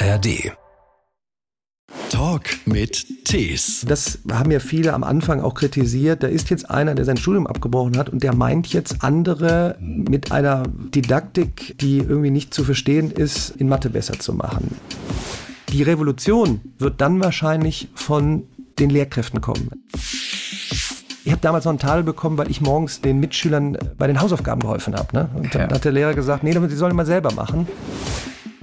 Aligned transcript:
ARD. 0.00 0.52
Talk 2.10 2.44
mit 2.66 3.24
Tees. 3.24 3.84
Das 3.88 4.20
haben 4.30 4.52
ja 4.52 4.60
viele 4.60 4.94
am 4.94 5.02
Anfang 5.02 5.40
auch 5.40 5.54
kritisiert. 5.54 6.22
Da 6.22 6.28
ist 6.28 6.50
jetzt 6.50 6.70
einer, 6.70 6.94
der 6.94 7.04
sein 7.04 7.16
Studium 7.16 7.48
abgebrochen 7.48 7.98
hat 7.98 8.08
und 8.08 8.22
der 8.22 8.32
meint 8.32 8.68
jetzt 8.68 9.02
andere 9.02 9.76
mit 9.80 10.30
einer 10.30 10.62
Didaktik, 10.68 11.76
die 11.80 11.98
irgendwie 11.98 12.30
nicht 12.30 12.54
zu 12.54 12.62
verstehen 12.62 13.10
ist, 13.10 13.50
in 13.50 13.68
Mathe 13.68 13.90
besser 13.90 14.18
zu 14.20 14.32
machen. 14.34 14.76
Die 15.70 15.82
Revolution 15.82 16.60
wird 16.78 17.00
dann 17.00 17.20
wahrscheinlich 17.20 17.88
von 17.94 18.44
den 18.78 18.90
Lehrkräften 18.90 19.40
kommen. 19.40 19.70
Ich 21.24 21.32
habe 21.32 21.42
damals 21.42 21.64
noch 21.64 21.72
einen 21.72 21.80
Tadel 21.80 22.04
bekommen, 22.04 22.38
weil 22.38 22.50
ich 22.50 22.60
morgens 22.60 23.00
den 23.00 23.18
Mitschülern 23.18 23.76
bei 23.98 24.06
den 24.06 24.20
Hausaufgaben 24.20 24.60
geholfen 24.60 24.94
habe. 24.94 25.08
Ne? 25.12 25.28
Und 25.34 25.54
dann 25.54 25.68
ja. 25.68 25.74
hat 25.74 25.84
der 25.84 25.92
Lehrer 25.92 26.14
gesagt, 26.14 26.44
nee, 26.44 26.52
sie 26.52 26.76
sollen 26.76 26.94
mal 26.94 27.04
selber 27.04 27.32
machen. 27.32 27.66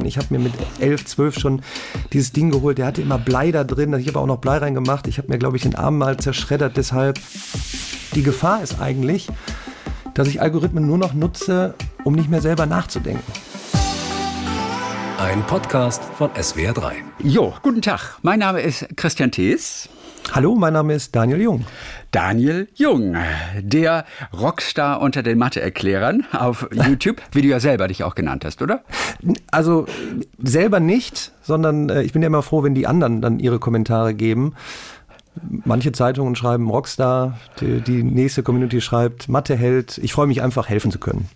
Ich 0.03 0.17
habe 0.17 0.27
mir 0.29 0.39
mit 0.39 0.53
11, 0.79 1.05
12 1.05 1.39
schon 1.39 1.61
dieses 2.11 2.33
Ding 2.33 2.51
geholt. 2.51 2.77
Der 2.77 2.85
hatte 2.85 3.01
immer 3.01 3.17
Blei 3.17 3.51
da 3.51 3.63
drin. 3.63 3.93
Ich 3.93 4.07
habe 4.07 4.19
auch 4.19 4.25
noch 4.25 4.39
Blei 4.39 4.57
reingemacht. 4.57 5.07
Ich 5.07 5.17
habe 5.17 5.29
mir, 5.29 5.37
glaube 5.37 5.57
ich, 5.57 5.63
den 5.63 5.75
Arm 5.75 5.97
mal 5.97 6.17
zerschreddert. 6.17 6.75
Deshalb, 6.77 7.19
die 8.13 8.23
Gefahr 8.23 8.61
ist 8.61 8.79
eigentlich, 8.81 9.27
dass 10.13 10.27
ich 10.27 10.41
Algorithmen 10.41 10.85
nur 10.85 10.97
noch 10.97 11.13
nutze, 11.13 11.75
um 12.03 12.13
nicht 12.13 12.29
mehr 12.29 12.41
selber 12.41 12.65
nachzudenken. 12.65 13.23
Ein 15.17 15.43
Podcast 15.43 16.03
von 16.17 16.29
SWR3. 16.31 16.91
Jo, 17.23 17.53
guten 17.61 17.81
Tag. 17.81 18.17
Mein 18.21 18.39
Name 18.39 18.61
ist 18.61 18.85
Christian 18.97 19.31
Thees. 19.31 19.89
Hallo, 20.31 20.55
mein 20.55 20.73
Name 20.73 20.93
ist 20.93 21.15
Daniel 21.15 21.41
Jung. 21.41 21.65
Daniel 22.11 22.67
Jung, 22.75 23.15
der 23.59 24.05
Rockstar 24.33 25.01
unter 25.01 25.23
den 25.23 25.37
Mathe-Erklärern 25.37 26.25
auf 26.33 26.67
YouTube, 26.73 27.21
wie 27.31 27.41
du 27.41 27.47
ja 27.47 27.59
selber 27.59 27.87
dich 27.87 28.03
auch 28.03 28.15
genannt 28.15 28.43
hast, 28.43 28.61
oder? 28.61 28.83
Also 29.51 29.85
selber 30.41 30.79
nicht, 30.79 31.31
sondern 31.41 31.89
äh, 31.89 32.03
ich 32.03 32.11
bin 32.11 32.21
ja 32.21 32.27
immer 32.27 32.41
froh, 32.41 32.63
wenn 32.63 32.75
die 32.75 32.87
anderen 32.87 33.21
dann 33.21 33.39
ihre 33.39 33.59
Kommentare 33.59 34.13
geben. 34.13 34.55
Manche 35.63 35.91
Zeitungen 35.91 36.35
schreiben 36.35 36.69
Rockstar, 36.69 37.39
die, 37.61 37.81
die 37.81 38.03
nächste 38.03 38.43
Community 38.43 38.81
schreibt 38.81 39.29
Matheheld. 39.29 39.97
Ich 39.99 40.13
freue 40.13 40.27
mich 40.27 40.41
einfach, 40.41 40.69
helfen 40.69 40.91
zu 40.91 40.99
können. 40.99 41.29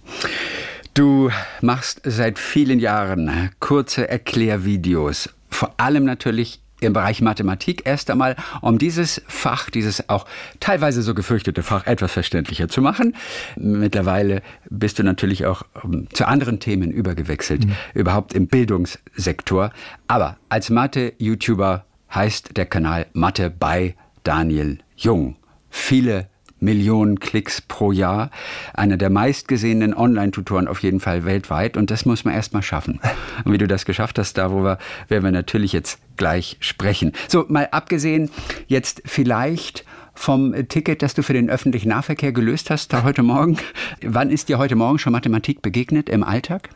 Du 0.94 1.30
machst 1.62 2.02
seit 2.04 2.40
vielen 2.40 2.80
Jahren 2.80 3.52
kurze 3.60 4.10
Erklärvideos, 4.10 5.30
vor 5.50 5.74
allem 5.78 6.04
natürlich 6.04 6.62
im 6.82 6.94
Bereich 6.94 7.22
Mathematik 7.22 7.86
erst 7.86 8.10
einmal, 8.10 8.36
um 8.62 8.78
dieses 8.78 9.22
Fach, 9.28 9.70
dieses 9.70 10.10
auch 10.10 10.26
teilweise 10.60 11.02
so 11.02 11.14
gefürchtete 11.14 11.64
Fach 11.64 11.86
etwas 11.86 12.12
verständlicher 12.12 12.68
zu 12.68 12.82
machen. 12.82 13.16
Mittlerweile 13.56 14.42
bist 14.70 15.00
du 15.00 15.04
natürlich 15.04 15.46
auch 15.46 15.64
um, 15.84 16.10
zu 16.12 16.28
anderen 16.28 16.60
Themen 16.60 16.92
übergewechselt, 16.92 17.66
mhm. 17.66 17.76
überhaupt 17.94 18.34
im 18.34 18.48
Bildungssektor. 18.48 19.72
Aber 20.08 20.38
als 20.50 20.70
Mathe-YouTuber 20.70 21.86
heißt 22.14 22.58
der 22.58 22.66
Kanal 22.66 23.08
Mathe 23.14 23.50
bei 23.50 23.96
Daniel 24.24 24.80
Jung. 24.96 25.36
Viele 25.70 26.28
Millionen 26.60 27.20
Klicks 27.20 27.62
pro 27.62 27.92
Jahr. 27.92 28.32
Einer 28.74 28.98
der 28.98 29.10
meistgesehenen 29.10 29.94
Online-Tutoren 29.94 30.68
auf 30.68 30.84
jeden 30.84 31.00
Fall 31.00 31.26
weltweit. 31.26 31.78
Und 31.78 31.92
das 31.92 32.06
muss 32.06 32.26
man 32.26 32.34
erst 32.34 32.54
mal 32.54 32.62
schaffen. 32.62 33.00
Und 33.46 33.54
wie 33.54 33.58
du 33.58 33.68
das 33.68 33.86
geschafft 33.86 34.20
hast, 34.20 34.38
darüber 34.38 34.78
werden 35.08 35.24
wir 35.24 35.32
natürlich 35.32 35.74
jetzt 35.74 36.00
gleich 36.18 36.58
sprechen. 36.60 37.14
So, 37.28 37.46
mal 37.48 37.70
abgesehen 37.72 38.30
jetzt 38.68 39.02
vielleicht 39.06 39.86
vom 40.14 40.54
Ticket, 40.68 41.02
das 41.02 41.14
du 41.14 41.24
für 41.24 41.34
den 41.34 41.50
öffentlichen 41.50 41.90
Nahverkehr 41.90 42.34
gelöst 42.34 42.70
hast, 42.70 42.92
da 42.92 43.04
heute 43.04 43.24
Morgen. 43.24 43.58
Wann 44.02 44.30
ist 44.30 44.50
dir 44.50 44.58
heute 44.58 44.76
Morgen 44.76 45.00
schon 45.00 45.14
Mathematik 45.14 45.62
begegnet 45.62 46.10
im 46.10 46.24
Alltag? 46.24 46.70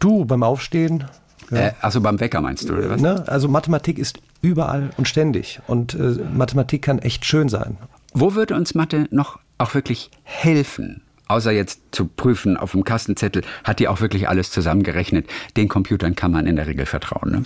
Du, 0.00 0.26
beim 0.26 0.42
Aufstehen. 0.42 1.04
Ja. 1.50 1.58
Äh, 1.58 1.72
also 1.80 2.00
beim 2.00 2.20
Wecker 2.20 2.42
meinst 2.42 2.68
du, 2.68 2.74
oder 2.74 2.90
was? 2.90 3.00
Ne? 3.00 3.24
Also 3.26 3.48
Mathematik 3.48 3.98
ist 3.98 4.20
überall 4.42 4.90
und 4.98 5.08
ständig. 5.08 5.60
Und 5.66 5.94
äh, 5.94 6.16
Mathematik 6.34 6.82
kann 6.82 6.98
echt 6.98 7.24
schön 7.24 7.48
sein. 7.48 7.78
Wo 8.16 8.36
würde 8.36 8.54
uns 8.54 8.76
Mathe 8.76 9.08
noch 9.10 9.40
auch 9.58 9.74
wirklich 9.74 10.10
helfen? 10.22 11.02
Außer 11.26 11.50
jetzt 11.50 11.80
zu 11.90 12.06
prüfen 12.06 12.56
auf 12.56 12.72
dem 12.72 12.84
Kastenzettel, 12.84 13.42
hat 13.64 13.80
die 13.80 13.88
auch 13.88 14.00
wirklich 14.00 14.28
alles 14.28 14.52
zusammengerechnet. 14.52 15.26
Den 15.56 15.68
Computern 15.68 16.14
kann 16.14 16.30
man 16.30 16.46
in 16.46 16.54
der 16.54 16.68
Regel 16.68 16.86
vertrauen. 16.86 17.32
Ne? 17.32 17.42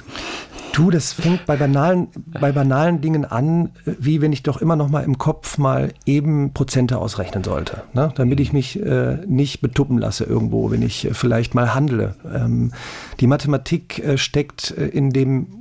Du, 0.72 0.90
das 0.90 1.14
fängt 1.14 1.46
bei 1.46 1.56
banalen, 1.56 2.08
bei 2.38 2.52
banalen 2.52 3.00
Dingen 3.00 3.24
an, 3.24 3.70
wie 3.84 4.20
wenn 4.20 4.32
ich 4.32 4.42
doch 4.42 4.60
immer 4.60 4.76
noch 4.76 4.90
mal 4.90 5.04
im 5.04 5.16
Kopf 5.16 5.56
mal 5.56 5.94
eben 6.04 6.52
Prozente 6.52 6.98
ausrechnen 6.98 7.42
sollte, 7.42 7.82
ne? 7.94 8.12
damit 8.16 8.38
ich 8.38 8.52
mich 8.52 8.78
äh, 8.78 9.18
nicht 9.26 9.60
betuppen 9.60 9.96
lasse 9.96 10.24
irgendwo, 10.24 10.70
wenn 10.70 10.82
ich 10.82 11.06
äh, 11.06 11.14
vielleicht 11.14 11.54
mal 11.54 11.74
handle. 11.74 12.14
Ähm, 12.32 12.72
die 13.20 13.26
Mathematik 13.26 14.00
äh, 14.00 14.18
steckt 14.18 14.72
äh, 14.72 14.86
in 14.86 15.10
dem 15.10 15.57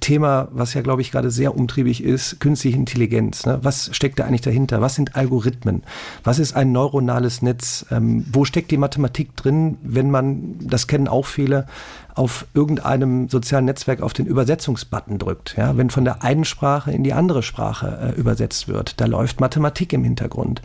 Thema, 0.00 0.48
was 0.50 0.74
ja, 0.74 0.82
glaube 0.82 1.02
ich, 1.02 1.10
gerade 1.10 1.30
sehr 1.30 1.56
umtriebig 1.56 2.02
ist, 2.02 2.40
künstliche 2.40 2.76
Intelligenz. 2.76 3.46
Ne? 3.46 3.58
Was 3.62 3.90
steckt 3.92 4.18
da 4.18 4.24
eigentlich 4.24 4.40
dahinter? 4.40 4.80
Was 4.80 4.94
sind 4.94 5.16
Algorithmen? 5.16 5.82
Was 6.24 6.38
ist 6.38 6.54
ein 6.54 6.72
neuronales 6.72 7.42
Netz? 7.42 7.86
Ähm, 7.90 8.24
wo 8.32 8.44
steckt 8.44 8.70
die 8.70 8.76
Mathematik 8.76 9.36
drin, 9.36 9.78
wenn 9.82 10.10
man, 10.10 10.56
das 10.60 10.86
kennen 10.86 11.08
auch 11.08 11.26
viele, 11.26 11.66
auf 12.14 12.46
irgendeinem 12.52 13.28
sozialen 13.28 13.66
Netzwerk 13.66 14.02
auf 14.02 14.12
den 14.12 14.26
Übersetzungsbutton 14.26 15.18
drückt? 15.18 15.56
Ja? 15.56 15.76
Wenn 15.76 15.90
von 15.90 16.04
der 16.04 16.22
einen 16.22 16.44
Sprache 16.44 16.90
in 16.90 17.04
die 17.04 17.12
andere 17.12 17.42
Sprache 17.42 18.14
äh, 18.16 18.18
übersetzt 18.18 18.68
wird, 18.68 19.00
da 19.00 19.06
läuft 19.06 19.40
Mathematik 19.40 19.92
im 19.92 20.04
Hintergrund. 20.04 20.62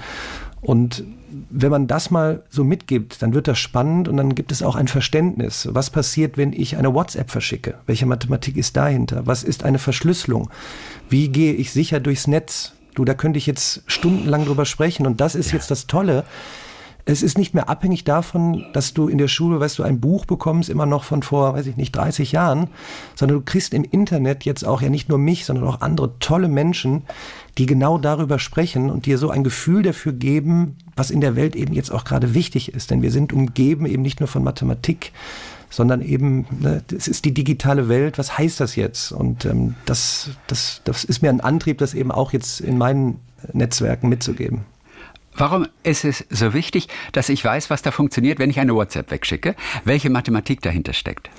Und 0.62 1.04
wenn 1.50 1.72
man 1.72 1.88
das 1.88 2.12
mal 2.12 2.44
so 2.50 2.64
mitgibt, 2.64 3.22
dann 3.22 3.34
wird 3.34 3.48
das 3.48 3.60
spannend 3.60 4.08
und 4.08 4.18
dann 4.18 4.36
gibt 4.36 4.52
es 4.52 4.64
auch 4.64 4.76
ein 4.76 4.88
Verständnis. 4.88 5.68
Was 5.72 5.90
passiert, 5.90 6.38
wenn 6.38 6.54
ich 6.54 6.78
eine 6.78 6.94
WhatsApp 6.94 7.32
verschicke? 7.32 7.76
Welche 7.86 8.06
Mathematik 8.06 8.58
ist 8.58 8.78
dahinter? 8.78 9.26
Was 9.26 9.44
ist 9.44 9.64
eine 9.64 9.80
Verschlüsselung? 9.80 10.50
Wie 11.10 11.30
gehe 11.30 11.54
ich 11.54 11.72
sicher 11.72 12.00
durchs 12.00 12.28
Netz? 12.28 12.74
Du, 12.96 13.06
da 13.06 13.14
könnte 13.14 13.40
ich 13.40 13.48
jetzt 13.48 13.84
stundenlang 13.88 14.46
drüber 14.46 14.66
sprechen 14.66 15.08
und 15.08 15.20
das 15.20 15.36
ist 15.36 15.52
ja. 15.52 15.58
jetzt 15.58 15.72
das 15.72 15.88
Tolle 15.88 16.24
es 17.06 17.22
ist 17.22 17.38
nicht 17.38 17.54
mehr 17.54 17.68
abhängig 17.68 18.06
davon, 18.06 18.66
dass 18.72 18.94
du 18.94 19.10
in 19.10 19.18
der 19.18 19.28
Schule, 19.28 19.60
weißt 19.60 19.80
du, 19.80 19.84
ein 19.84 20.00
Buch 20.00 20.26
bekommst, 20.26 20.70
immer 20.70 20.86
noch 20.86 21.04
von 21.04 21.22
vor, 21.22 21.54
weiß 21.54 21.68
ich 21.68 21.76
nicht, 21.76 21.94
30 21.96 22.32
Jahren, 22.32 22.70
sondern 23.16 23.40
du 23.40 23.44
kriegst 23.44 23.74
im 23.74 23.84
Internet 23.84 24.46
jetzt 24.46 24.66
auch 24.66 24.82
ja 24.82 24.90
nicht 24.90 25.10
nur 25.10 25.18
mich, 25.18 25.46
sondern 25.46 25.68
auch 25.68 25.82
andere 25.82 26.18
tolle 26.20 26.48
Menschen, 26.48 27.04
die 27.58 27.66
genau 27.66 27.98
darüber 27.98 28.40
sprechen 28.40 28.90
und 28.90 29.06
dir 29.06 29.18
so 29.18 29.30
ein 29.30 29.44
Gefühl 29.44 29.84
dafür 29.84 30.14
geben, 30.14 30.78
was 30.96 31.12
in 31.12 31.20
der 31.20 31.36
Welt 31.36 31.56
eben 31.56 31.74
jetzt 31.74 31.92
auch 31.92 32.06
gerade 32.06 32.34
wichtig 32.34 32.74
ist. 32.74 32.90
Denn 32.90 33.02
wir 33.02 33.12
sind 33.12 33.34
umgeben 33.34 33.86
eben 33.86 34.02
nicht 34.02 34.22
nur 34.22 34.28
von 34.30 34.44
Mathematik, 34.44 35.12
sondern 35.70 36.02
eben, 36.02 36.46
ne, 36.60 36.84
es 36.96 37.10
ist 37.10 37.26
die 37.26 37.34
digitale 37.34 37.90
Welt, 37.90 38.18
was 38.18 38.38
heißt 38.38 38.60
das 38.60 38.76
jetzt? 38.78 39.12
Und 39.12 39.44
ähm, 39.44 39.76
das, 39.86 40.30
das, 40.48 40.82
das 40.86 41.04
ist 41.04 41.22
mir 41.22 41.30
ein 41.30 41.42
Antrieb, 41.42 41.80
das 41.80 41.96
eben 41.96 42.12
auch 42.12 42.32
jetzt 42.32 42.62
in 42.62 42.78
meinen 42.78 43.20
Netzwerken 43.52 44.08
mitzugeben. 44.08 44.62
Warum 45.36 45.68
ist 45.84 46.06
es 46.06 46.26
so 46.30 46.54
wichtig, 46.54 46.88
dass 47.12 47.30
ich 47.30 47.44
weiß, 47.44 47.70
was 47.70 47.82
da 47.82 47.92
funktioniert, 47.92 48.40
wenn 48.40 48.50
ich 48.50 48.60
eine 48.60 48.76
WhatsApp 48.76 49.12
wegschicke? 49.12 49.56
Welche 49.84 50.10
Mathematik 50.10 50.62
dahinter 50.62 50.94
steckt? 50.94 51.30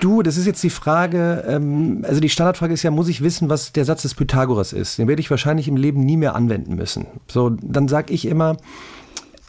Du, 0.00 0.22
das 0.22 0.36
ist 0.36 0.46
jetzt 0.46 0.62
die 0.62 0.70
Frage, 0.70 1.44
ähm, 1.48 2.04
also 2.06 2.20
die 2.20 2.28
Standardfrage 2.28 2.74
ist 2.74 2.82
ja, 2.82 2.90
muss 2.90 3.08
ich 3.08 3.22
wissen, 3.22 3.48
was 3.48 3.72
der 3.72 3.84
Satz 3.84 4.02
des 4.02 4.14
Pythagoras 4.14 4.72
ist? 4.72 4.98
Den 4.98 5.08
werde 5.08 5.20
ich 5.20 5.30
wahrscheinlich 5.30 5.68
im 5.68 5.76
Leben 5.76 6.00
nie 6.00 6.16
mehr 6.16 6.34
anwenden 6.34 6.74
müssen. 6.74 7.06
So, 7.28 7.50
dann 7.50 7.88
sage 7.88 8.12
ich 8.12 8.26
immer, 8.26 8.58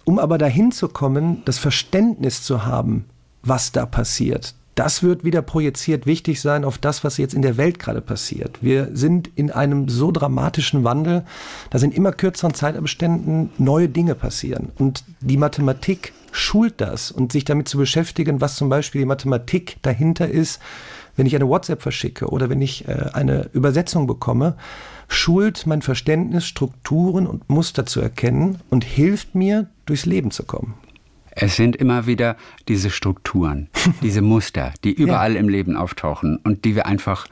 um 0.05 0.19
aber 0.19 0.38
dahin 0.38 0.72
zu 0.72 0.88
kommen, 0.88 1.41
das 1.45 1.57
Verständnis 1.57 2.44
zu 2.44 2.66
haben, 2.66 3.05
was 3.44 3.72
da 3.72 3.85
passiert, 3.85 4.55
das 4.78 5.02
wird 5.02 5.24
wieder 5.24 5.42
projiziert 5.42 6.06
wichtig 6.06 6.40
sein 6.40 6.64
auf 6.64 6.78
das, 6.78 7.04
was 7.04 7.18
jetzt 7.18 7.34
in 7.34 7.42
der 7.42 7.58
Welt 7.58 7.80
gerade 7.80 8.00
passiert. 8.00 8.60
Wir 8.62 8.90
sind 8.94 9.28
in 9.36 9.50
einem 9.50 9.90
so 9.90 10.12
dramatischen 10.12 10.84
Wandel, 10.84 11.26
da 11.72 11.80
sind 11.80 11.96
immer 11.96 12.12
kürzeren 12.12 12.54
Zeitabständen 12.54 13.50
neue 13.58 13.90
Dinge 13.90 14.14
passieren. 14.14 14.70
Und 14.78 15.04
die 15.20 15.38
Mathematik 15.38 16.14
schult 16.32 16.80
das 16.80 17.10
und 17.10 17.32
sich 17.32 17.44
damit 17.44 17.68
zu 17.68 17.80
beschäftigen, 17.80 18.40
was 18.40 18.56
zum 18.56 18.70
Beispiel 18.70 19.02
die 19.02 19.08
Mathematik 19.08 19.78
dahinter 19.82 20.29
ist, 20.29 20.62
wenn 21.16 21.26
ich 21.26 21.35
eine 21.35 21.47
WhatsApp 21.47 21.82
verschicke 21.82 22.28
oder 22.28 22.52
wenn 22.52 22.62
ich 22.62 22.88
äh, 22.88 23.09
eine 23.14 23.50
Übersetzung 23.53 24.06
bekomme, 24.06 24.56
schult 25.08 25.66
mein 25.66 25.82
Verständnis, 25.82 26.46
Strukturen 26.46 27.26
und 27.26 27.50
Muster 27.50 27.88
zu 27.88 28.00
erkennen 28.00 28.59
und 28.70 28.84
hilft 28.84 29.34
mir, 29.34 29.68
durchs 29.88 30.06
Leben 30.06 30.30
zu 30.30 30.44
kommen. 30.44 30.76
Es 31.39 31.55
sind 31.55 31.75
immer 31.75 32.07
wieder 32.07 32.35
diese 32.67 32.89
Strukturen, 32.89 33.69
diese 34.01 34.23
Muster, 34.23 34.73
die 34.84 34.91
überall 34.91 35.34
ja. 35.34 35.39
im 35.39 35.49
Leben 35.49 35.78
auftauchen 35.78 36.37
und 36.37 36.66
die 36.66 36.75
wir 36.75 36.87
einfach 36.87 37.28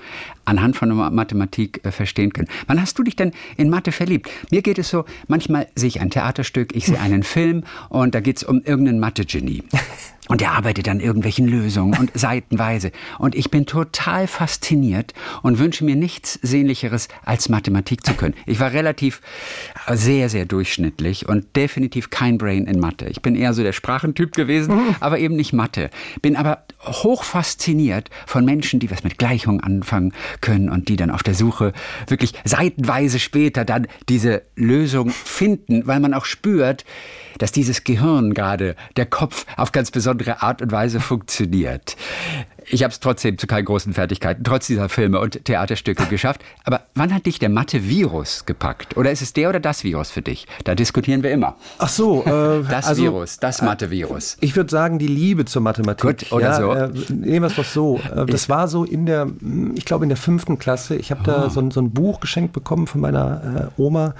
anhand 0.45 0.75
von 0.75 0.95
Mathematik 1.13 1.83
äh, 1.83 1.91
verstehen 1.91 2.31
können. 2.31 2.47
Wann 2.67 2.79
hast 2.79 2.99
du 2.99 3.03
dich 3.03 3.15
denn 3.15 3.31
in 3.57 3.69
Mathe 3.69 3.91
verliebt? 3.91 4.29
Mir 4.51 4.61
geht 4.61 4.77
es 4.77 4.89
so, 4.89 5.05
manchmal 5.27 5.67
sehe 5.73 5.87
ich 5.87 6.01
ein 6.01 6.11
Theaterstück, 6.11 6.75
ich 6.75 6.85
sehe 6.85 6.99
einen 7.01 7.23
Film 7.23 7.63
und 7.89 8.13
da 8.13 8.19
geht 8.19 8.37
es 8.37 8.43
um 8.43 8.61
irgendeinen 8.61 8.99
Mathe-Genie. 8.99 9.63
Und 10.27 10.41
er 10.41 10.51
arbeitet 10.53 10.89
an 10.89 10.99
irgendwelchen 10.99 11.47
Lösungen 11.47 11.97
und 11.97 12.11
seitenweise. 12.17 12.91
Und 13.19 13.35
ich 13.35 13.51
bin 13.51 13.65
total 13.65 14.27
fasziniert 14.27 15.13
und 15.43 15.59
wünsche 15.59 15.85
mir 15.85 15.95
nichts 15.95 16.39
Sehnlicheres, 16.41 17.07
als 17.23 17.49
Mathematik 17.49 18.05
zu 18.05 18.13
können. 18.13 18.33
Ich 18.45 18.59
war 18.59 18.71
relativ 18.71 19.21
äh, 19.87 19.95
sehr, 19.95 20.29
sehr 20.29 20.45
durchschnittlich 20.45 21.27
und 21.27 21.55
definitiv 21.55 22.09
kein 22.09 22.37
Brain 22.37 22.65
in 22.65 22.79
Mathe. 22.79 23.07
Ich 23.07 23.21
bin 23.21 23.35
eher 23.35 23.53
so 23.53 23.63
der 23.63 23.73
Sprachentyp 23.73 24.33
gewesen, 24.33 24.79
aber 24.99 25.19
eben 25.19 25.35
nicht 25.35 25.53
Mathe. 25.53 25.89
Bin 26.21 26.35
aber 26.35 26.63
hoch 26.85 27.23
fasziniert 27.23 28.09
von 28.25 28.45
Menschen, 28.45 28.79
die 28.79 28.91
was 28.91 29.03
mit 29.03 29.17
Gleichungen 29.17 29.61
anfangen 29.61 30.13
können 30.41 30.69
und 30.69 30.89
die 30.89 30.95
dann 30.95 31.11
auf 31.11 31.23
der 31.23 31.35
Suche 31.35 31.73
wirklich 32.07 32.33
seitenweise 32.43 33.19
später 33.19 33.65
dann 33.65 33.87
diese 34.09 34.43
Lösung 34.55 35.09
finden, 35.09 35.87
weil 35.87 35.99
man 35.99 36.13
auch 36.13 36.25
spürt, 36.25 36.85
dass 37.37 37.51
dieses 37.51 37.83
Gehirn 37.83 38.33
gerade, 38.33 38.75
der 38.95 39.05
Kopf 39.05 39.45
auf 39.57 39.71
ganz 39.71 39.91
besondere 39.91 40.41
Art 40.41 40.61
und 40.61 40.71
Weise 40.71 40.99
funktioniert. 40.99 41.95
Ich 42.69 42.83
habe 42.83 42.91
es 42.91 42.99
trotzdem 42.99 43.37
zu 43.37 43.47
keinen 43.47 43.65
großen 43.65 43.93
Fertigkeiten, 43.93 44.43
trotz 44.43 44.67
dieser 44.67 44.89
Filme 44.89 45.19
und 45.19 45.45
Theaterstücke 45.45 46.05
geschafft. 46.05 46.41
Aber 46.63 46.81
wann 46.95 47.13
hat 47.13 47.25
dich 47.25 47.39
der 47.39 47.49
Mathe-Virus 47.49 48.45
gepackt? 48.45 48.97
Oder 48.97 49.11
ist 49.11 49.21
es 49.21 49.33
der 49.33 49.49
oder 49.49 49.59
das 49.59 49.83
Virus 49.83 50.11
für 50.11 50.21
dich? 50.21 50.47
Da 50.63 50.75
diskutieren 50.75 51.23
wir 51.23 51.31
immer. 51.31 51.55
Ach 51.77 51.89
so. 51.89 52.23
Äh, 52.23 52.63
das 52.69 52.87
also, 52.87 53.03
Virus, 53.03 53.39
das 53.39 53.59
äh, 53.59 53.65
Mathe-Virus. 53.65 54.37
Ich 54.41 54.55
würde 54.55 54.69
sagen, 54.69 54.99
die 54.99 55.07
Liebe 55.07 55.45
zur 55.45 55.61
Mathematik. 55.61 56.19
Gut, 56.19 56.31
oder 56.31 56.45
ja, 56.45 56.55
so. 56.55 56.71
Äh, 56.71 56.89
nehmen 57.13 57.41
wir 57.41 57.47
es 57.47 57.55
doch 57.55 57.65
so. 57.65 57.99
Äh, 58.15 58.25
das 58.25 58.49
war 58.49 58.67
so 58.67 58.83
in 58.83 59.05
der, 59.05 59.27
ich 59.75 59.85
glaube 59.85 60.05
in 60.05 60.09
der 60.09 60.17
fünften 60.17 60.57
Klasse. 60.57 60.95
Ich 60.95 61.11
habe 61.11 61.21
oh. 61.21 61.25
da 61.25 61.49
so, 61.49 61.69
so, 61.69 61.81
ein 61.81 61.91
Buch 61.91 62.19
geschenkt 62.19 62.53
bekommen 62.53 62.87
von 62.87 63.01
meiner 63.01 63.71
äh, 63.77 63.81
Oma 63.81 64.15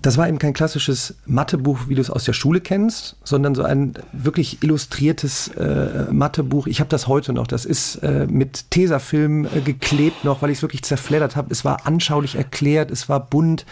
das 0.00 0.16
war 0.16 0.28
eben 0.28 0.38
kein 0.38 0.52
klassisches 0.52 1.14
Mathebuch, 1.26 1.80
wie 1.88 1.94
du 1.94 2.00
es 2.00 2.10
aus 2.10 2.24
der 2.24 2.32
Schule 2.32 2.60
kennst, 2.60 3.16
sondern 3.24 3.54
so 3.54 3.62
ein 3.62 3.94
wirklich 4.12 4.62
illustriertes 4.62 5.48
äh, 5.48 6.10
Mathebuch. 6.10 6.66
Ich 6.66 6.80
habe 6.80 6.88
das 6.88 7.06
heute 7.06 7.32
noch. 7.32 7.46
Das 7.46 7.64
ist 7.64 7.96
äh, 7.96 8.26
mit 8.28 8.70
Tesafilm 8.70 9.44
äh, 9.44 9.60
geklebt 9.60 10.24
noch, 10.24 10.42
weil 10.42 10.50
ich 10.50 10.58
es 10.58 10.62
wirklich 10.62 10.82
zerfleddert 10.82 11.36
habe. 11.36 11.48
Es 11.50 11.64
war 11.64 11.86
anschaulich 11.86 12.36
erklärt, 12.36 12.90
es 12.90 13.08
war 13.08 13.20
bunt, 13.20 13.66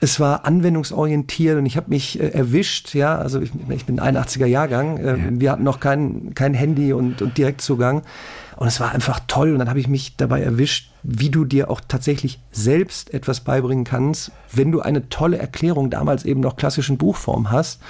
es 0.00 0.20
war 0.20 0.44
anwendungsorientiert 0.44 1.58
und 1.58 1.66
ich 1.66 1.76
habe 1.76 1.90
mich 1.90 2.20
äh, 2.20 2.28
erwischt. 2.28 2.94
Ja, 2.94 3.16
also 3.16 3.40
ich, 3.40 3.50
ich 3.68 3.84
bin 3.84 4.00
81er 4.00 4.46
Jahrgang. 4.46 4.98
Äh, 4.98 5.16
ja. 5.16 5.16
Wir 5.30 5.52
hatten 5.52 5.64
noch 5.64 5.80
kein, 5.80 6.34
kein 6.34 6.54
Handy 6.54 6.92
und, 6.92 7.22
und 7.22 7.38
Direktzugang. 7.38 8.02
Und 8.56 8.68
es 8.68 8.80
war 8.80 8.92
einfach 8.92 9.20
toll. 9.26 9.52
Und 9.52 9.58
dann 9.58 9.68
habe 9.68 9.80
ich 9.80 9.88
mich 9.88 10.16
dabei 10.16 10.42
erwischt, 10.42 10.90
wie 11.02 11.30
du 11.30 11.44
dir 11.44 11.70
auch 11.70 11.80
tatsächlich 11.86 12.40
selbst 12.50 13.12
etwas 13.12 13.40
beibringen 13.40 13.84
kannst, 13.84 14.32
wenn 14.52 14.72
du 14.72 14.80
eine 14.80 15.08
tolle 15.08 15.38
Erklärung 15.38 15.90
damals 15.90 16.24
eben 16.24 16.40
noch 16.40 16.56
klassischen 16.56 16.98
Buchform 16.98 17.50
hast. 17.50 17.80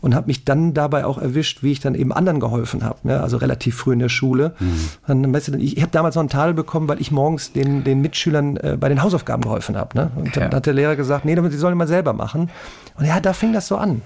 Und 0.00 0.16
habe 0.16 0.26
mich 0.26 0.44
dann 0.44 0.74
dabei 0.74 1.06
auch 1.06 1.16
erwischt, 1.16 1.62
wie 1.62 1.70
ich 1.70 1.78
dann 1.78 1.94
eben 1.94 2.12
anderen 2.12 2.40
geholfen 2.40 2.82
habe, 2.82 2.98
ne? 3.04 3.20
also 3.20 3.36
relativ 3.36 3.76
früh 3.76 3.92
in 3.92 4.00
der 4.00 4.08
Schule. 4.08 4.56
Mhm. 4.58 4.88
Dann, 5.06 5.60
ich 5.60 5.80
habe 5.80 5.92
damals 5.92 6.16
noch 6.16 6.22
einen 6.22 6.28
Tadel 6.28 6.54
bekommen, 6.54 6.88
weil 6.88 7.00
ich 7.00 7.12
morgens 7.12 7.52
den, 7.52 7.84
den 7.84 8.00
Mitschülern 8.00 8.56
äh, 8.56 8.76
bei 8.76 8.88
den 8.88 9.00
Hausaufgaben 9.00 9.42
geholfen 9.44 9.76
habe. 9.76 9.96
Ne? 9.96 10.10
Und 10.16 10.36
dann 10.36 10.50
ja. 10.50 10.56
hat 10.56 10.66
der 10.66 10.72
Lehrer 10.72 10.96
gesagt, 10.96 11.24
nee, 11.24 11.36
sie 11.48 11.56
sollen 11.56 11.78
mal 11.78 11.86
selber 11.86 12.14
machen. 12.14 12.50
Und 12.96 13.04
ja, 13.04 13.20
da 13.20 13.32
fing 13.32 13.52
das 13.52 13.68
so 13.68 13.76
an 13.76 14.02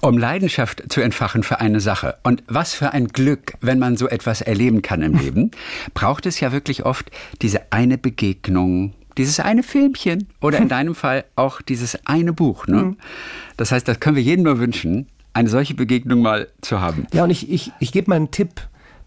um 0.00 0.18
Leidenschaft 0.18 0.84
zu 0.88 1.00
entfachen 1.00 1.42
für 1.42 1.60
eine 1.60 1.80
Sache. 1.80 2.16
Und 2.22 2.42
was 2.46 2.74
für 2.74 2.92
ein 2.92 3.08
Glück, 3.08 3.54
wenn 3.60 3.78
man 3.78 3.96
so 3.96 4.08
etwas 4.08 4.40
erleben 4.40 4.82
kann 4.82 5.02
im 5.02 5.14
Leben, 5.14 5.50
braucht 5.94 6.26
es 6.26 6.40
ja 6.40 6.52
wirklich 6.52 6.84
oft 6.84 7.10
diese 7.42 7.72
eine 7.72 7.98
Begegnung, 7.98 8.94
dieses 9.16 9.40
eine 9.40 9.62
Filmchen 9.62 10.28
oder 10.40 10.58
in 10.58 10.68
deinem 10.68 10.94
Fall 10.94 11.24
auch 11.36 11.62
dieses 11.62 12.06
eine 12.06 12.32
Buch. 12.32 12.66
Ne? 12.66 12.82
Mhm. 12.82 12.96
Das 13.56 13.72
heißt, 13.72 13.86
das 13.88 14.00
können 14.00 14.16
wir 14.16 14.22
jedem 14.22 14.44
nur 14.44 14.58
wünschen, 14.58 15.08
eine 15.34 15.48
solche 15.48 15.74
Begegnung 15.74 16.22
mal 16.22 16.48
zu 16.60 16.80
haben. 16.80 17.06
Ja, 17.12 17.24
und 17.24 17.30
ich, 17.30 17.50
ich, 17.50 17.72
ich 17.78 17.92
gebe 17.92 18.10
mal 18.10 18.16
einen 18.16 18.30
Tipp. 18.30 18.62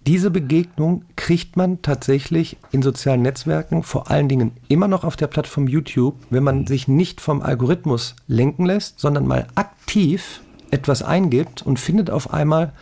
Diese 0.08 0.32
Begegnung 0.32 1.06
kriegt 1.16 1.58
man 1.58 1.84
tatsächlich 1.84 2.58
in 2.72 2.82
sozialen 2.82 3.22
Netzwerken, 3.22 3.84
vor 3.84 4.10
allen 4.10 4.30
Dingen 4.30 4.52
immer 4.68 4.88
noch 4.88 5.04
auf 5.04 5.16
der 5.16 5.28
Plattform 5.28 5.68
YouTube, 5.68 6.16
wenn 6.32 6.44
man 6.44 6.66
sich 6.66 6.88
nicht 6.88 7.22
vom 7.22 7.44
Algorithmus 7.44 8.16
lenken 8.28 8.66
lässt, 8.66 9.00
sondern 9.00 9.28
mal 9.28 9.46
aktiv 9.54 10.42
etwas 10.72 11.04
eingibt 11.04 11.62
und 11.62 11.80
findet 11.80 12.10
auf 12.10 12.34
einmal 12.34 12.74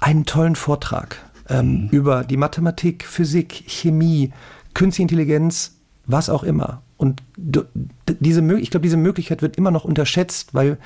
einen 0.00 0.24
tollen 0.24 0.56
Vortrag 0.56 1.16
ähm, 1.48 1.84
mhm. 1.84 1.88
über 1.90 2.24
die 2.24 2.36
Mathematik, 2.36 3.04
Physik, 3.04 3.64
Chemie, 3.66 4.32
Künstliche 4.74 5.02
Intelligenz, 5.02 5.76
was 6.04 6.28
auch 6.28 6.42
immer. 6.42 6.82
Und 6.96 7.22
diese, 8.06 8.40
ich 8.56 8.70
glaube, 8.70 8.82
diese 8.82 8.96
Möglichkeit 8.96 9.42
wird 9.42 9.56
immer 9.56 9.70
noch 9.70 9.84
unterschätzt, 9.84 10.54
weil 10.54 10.78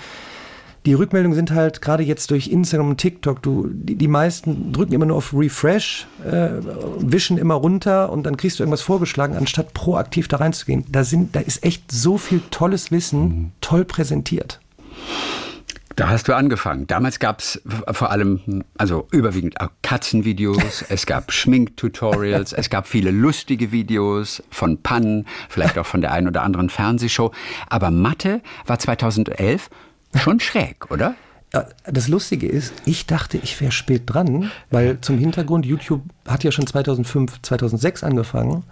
die 0.86 0.94
Rückmeldungen 0.94 1.34
sind 1.34 1.50
halt 1.50 1.82
gerade 1.82 2.02
jetzt 2.02 2.30
durch 2.30 2.48
Instagram 2.48 2.90
und 2.90 2.96
TikTok, 2.96 3.42
du, 3.42 3.68
die, 3.70 3.96
die 3.96 4.08
meisten 4.08 4.72
drücken 4.72 4.94
immer 4.94 5.04
nur 5.04 5.18
auf 5.18 5.34
Refresh, 5.34 6.06
äh, 6.24 6.50
wischen 6.98 7.36
immer 7.36 7.54
runter 7.54 8.10
und 8.10 8.24
dann 8.24 8.36
kriegst 8.38 8.58
du 8.58 8.62
irgendwas 8.62 8.80
vorgeschlagen, 8.80 9.36
anstatt 9.36 9.74
proaktiv 9.74 10.26
da 10.28 10.38
reinzugehen. 10.38 10.84
Da, 10.90 11.04
sind, 11.04 11.36
da 11.36 11.40
ist 11.40 11.64
echt 11.64 11.92
so 11.92 12.16
viel 12.16 12.40
tolles 12.50 12.90
Wissen, 12.90 13.22
mhm. 13.22 13.52
toll 13.60 13.84
präsentiert. 13.84 14.60
Da 16.00 16.08
hast 16.08 16.28
du 16.28 16.34
angefangen. 16.34 16.86
Damals 16.86 17.18
gab 17.18 17.40
es 17.40 17.60
vor 17.92 18.10
allem, 18.10 18.64
also 18.78 19.06
überwiegend 19.10 19.56
Katzenvideos, 19.82 20.82
es 20.88 21.04
gab 21.04 21.30
Schminktutorials, 21.30 22.54
es 22.54 22.70
gab 22.70 22.88
viele 22.88 23.10
lustige 23.10 23.70
Videos 23.70 24.42
von 24.48 24.80
Pannen, 24.80 25.26
vielleicht 25.50 25.76
auch 25.76 25.84
von 25.84 26.00
der 26.00 26.12
einen 26.12 26.26
oder 26.26 26.40
anderen 26.40 26.70
Fernsehshow. 26.70 27.32
Aber 27.68 27.90
Mathe 27.90 28.40
war 28.64 28.78
2011 28.78 29.68
schon 30.14 30.40
schräg, 30.40 30.90
oder? 30.90 31.16
Das 31.84 32.08
Lustige 32.08 32.46
ist, 32.46 32.72
ich 32.86 33.04
dachte, 33.06 33.36
ich 33.36 33.60
wäre 33.60 33.70
spät 33.70 34.04
dran, 34.06 34.50
weil 34.70 35.02
zum 35.02 35.18
Hintergrund, 35.18 35.66
YouTube 35.66 36.00
hat 36.26 36.44
ja 36.44 36.50
schon 36.50 36.66
2005, 36.66 37.42
2006 37.42 38.04
angefangen 38.04 38.64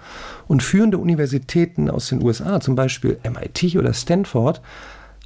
und 0.47 0.63
führende 0.63 0.97
Universitäten 0.97 1.91
aus 1.91 2.09
den 2.09 2.23
USA, 2.23 2.59
zum 2.61 2.75
Beispiel 2.75 3.19
MIT 3.23 3.77
oder 3.77 3.93
Stanford, 3.93 4.63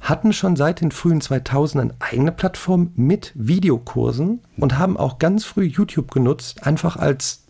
hatten 0.03 0.33
schon 0.33 0.55
seit 0.55 0.81
den 0.81 0.91
frühen 0.91 1.21
2000ern 1.21 1.91
eigene 1.99 2.31
Plattform 2.31 2.91
mit 2.95 3.31
Videokursen 3.35 4.41
und 4.57 4.77
haben 4.77 4.97
auch 4.97 5.17
ganz 5.17 5.45
früh 5.45 5.63
YouTube 5.63 6.11
genutzt, 6.11 6.67
einfach 6.67 6.97
als, 6.97 7.43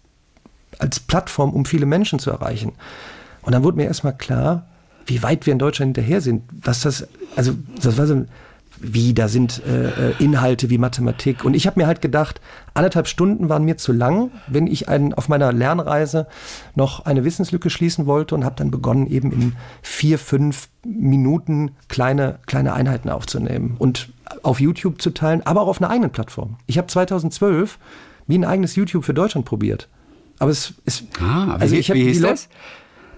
als 0.78 1.00
Plattform, 1.00 1.52
um 1.52 1.66
viele 1.66 1.88
Menschen 1.88 2.20
zu 2.20 2.30
erreichen. 2.30 2.74
Und 3.42 3.54
dann 3.54 3.64
wurde 3.64 3.78
mir 3.78 3.86
erstmal 3.86 4.16
klar, 4.16 4.68
wie 5.08 5.24
weit 5.24 5.46
wir 5.48 5.54
in 5.54 5.60
Deutschland 5.60 5.98
hinterher 5.98 6.22
sind, 6.22 6.44
was 6.62 6.82
das, 6.82 7.08
also 7.36 7.54
das 7.82 7.98
war 7.98 8.06
so 8.08 8.26
wie, 8.80 9.14
da 9.14 9.28
sind 9.28 9.62
äh, 9.66 10.12
äh, 10.12 10.14
Inhalte 10.20 10.70
wie 10.70 10.78
Mathematik. 10.78 11.46
Und 11.46 11.56
ich 11.56 11.68
habe 11.68 11.80
mir 11.80 11.88
halt 11.88 12.02
gedacht, 12.02 12.42
anderthalb 12.74 13.08
Stunden 13.08 13.50
waren 13.50 13.64
mir 13.64 13.78
zu 13.78 13.92
lang, 13.92 14.32
wenn 14.48 14.68
ich 14.68 14.90
einen, 14.90 15.14
auf 15.14 15.30
meiner 15.30 15.52
Lernreise 15.52 16.28
noch 16.76 17.06
eine 17.06 17.24
Wissenslücke 17.24 17.70
schließen 17.70 18.06
wollte 18.06 18.36
und 18.36 18.46
habe 18.46 18.56
dann 18.56 18.72
begonnen, 18.72 19.08
eben 19.08 19.32
in 19.32 19.56
vier, 19.82 20.20
fünf 20.20 20.70
Minuten 20.86 21.72
kleine, 21.88 22.40
kleine 22.46 22.74
Einheiten 22.74 23.10
aufzunehmen 23.10 23.76
und 23.78 24.10
auf 24.42 24.60
YouTube 24.60 25.02
zu 25.02 25.12
teilen, 25.12 25.46
aber 25.46 25.62
auch 25.62 25.68
auf 25.68 25.82
einer 25.82 25.90
eigenen 25.90 26.12
Plattform. 26.12 26.58
Ich 26.66 26.78
habe 26.78 26.88
2012 26.88 27.78
wie 28.28 28.38
ein 28.38 28.46
eigenes 28.46 28.76
YouTube 28.76 29.04
für 29.06 29.14
Deutschland 29.14 29.46
probiert. 29.46 29.90
Aber 30.40 30.52
es 30.52 30.74
ist. 30.86 31.06
Ah, 31.22 31.56
also 31.60 31.76
wie, 31.76 31.80
ich 31.80 31.94
wie 31.94 32.04
hieß 32.04 32.22
das? 32.22 32.50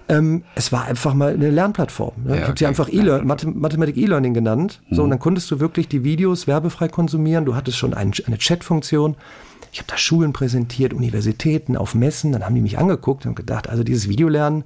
Ähm, 0.08 0.44
es 0.54 0.70
war 0.72 0.84
einfach 0.84 1.14
mal 1.14 1.34
eine 1.34 1.50
Lernplattform. 1.50 2.14
Ne? 2.24 2.30
Ja, 2.30 2.34
ich 2.34 2.40
habe 2.42 2.50
okay. 2.52 2.58
sie 2.58 2.66
einfach 2.66 2.88
e 2.88 3.24
Mathe 3.24 3.48
Mathematik 3.48 3.96
E-Learning 3.96 4.34
genannt. 4.34 4.80
Mhm. 4.88 4.94
So, 4.94 5.02
und 5.02 5.10
dann 5.10 5.18
konntest 5.18 5.50
du 5.50 5.60
wirklich 5.60 5.88
die 5.88 6.04
Videos 6.04 6.46
werbefrei 6.46 6.88
konsumieren. 6.88 7.44
Du 7.44 7.54
hattest 7.54 7.76
schon 7.78 7.94
ein, 7.94 8.12
eine 8.26 8.38
Chat-Funktion. 8.38 9.16
Ich 9.72 9.78
habe 9.80 9.88
da 9.90 9.98
Schulen 9.98 10.32
präsentiert, 10.32 10.94
Universitäten, 10.94 11.76
auf 11.76 11.94
Messen. 11.94 12.32
Dann 12.32 12.44
haben 12.44 12.54
die 12.54 12.60
mich 12.60 12.78
angeguckt 12.78 13.26
und 13.26 13.34
gedacht, 13.34 13.68
also 13.68 13.82
dieses 13.82 14.08
Videolernen, 14.08 14.64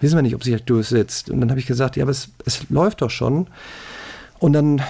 wissen 0.00 0.16
wir 0.16 0.22
nicht, 0.22 0.34
ob 0.34 0.42
sich 0.42 0.52
das 0.52 0.64
durchsetzt. 0.64 1.30
Und 1.30 1.40
dann 1.40 1.50
habe 1.50 1.60
ich 1.60 1.66
gesagt, 1.66 1.96
ja, 1.96 2.02
aber 2.02 2.10
es, 2.10 2.30
es 2.44 2.68
läuft 2.68 3.02
doch 3.02 3.10
schon. 3.10 3.46
Und 4.38 4.52
dann 4.52 4.82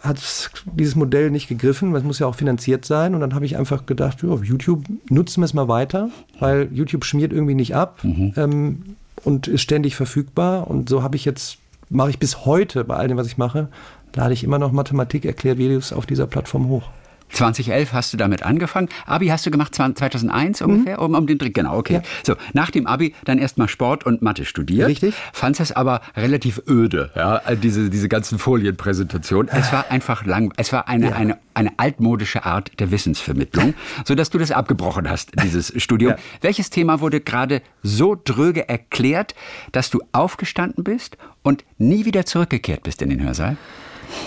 hat 0.00 0.50
dieses 0.76 0.94
Modell 0.94 1.30
nicht 1.30 1.48
gegriffen, 1.48 1.92
weil 1.92 2.00
es 2.00 2.04
muss 2.04 2.18
ja 2.18 2.26
auch 2.26 2.34
finanziert 2.34 2.84
sein. 2.84 3.14
Und 3.14 3.20
dann 3.20 3.34
habe 3.34 3.46
ich 3.46 3.56
einfach 3.56 3.86
gedacht, 3.86 4.22
ja, 4.22 4.34
YouTube 4.36 4.84
nutzen 5.08 5.40
wir 5.40 5.46
es 5.46 5.54
mal 5.54 5.68
weiter, 5.68 6.10
weil 6.38 6.68
YouTube 6.72 7.04
schmiert 7.04 7.32
irgendwie 7.32 7.54
nicht 7.54 7.74
ab. 7.74 8.04
Mhm. 8.04 8.32
Ähm, 8.36 8.82
und 9.24 9.48
ist 9.48 9.62
ständig 9.62 9.96
verfügbar. 9.96 10.68
Und 10.68 10.88
so 10.88 11.02
habe 11.02 11.16
ich 11.16 11.24
jetzt, 11.24 11.58
mache 11.88 12.10
ich 12.10 12.18
bis 12.18 12.44
heute 12.44 12.84
bei 12.84 12.96
all 12.96 13.08
dem, 13.08 13.16
was 13.16 13.26
ich 13.26 13.38
mache, 13.38 13.68
lade 14.14 14.34
ich 14.34 14.44
immer 14.44 14.58
noch 14.58 14.72
Mathematik-Erklärvideos 14.72 15.92
auf 15.92 16.06
dieser 16.06 16.26
Plattform 16.26 16.68
hoch. 16.68 16.90
2011 17.32 17.92
hast 17.92 18.12
du 18.12 18.16
damit 18.16 18.42
angefangen. 18.42 18.88
Abi 19.06 19.28
hast 19.28 19.46
du 19.46 19.50
gemacht 19.50 19.74
2001 19.74 20.60
mhm. 20.60 20.66
ungefähr, 20.66 21.00
um, 21.00 21.14
um 21.14 21.26
den 21.26 21.38
Dreh. 21.38 21.50
Genau, 21.50 21.76
okay. 21.76 21.94
Ja. 21.94 22.02
So, 22.22 22.34
nach 22.52 22.70
dem 22.70 22.86
Abi 22.86 23.14
dann 23.24 23.38
erstmal 23.38 23.68
Sport 23.68 24.04
und 24.04 24.22
Mathe 24.22 24.44
studiert. 24.44 24.88
Richtig. 24.88 25.14
Fandest 25.32 25.62
es 25.62 25.72
aber 25.72 26.00
relativ 26.16 26.62
öde, 26.68 27.10
ja, 27.14 27.40
diese, 27.54 27.90
diese 27.90 28.08
ganzen 28.08 28.38
Folienpräsentationen. 28.38 29.50
Es 29.54 29.72
war 29.72 29.90
einfach 29.90 30.24
lang, 30.24 30.52
es 30.56 30.72
war 30.72 30.88
eine, 30.88 31.10
ja. 31.10 31.16
eine, 31.16 31.38
eine 31.54 31.78
altmodische 31.78 32.44
Art 32.44 32.72
der 32.80 32.90
Wissensvermittlung, 32.90 33.74
sodass 34.04 34.30
du 34.30 34.38
das 34.38 34.50
abgebrochen 34.50 35.08
hast, 35.08 35.30
dieses 35.42 35.72
Studium. 35.82 36.12
Ja. 36.12 36.18
Welches 36.40 36.70
Thema 36.70 37.00
wurde 37.00 37.20
gerade 37.20 37.62
so 37.82 38.20
dröge 38.22 38.68
erklärt, 38.68 39.34
dass 39.72 39.90
du 39.90 40.00
aufgestanden 40.12 40.84
bist 40.84 41.16
und 41.42 41.64
nie 41.78 42.04
wieder 42.04 42.26
zurückgekehrt 42.26 42.82
bist 42.82 43.02
in 43.02 43.10
den 43.10 43.22
Hörsaal? 43.22 43.56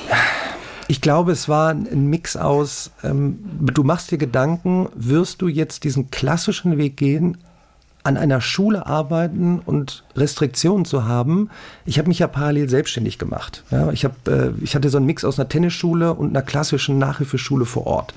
Ich 0.87 1.01
glaube, 1.01 1.31
es 1.31 1.49
war 1.49 1.69
ein 1.69 2.09
Mix 2.09 2.37
aus, 2.37 2.91
ähm, 3.03 3.39
du 3.59 3.83
machst 3.83 4.11
dir 4.11 4.17
Gedanken, 4.17 4.87
wirst 4.95 5.41
du 5.41 5.47
jetzt 5.47 5.83
diesen 5.83 6.11
klassischen 6.11 6.77
Weg 6.77 6.95
gehen, 6.97 7.37
an 8.03 8.17
einer 8.17 8.39
Schule 8.39 8.85
arbeiten 8.85 9.59
und 9.65 10.03
Restriktionen 10.15 10.85
zu 10.85 11.05
haben. 11.05 11.49
Ich 11.85 11.97
habe 11.97 12.07
mich 12.07 12.19
ja 12.19 12.27
parallel 12.27 12.69
selbstständig 12.69 13.17
gemacht. 13.17 13.63
Ja, 13.71 13.91
ich, 13.91 14.05
hab, 14.05 14.27
äh, 14.27 14.51
ich 14.61 14.75
hatte 14.75 14.89
so 14.89 14.97
einen 14.97 15.07
Mix 15.07 15.25
aus 15.25 15.39
einer 15.39 15.49
Tennisschule 15.49 16.13
und 16.13 16.29
einer 16.29 16.43
klassischen 16.43 16.99
Nachhilfeschule 16.99 17.65
vor 17.65 17.87
Ort. 17.87 18.13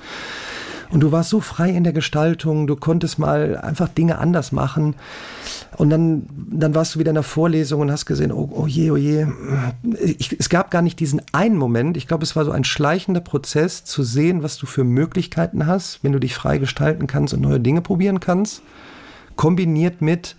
Und 0.91 1.01
du 1.01 1.11
warst 1.11 1.29
so 1.29 1.39
frei 1.39 1.69
in 1.69 1.83
der 1.83 1.93
Gestaltung, 1.93 2.65
du 2.65 2.75
konntest 2.75 3.19
mal 3.19 3.57
einfach 3.57 3.87
Dinge 3.89 4.17
anders 4.17 4.51
machen. 4.51 4.95
Und 5.77 5.91
dann, 5.91 6.23
dann 6.51 6.73
warst 6.73 6.95
du 6.95 6.99
wieder 6.99 7.11
in 7.11 7.15
der 7.15 7.23
Vorlesung 7.23 7.81
und 7.81 7.91
hast 7.91 8.07
gesehen, 8.07 8.31
oh, 8.31 8.49
oh 8.51 8.65
je, 8.65 8.89
oh 8.89 8.97
je. 8.97 9.27
Ich, 10.01 10.35
es 10.37 10.49
gab 10.49 10.71
gar 10.71 10.81
nicht 10.81 10.99
diesen 10.99 11.21
einen 11.31 11.57
Moment. 11.57 11.95
Ich 11.95 12.07
glaube, 12.07 12.23
es 12.23 12.35
war 12.35 12.43
so 12.43 12.51
ein 12.51 12.63
schleichender 12.63 13.21
Prozess, 13.21 13.83
zu 13.83 14.01
sehen, 14.01 14.41
was 14.41 14.57
du 14.57 14.65
für 14.65 14.83
Möglichkeiten 14.83 15.67
hast, 15.67 16.03
wenn 16.03 16.11
du 16.11 16.19
dich 16.19 16.33
frei 16.33 16.57
gestalten 16.57 17.05
kannst 17.05 17.33
und 17.35 17.41
neue 17.41 17.59
Dinge 17.59 17.81
probieren 17.81 18.19
kannst. 18.19 18.63
Kombiniert 19.35 20.01
mit, 20.01 20.35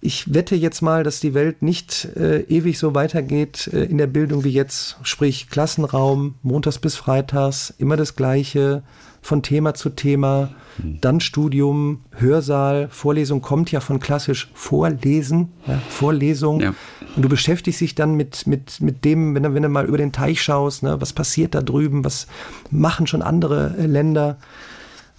ich 0.00 0.34
wette 0.34 0.56
jetzt 0.56 0.80
mal, 0.82 1.04
dass 1.04 1.20
die 1.20 1.34
Welt 1.34 1.62
nicht 1.62 2.04
äh, 2.16 2.40
ewig 2.42 2.78
so 2.78 2.94
weitergeht 2.94 3.68
äh, 3.72 3.84
in 3.84 3.98
der 3.98 4.08
Bildung 4.08 4.42
wie 4.42 4.50
jetzt. 4.50 4.96
Sprich, 5.02 5.48
Klassenraum, 5.48 6.34
montags 6.42 6.78
bis 6.78 6.96
freitags, 6.96 7.72
immer 7.78 7.96
das 7.96 8.16
Gleiche, 8.16 8.82
von 9.20 9.42
Thema 9.42 9.74
zu 9.74 9.90
Thema, 9.90 10.50
mhm. 10.78 11.00
dann 11.00 11.20
Studium, 11.20 12.04
Hörsaal, 12.12 12.88
Vorlesung 12.90 13.42
kommt 13.42 13.70
ja 13.72 13.80
von 13.80 14.00
klassisch 14.00 14.50
Vorlesen, 14.54 15.52
ja, 15.66 15.80
Vorlesung. 15.88 16.60
Ja. 16.60 16.74
Und 17.16 17.22
du 17.22 17.28
beschäftigst 17.28 17.80
dich 17.80 17.94
dann 17.94 18.14
mit, 18.14 18.46
mit, 18.46 18.80
mit 18.80 19.04
dem, 19.04 19.34
wenn 19.34 19.42
du, 19.42 19.54
wenn 19.54 19.62
du 19.62 19.68
mal 19.68 19.86
über 19.86 19.98
den 19.98 20.12
Teich 20.12 20.42
schaust, 20.42 20.82
ne, 20.82 21.00
was 21.00 21.12
passiert 21.12 21.54
da 21.54 21.62
drüben, 21.62 22.04
was 22.04 22.26
machen 22.70 23.06
schon 23.06 23.22
andere 23.22 23.74
äh, 23.78 23.86
Länder. 23.86 24.38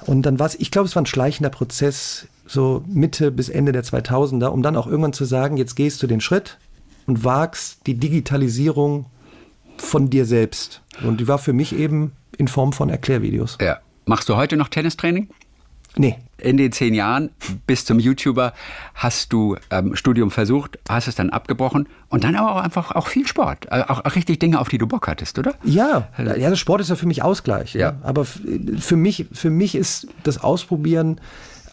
Und 0.06 0.24
dann 0.24 0.40
war 0.40 0.48
es, 0.48 0.56
ich 0.56 0.72
glaube, 0.72 0.88
es 0.88 0.96
war 0.96 1.02
ein 1.02 1.08
schleichender 1.08 1.50
Prozess 1.50 2.28
so 2.48 2.84
Mitte 2.88 3.32
bis 3.32 3.50
Ende 3.50 3.72
der 3.72 3.84
2000er, 3.84 4.48
um 4.48 4.64
dann 4.64 4.76
auch 4.76 4.88
irgendwann 4.88 5.14
zu 5.14 5.26
sagen, 5.26 5.58
jetzt 5.58 5.76
gehst 5.76 6.02
du 6.02 6.08
den 6.08 6.22
Schritt 6.22 6.58
und 7.06 7.24
wagst 7.24 7.86
die 7.86 7.96
Digitalisierung 7.96 9.06
von 9.78 10.10
dir 10.10 10.26
selbst. 10.26 10.82
Und 11.04 11.20
die 11.20 11.28
war 11.28 11.38
für 11.38 11.54
mich 11.54 11.76
eben 11.76 12.14
in 12.38 12.48
Form 12.48 12.74
von 12.74 12.90
Erklärvideos. 12.90 13.58
Ja. 13.62 13.80
Machst 14.10 14.28
du 14.28 14.36
heute 14.36 14.58
noch 14.58 14.70
Tennistraining? 14.70 15.30
Nee. 15.96 16.16
In 16.40 16.58
den 16.58 16.72
zehn 16.72 16.96
Jahren 16.96 17.30
bis 17.68 17.86
zum 17.86 18.00
YouTuber 18.00 18.54
hast 18.96 19.32
du 19.32 19.56
ähm, 19.70 19.96
Studium 19.96 20.32
versucht, 20.32 20.80
hast 20.90 21.08
es 21.08 21.14
dann 21.14 21.30
abgebrochen 21.30 21.88
und 22.08 22.24
dann 22.24 22.36
aber 22.36 22.56
auch 22.56 22.64
einfach 22.64 22.96
auch 22.96 23.06
viel 23.06 23.28
Sport. 23.28 23.68
Äh, 23.70 23.84
auch, 23.88 24.04
auch, 24.04 24.16
richtig 24.16 24.40
Dinge, 24.40 24.60
auf 24.60 24.68
die 24.68 24.80
du 24.80 24.88
Bock 24.88 25.08
hattest, 25.08 25.38
oder? 25.38 25.54
Ja, 25.64 26.08
ja, 26.18 26.56
Sport 26.56 26.82
ist 26.82 26.90
ja 26.90 26.96
für 26.96 27.06
mich 27.06 27.22
Ausgleich. 27.22 27.76
Ja. 27.76 27.92
Ne? 27.92 28.00
Aber 28.02 28.26
für 28.26 28.96
mich, 28.96 29.28
für 29.32 29.52
mich 29.52 29.76
ist 29.76 30.08
das 30.24 30.40
Ausprobieren 30.40 31.22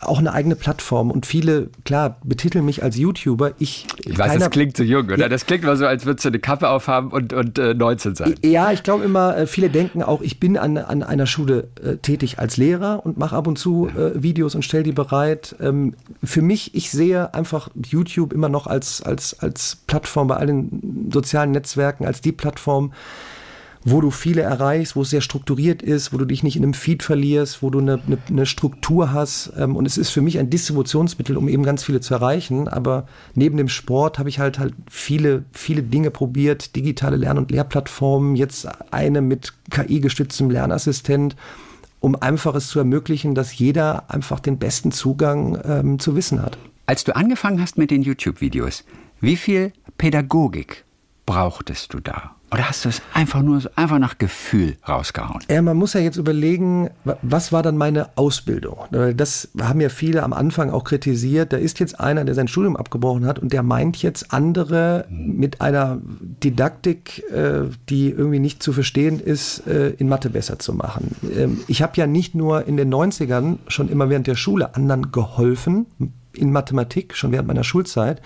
auch 0.09 0.19
eine 0.19 0.33
eigene 0.33 0.57
Plattform 0.57 1.11
und 1.11 1.27
viele, 1.27 1.69
klar, 1.85 2.19
betiteln 2.25 2.65
mich 2.65 2.83
als 2.83 2.97
YouTuber. 2.97 3.53
Ich, 3.59 3.87
ich 4.05 4.19
weiß, 4.19 4.39
das 4.39 4.51
klingt 4.51 4.77
so 4.77 4.83
jung, 4.83 5.07
oder? 5.07 5.19
Ja. 5.19 5.29
Das 5.29 5.47
klingt 5.47 5.65
mal 5.65 5.77
so, 5.77 5.87
als 5.87 6.07
würdest 6.07 6.25
du 6.25 6.29
eine 6.29 6.39
Kappe 6.39 6.69
aufhaben 6.69 7.11
und, 7.11 7.33
und 7.33 7.59
äh, 7.59 7.75
19 7.75 8.15
sein. 8.15 8.35
Ja, 8.45 8.73
ich 8.73 8.83
glaube 8.83 9.05
immer, 9.05 9.37
äh, 9.37 9.47
viele 9.47 9.71
denken 9.71 10.03
auch, 10.03 10.23
ich 10.23 10.41
bin 10.41 10.57
an, 10.57 10.79
an 10.79 11.03
einer 11.03 11.27
Schule 11.27 11.69
äh, 11.83 11.97
tätig 11.97 12.39
als 12.39 12.57
Lehrer 12.57 13.05
und 13.05 13.19
mache 13.19 13.37
ab 13.37 13.47
und 13.47 13.59
zu 13.59 13.89
äh, 13.89 14.23
Videos 14.23 14.55
und 14.55 14.63
stelle 14.63 14.83
die 14.83 14.93
bereit. 14.93 15.57
Ähm, 15.61 15.95
für 16.23 16.43
mich, 16.43 16.75
ich 16.75 16.91
sehe 16.91 17.35
einfach 17.35 17.71
YouTube 17.75 18.33
immer 18.33 18.49
noch 18.49 18.67
als, 18.67 19.03
als, 19.03 19.39
als 19.41 19.77
Plattform 19.87 20.29
bei 20.29 20.37
allen 20.37 21.11
sozialen 21.13 21.53
Netzwerken, 21.53 22.07
als 22.07 22.21
die 22.21 22.33
Plattform, 22.33 22.93
wo 23.89 24.01
du 24.01 24.11
viele 24.11 24.43
erreichst, 24.43 24.97
wo 24.97 25.03
es 25.03 25.11
sehr 25.11 25.21
strukturiert 25.21 25.81
ist, 25.81 26.13
wo 26.13 26.19
du 26.19 26.25
dich 26.25 26.43
nicht 26.43 26.57
in 26.57 26.65
einem 26.65 26.75
Feed 26.75 27.05
verlierst, 27.05 27.63
wo 27.63 27.71
du 27.71 27.79
eine, 27.79 28.01
eine, 28.05 28.19
eine 28.29 28.45
Struktur 28.45 29.13
hast. 29.13 29.53
Ähm, 29.57 29.77
und 29.77 29.87
es 29.87 29.97
ist 29.97 30.11
für 30.11 30.23
mich 30.23 30.41
ein 30.41 30.51
Distributionsmittel, 30.51 31.37
um 31.37 31.49
eben 31.49 31.63
ganz 31.63 31.85
viele 31.85 32.01
zu 32.01 32.13
erreichen. 32.13 32.67
Aber 32.67 33.07
neben 33.35 33.57
dem 33.57 33.69
Sport 33.69 34.19
habe 34.19 34.29
ich 34.29 34.41
halt 34.41 34.59
halt 34.59 34.75
viele, 34.91 35.45
viele 35.53 35.85
Dinge 35.85 36.11
probiert, 36.11 36.75
digitale 36.75 37.17
Lern- 37.17 37.39
und 37.39 37.53
Lehrplattformen, 37.53 38.35
jetzt 38.35 38.67
eine 38.91 39.21
mit 39.21 39.53
KI-gestütztem 39.71 40.51
Lernassistent, 40.51 41.37
um 42.01 42.21
einfach 42.21 42.57
es 42.57 42.67
zu 42.67 42.81
ermöglichen, 42.81 43.37
dass 43.37 43.57
jeder 43.57 44.11
einfach 44.11 44.41
den 44.41 44.59
besten 44.59 44.91
Zugang 44.91 45.61
ähm, 45.65 45.99
zu 46.01 46.17
Wissen 46.17 46.43
hat. 46.43 46.59
Als 46.87 47.05
du 47.05 47.15
angefangen 47.15 47.61
hast 47.61 47.79
mit 47.79 47.93
den 47.93 48.03
YouTube-Videos, 48.03 48.83
wie 49.21 49.37
viel 49.37 49.73
Pädagogik 49.97 50.85
brauchtest 51.25 51.95
du 51.95 52.01
da? 52.01 52.36
Oder 52.53 52.69
hast 52.69 52.85
du 52.85 52.89
es 52.89 53.03
einfach 53.13 53.43
nur 53.43 53.61
so, 53.61 53.69
einfach 53.75 53.99
nach 53.99 54.19
Gefühl 54.19 54.77
rausgehauen? 54.89 55.41
Ja, 55.51 55.61
man 55.63 55.77
muss 55.77 55.95
ja 55.95 56.01
jetzt 56.01 56.17
überlegen, 56.17 56.91
was 57.23 57.51
war 57.51 57.65
dann 57.65 57.77
meine 57.77 58.11
Ausbildung? 58.17 58.79
Das 59.17 59.49
haben 59.61 59.81
ja 59.81 59.89
viele 59.89 60.23
am 60.23 60.33
Anfang 60.33 60.71
auch 60.71 60.85
kritisiert. 60.85 61.53
Da 61.53 61.57
ist 61.57 61.81
jetzt 61.81 61.99
einer, 61.99 62.25
der 62.25 62.37
sein 62.37 62.47
Studium 62.47 62.77
abgebrochen 62.77 63.27
hat 63.27 63.41
und 63.41 63.53
der 63.53 63.65
meint 63.65 64.01
jetzt 64.01 64.33
andere 64.33 65.07
mit 65.11 65.61
einer 65.61 65.99
Didaktik, 66.01 67.25
äh, 67.33 67.63
die 67.89 68.11
irgendwie 68.11 68.39
nicht 68.39 68.63
zu 68.63 68.73
verstehen 68.73 69.19
ist, 69.19 69.67
äh, 69.67 69.91
in 69.99 70.09
Mathe 70.09 70.31
besser 70.31 70.61
zu 70.61 70.73
machen. 70.73 71.17
Ähm, 71.37 71.61
ich 71.67 71.83
habe 71.83 71.95
ja 71.97 72.07
nicht 72.07 72.37
nur 72.37 72.69
in 72.69 72.77
den 72.77 72.93
90ern 72.95 73.59
schon 73.67 73.89
immer 73.89 74.09
während 74.09 74.29
der 74.29 74.37
Schule 74.37 74.75
anderen 74.77 75.11
geholfen, 75.11 75.87
in 76.33 76.53
Mathematik, 76.53 77.17
schon 77.17 77.33
während 77.33 77.49
meiner 77.49 77.65
Schulzeit. 77.65 78.23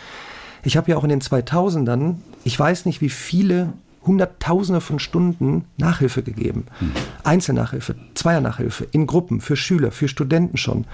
Ich 0.62 0.76
habe 0.76 0.90
ja 0.90 0.98
auch 0.98 1.04
in 1.04 1.10
den 1.10 1.22
2000ern, 1.22 2.16
ich 2.44 2.58
weiß 2.58 2.84
nicht, 2.84 3.00
wie 3.00 3.08
viele 3.08 3.72
Hunderttausende 4.06 4.80
von 4.80 4.98
Stunden 4.98 5.64
Nachhilfe 5.76 6.22
gegeben. 6.22 6.66
Hm. 6.78 6.92
Einzelnachhilfe, 7.22 7.96
Zweiernachhilfe, 8.14 8.86
in 8.92 9.06
Gruppen, 9.06 9.40
für 9.40 9.56
Schüler, 9.56 9.90
für 9.90 10.08
Studenten 10.08 10.56
schon. 10.56 10.86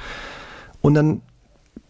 Und 0.80 0.94
dann 0.94 1.22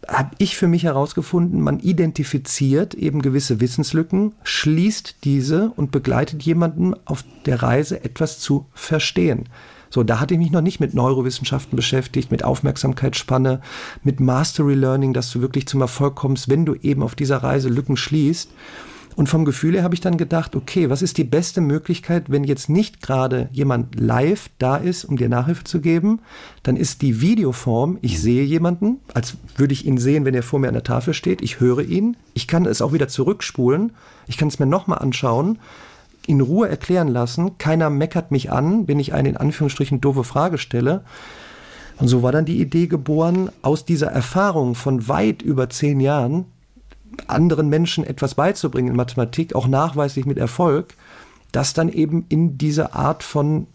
habe 0.07 0.31
ich 0.37 0.55
für 0.55 0.67
mich 0.67 0.83
herausgefunden, 0.83 1.61
man 1.61 1.79
identifiziert 1.79 2.93
eben 2.93 3.21
gewisse 3.21 3.59
Wissenslücken, 3.59 4.33
schließt 4.43 5.17
diese 5.23 5.71
und 5.75 5.91
begleitet 5.91 6.43
jemanden 6.43 6.93
auf 7.05 7.25
der 7.45 7.61
Reise, 7.61 8.03
etwas 8.03 8.39
zu 8.39 8.67
verstehen. 8.73 9.49
So, 9.89 10.03
da 10.03 10.19
hatte 10.19 10.33
ich 10.33 10.39
mich 10.39 10.51
noch 10.51 10.61
nicht 10.61 10.79
mit 10.79 10.93
Neurowissenschaften 10.93 11.75
beschäftigt, 11.75 12.29
mit 12.31 12.43
Aufmerksamkeitsspanne, 12.43 13.61
mit 14.03 14.19
Mastery 14.19 14.73
Learning, 14.73 15.13
dass 15.13 15.31
du 15.31 15.41
wirklich 15.41 15.67
zum 15.67 15.81
Erfolg 15.81 16.15
kommst, 16.15 16.49
wenn 16.49 16.65
du 16.65 16.75
eben 16.75 17.03
auf 17.03 17.15
dieser 17.15 17.37
Reise 17.37 17.69
Lücken 17.69 17.97
schließt. 17.97 18.51
Und 19.17 19.29
vom 19.29 19.45
Gefühl 19.45 19.73
her 19.73 19.81
habe 19.81 19.95
ich 19.95 19.99
dann 19.99 20.17
gedacht, 20.17 20.55
okay, 20.55 20.91
was 20.91 21.01
ist 21.01 21.17
die 21.17 21.23
beste 21.23 21.59
Möglichkeit, 21.59 22.29
wenn 22.29 22.43
jetzt 22.43 22.69
nicht 22.69 23.01
gerade 23.01 23.49
jemand 23.51 23.99
live 23.99 24.51
da 24.59 24.77
ist, 24.77 25.05
um 25.05 25.17
dir 25.17 25.27
Nachhilfe 25.27 25.63
zu 25.63 25.81
geben, 25.81 26.19
dann 26.61 26.77
ist 26.77 27.01
die 27.01 27.19
Videoform, 27.19 27.97
ich 28.03 28.21
sehe 28.21 28.43
jemanden, 28.43 28.99
als 29.15 29.37
würde 29.55 29.73
ich 29.73 29.87
ihn 29.87 29.97
sehen, 29.97 30.23
wenn 30.23 30.35
er 30.35 30.43
vor 30.43 30.59
mir 30.59 30.67
an 30.67 30.75
der 30.75 30.83
Tafel 30.83 31.15
steht, 31.15 31.41
ich 31.41 31.59
höre 31.59 31.79
ihn, 31.79 32.15
ich 32.35 32.47
kann 32.47 32.67
es 32.67 32.79
auch 32.79 32.93
wieder 32.93 33.07
zurückspulen, 33.07 33.93
ich 34.27 34.37
kann 34.37 34.49
es 34.49 34.59
mir 34.59 34.67
nochmal 34.67 34.99
anschauen, 34.99 35.57
in 36.27 36.39
Ruhe 36.39 36.69
erklären 36.69 37.07
lassen, 37.07 37.57
keiner 37.57 37.89
meckert 37.89 38.29
mich 38.29 38.51
an, 38.51 38.87
wenn 38.87 38.99
ich 38.99 39.15
eine 39.15 39.29
in 39.29 39.37
Anführungsstrichen 39.37 39.99
doofe 39.99 40.25
Frage 40.25 40.59
stelle. 40.59 41.03
Und 41.97 42.07
so 42.07 42.21
war 42.21 42.31
dann 42.31 42.45
die 42.45 42.61
Idee 42.61 42.85
geboren, 42.85 43.49
aus 43.63 43.83
dieser 43.83 44.11
Erfahrung 44.11 44.75
von 44.75 45.07
weit 45.07 45.41
über 45.41 45.71
zehn 45.71 45.99
Jahren 46.01 46.45
anderen 47.27 47.69
Menschen 47.69 48.03
etwas 48.03 48.35
beizubringen 48.35 48.89
in 48.89 48.95
Mathematik, 48.95 49.55
auch 49.55 49.67
nachweislich 49.67 50.25
mit 50.25 50.37
Erfolg, 50.37 50.93
das 51.51 51.73
dann 51.73 51.89
eben 51.89 52.25
in 52.29 52.57
diese 52.57 52.93
Art 52.93 53.23
von, 53.23 53.67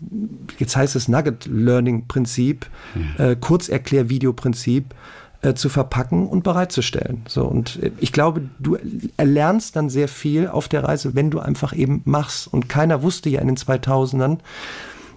jetzt 0.58 0.76
heißt 0.76 0.94
es 0.94 1.08
Nugget-Learning-Prinzip, 1.08 2.66
ja. 3.18 3.30
äh, 3.30 3.36
Kurzerklär-Video-Prinzip, 3.36 4.94
äh, 5.40 5.54
zu 5.54 5.68
verpacken 5.68 6.28
und 6.28 6.44
bereitzustellen. 6.44 7.22
So, 7.26 7.44
und 7.44 7.82
äh, 7.82 7.90
ich 7.98 8.12
glaube, 8.12 8.42
du 8.60 8.78
erlernst 9.16 9.74
dann 9.74 9.90
sehr 9.90 10.06
viel 10.06 10.46
auf 10.46 10.68
der 10.68 10.84
Reise, 10.84 11.14
wenn 11.16 11.30
du 11.30 11.40
einfach 11.40 11.72
eben 11.74 12.02
machst. 12.04 12.46
Und 12.46 12.68
keiner 12.68 13.02
wusste 13.02 13.28
ja 13.28 13.40
in 13.40 13.48
den 13.48 13.56
2000ern, 13.56 14.38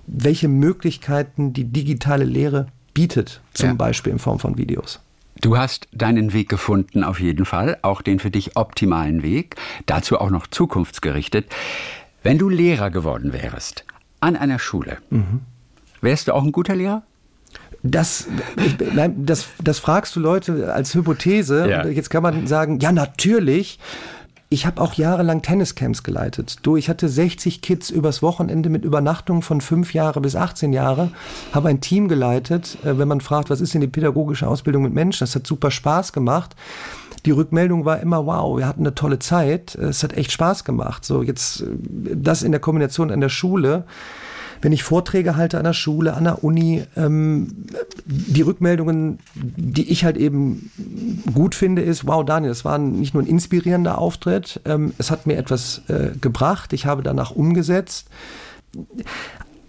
welche 0.07 0.47
Möglichkeiten 0.47 1.53
die 1.53 1.65
digitale 1.65 2.25
Lehre 2.25 2.67
bietet, 2.95 3.41
zum 3.53 3.69
ja. 3.69 3.75
Beispiel 3.75 4.13
in 4.13 4.19
Form 4.19 4.39
von 4.39 4.57
Videos. 4.57 4.99
Du 5.41 5.57
hast 5.57 5.87
deinen 5.91 6.33
Weg 6.33 6.49
gefunden, 6.49 7.03
auf 7.03 7.19
jeden 7.19 7.45
Fall, 7.45 7.77
auch 7.81 8.01
den 8.01 8.19
für 8.19 8.31
dich 8.31 8.55
optimalen 8.55 9.21
Weg, 9.21 9.55
dazu 9.85 10.19
auch 10.19 10.29
noch 10.29 10.47
zukunftsgerichtet. 10.47 11.47
Wenn 12.23 12.37
du 12.37 12.49
Lehrer 12.49 12.89
geworden 12.89 13.33
wärst, 13.33 13.85
an 14.21 14.35
einer 14.35 14.59
Schule, 14.59 14.97
mhm. 15.09 15.41
wärst 16.01 16.27
du 16.27 16.33
auch 16.33 16.43
ein 16.43 16.51
guter 16.51 16.75
Lehrer? 16.75 17.03
Das, 17.83 18.27
das, 19.15 19.47
das 19.63 19.79
fragst 19.79 20.15
du 20.15 20.19
Leute 20.19 20.73
als 20.73 20.95
Hypothese. 20.95 21.69
Ja. 21.69 21.85
Jetzt 21.85 22.09
kann 22.09 22.23
man 22.23 22.47
sagen, 22.47 22.79
ja, 22.79 22.91
natürlich. 22.91 23.79
Ich 24.49 24.67
habe 24.67 24.79
auch 24.79 24.93
jahrelang 24.93 25.41
Tenniscamps 25.41 26.03
geleitet. 26.03 26.57
Du, 26.61 26.77
ich 26.77 26.87
hatte 26.87 27.09
60 27.09 27.61
Kids 27.61 27.89
übers 27.89 28.21
Wochenende 28.21 28.69
mit 28.69 28.85
Übernachtung 28.85 29.41
von 29.41 29.59
5 29.59 29.93
Jahre 29.93 30.21
bis 30.21 30.35
18 30.35 30.71
Jahre, 30.71 31.11
habe 31.51 31.69
ein 31.69 31.81
Team 31.81 32.07
geleitet. 32.07 32.77
Äh, 32.83 32.99
wenn 32.99 33.07
man 33.07 33.21
fragt, 33.21 33.49
was 33.49 33.59
ist 33.59 33.73
denn 33.73 33.81
die 33.81 33.87
pädagogische 33.87 34.47
Ausbildung 34.47 34.83
mit 34.83 34.93
Menschen, 34.93 35.21
das 35.21 35.35
hat 35.35 35.47
super 35.47 35.71
Spaß 35.71 36.13
gemacht. 36.13 36.55
Die 37.25 37.31
Rückmeldung 37.31 37.85
war 37.85 37.99
immer, 37.99 38.27
wow, 38.27 38.55
wir 38.57 38.67
hatten 38.67 38.81
eine 38.81 38.93
tolle 38.93 39.17
Zeit, 39.17 39.73
es 39.73 40.03
hat 40.03 40.13
echt 40.13 40.31
Spaß 40.31 40.63
gemacht. 40.63 41.05
So 41.05 41.23
jetzt 41.23 41.61
äh, 41.61 41.65
das 42.15 42.43
in 42.43 42.51
der 42.51 42.61
Kombination 42.61 43.09
an 43.09 43.21
der 43.21 43.29
Schule 43.29 43.85
wenn 44.61 44.71
ich 44.71 44.83
Vorträge 44.83 45.35
halte 45.35 45.57
an 45.57 45.63
der 45.63 45.73
Schule, 45.73 46.13
an 46.13 46.23
der 46.23 46.43
Uni, 46.43 46.83
ähm, 46.95 47.65
die 48.05 48.41
Rückmeldungen, 48.41 49.19
die 49.35 49.89
ich 49.89 50.05
halt 50.05 50.17
eben 50.17 50.71
gut 51.33 51.55
finde, 51.55 51.81
ist, 51.81 52.07
wow, 52.07 52.25
Daniel, 52.25 52.49
das 52.49 52.65
war 52.65 52.77
nicht 52.77 53.13
nur 53.13 53.23
ein 53.23 53.27
inspirierender 53.27 53.97
Auftritt, 53.97 54.61
ähm, 54.65 54.93
es 54.97 55.11
hat 55.11 55.27
mir 55.27 55.37
etwas 55.37 55.81
äh, 55.87 56.17
gebracht, 56.19 56.73
ich 56.73 56.85
habe 56.85 57.03
danach 57.03 57.31
umgesetzt. 57.31 58.07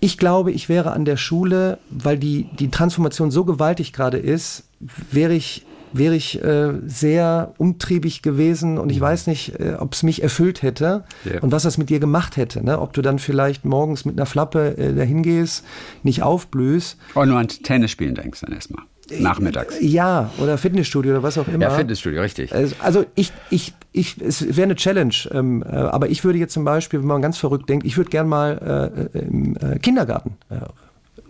Ich 0.01 0.19
glaube, 0.19 0.53
ich 0.53 0.69
wäre 0.69 0.93
an 0.93 1.05
der 1.05 1.17
Schule, 1.17 1.79
weil 1.91 2.19
die, 2.19 2.49
die 2.59 2.71
Transformation 2.71 3.31
so 3.31 3.45
gewaltig 3.45 3.93
gerade 3.93 4.19
ist, 4.19 4.65
wäre 5.11 5.33
ich 5.33 5.65
wäre 5.99 6.15
ich 6.15 6.43
äh, 6.43 6.73
sehr 6.87 7.53
umtriebig 7.59 8.23
gewesen 8.23 8.79
und 8.79 8.91
ich 8.91 9.01
weiß 9.01 9.27
nicht, 9.27 9.59
äh, 9.61 9.75
ob 9.79 9.95
es 9.95 10.03
mich 10.03 10.23
erfüllt 10.23 10.63
hätte 10.63 11.05
Ja. 11.25 11.41
und 11.41 11.53
was 11.53 11.63
das 11.65 11.79
mit 11.79 11.91
dir 11.91 12.01
gemacht 12.01 12.37
hätte. 12.37 12.65
Ne? 12.65 12.81
Ob 12.81 12.93
du 12.93 13.03
dann 13.03 13.19
vielleicht 13.19 13.65
morgens 13.65 14.05
mit 14.05 14.17
einer 14.17 14.27
Flappe 14.27 14.77
äh, 14.79 14.95
dahin 14.95 15.23
gehst, 15.23 15.65
nicht 16.03 16.23
aufblühst. 16.23 16.97
Und 17.15 17.29
nur 17.29 17.39
an 17.39 17.49
Tennis 17.49 17.91
spielen 17.91 18.15
denkst 18.15 18.41
dann 18.41 18.53
erstmal. 18.53 18.85
Nachmittags. 19.21 19.77
Ja, 19.81 20.31
oder 20.39 20.59
Fitnessstudio 20.59 21.13
oder 21.13 21.23
was 21.23 21.39
auch 21.39 21.47
immer. 21.47 21.63
Ja, 21.63 21.71
Fitnessstudio, 21.71 22.21
richtig. 22.23 22.53
Also- 22.53 22.75
Also 22.81 23.05
ich, 23.15 23.33
ich, 23.51 23.73
ich, 23.93 24.21
es 24.21 24.57
wäre 24.57 24.65
eine 24.65 24.75
Challenge, 24.75 25.15
ähm, 25.31 25.63
äh, 25.63 25.69
aber 25.77 26.09
ich 26.09 26.25
würde 26.25 26.39
jetzt 26.41 26.53
zum 26.55 26.65
Beispiel, 26.65 26.99
wenn 27.01 27.07
man 27.07 27.23
ganz 27.23 27.39
verrückt 27.39 27.69
denkt, 27.69 27.87
ich 27.87 27.97
würde 27.97 28.11
gern 28.11 28.29
mal 28.29 29.01
äh, 29.15 29.19
im 29.21 29.57
äh, 29.59 29.79
Kindergarten 29.79 30.33
äh, 30.51 30.57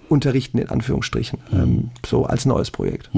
unterrichten, 0.09 0.57
in 0.59 0.71
Anführungsstrichen, 0.71 1.39
ähm, 1.53 1.91
so 2.07 2.25
als 2.25 2.47
neues 2.47 2.71
Projekt. 2.71 3.11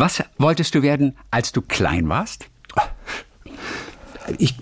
Was 0.00 0.24
wolltest 0.38 0.74
du 0.74 0.80
werden, 0.80 1.14
als 1.30 1.52
du 1.52 1.60
klein 1.60 2.08
warst? 2.08 2.46
Ich, 4.38 4.56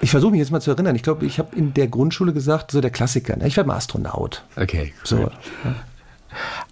ich 0.00 0.12
versuche 0.12 0.30
mich 0.30 0.38
jetzt 0.38 0.52
mal 0.52 0.60
zu 0.60 0.70
erinnern. 0.70 0.94
Ich 0.94 1.02
glaube, 1.02 1.26
ich 1.26 1.40
habe 1.40 1.56
in 1.56 1.74
der 1.74 1.88
Grundschule 1.88 2.32
gesagt, 2.32 2.70
so 2.70 2.80
der 2.80 2.92
Klassiker, 2.92 3.34
ne? 3.36 3.48
ich 3.48 3.56
werde 3.56 3.66
mal 3.66 3.74
Astronaut. 3.74 4.44
Okay. 4.54 4.94
So. 5.02 5.28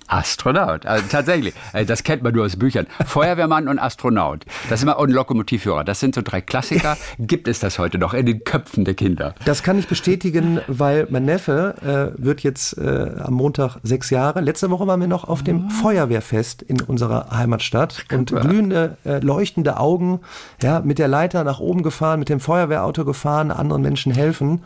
Astronaut, 0.06 0.86
also 0.86 1.04
tatsächlich. 1.10 1.54
Äh, 1.72 1.84
Das 1.84 2.02
kennt 2.02 2.22
man 2.22 2.34
nur 2.34 2.44
aus 2.44 2.56
Büchern. 2.56 2.86
Feuerwehrmann 3.06 3.68
und 3.68 3.78
Astronaut. 3.78 4.44
Das 4.68 4.82
immer 4.82 4.98
und 4.98 5.10
Lokomotivführer. 5.10 5.84
Das 5.84 6.00
sind 6.00 6.14
so 6.14 6.22
drei 6.22 6.40
Klassiker. 6.40 6.96
Gibt 7.18 7.48
es 7.48 7.60
das 7.60 7.78
heute 7.78 7.98
noch 7.98 8.14
in 8.14 8.26
den 8.26 8.44
Köpfen 8.44 8.84
der 8.84 8.94
Kinder? 8.94 9.34
Das 9.44 9.62
kann 9.62 9.78
ich 9.78 9.88
bestätigen, 9.88 10.60
weil 10.66 11.06
mein 11.10 11.24
Neffe 11.24 12.12
äh, 12.16 12.22
wird 12.22 12.42
jetzt 12.42 12.76
äh, 12.78 13.10
am 13.18 13.34
Montag 13.34 13.78
sechs 13.82 14.10
Jahre. 14.10 14.40
Letzte 14.40 14.70
Woche 14.70 14.86
waren 14.86 15.00
wir 15.00 15.08
noch 15.08 15.24
auf 15.24 15.42
dem 15.42 15.70
Feuerwehrfest 15.70 16.62
in 16.62 16.80
unserer 16.82 17.30
Heimatstadt 17.30 18.04
und 18.12 18.30
glühende, 18.34 18.96
äh, 19.04 19.18
leuchtende 19.20 19.78
Augen, 19.78 20.20
ja, 20.62 20.80
mit 20.80 20.98
der 20.98 21.08
Leiter 21.08 21.44
nach 21.44 21.60
oben 21.60 21.82
gefahren, 21.82 22.18
mit 22.18 22.28
dem 22.28 22.40
Feuerwehrauto 22.40 23.04
gefahren, 23.04 23.50
anderen 23.50 23.82
Menschen 23.82 24.12
helfen. 24.12 24.62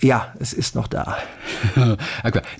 Ja, 0.00 0.32
es 0.40 0.52
ist 0.52 0.74
noch 0.74 0.86
da. 0.86 1.16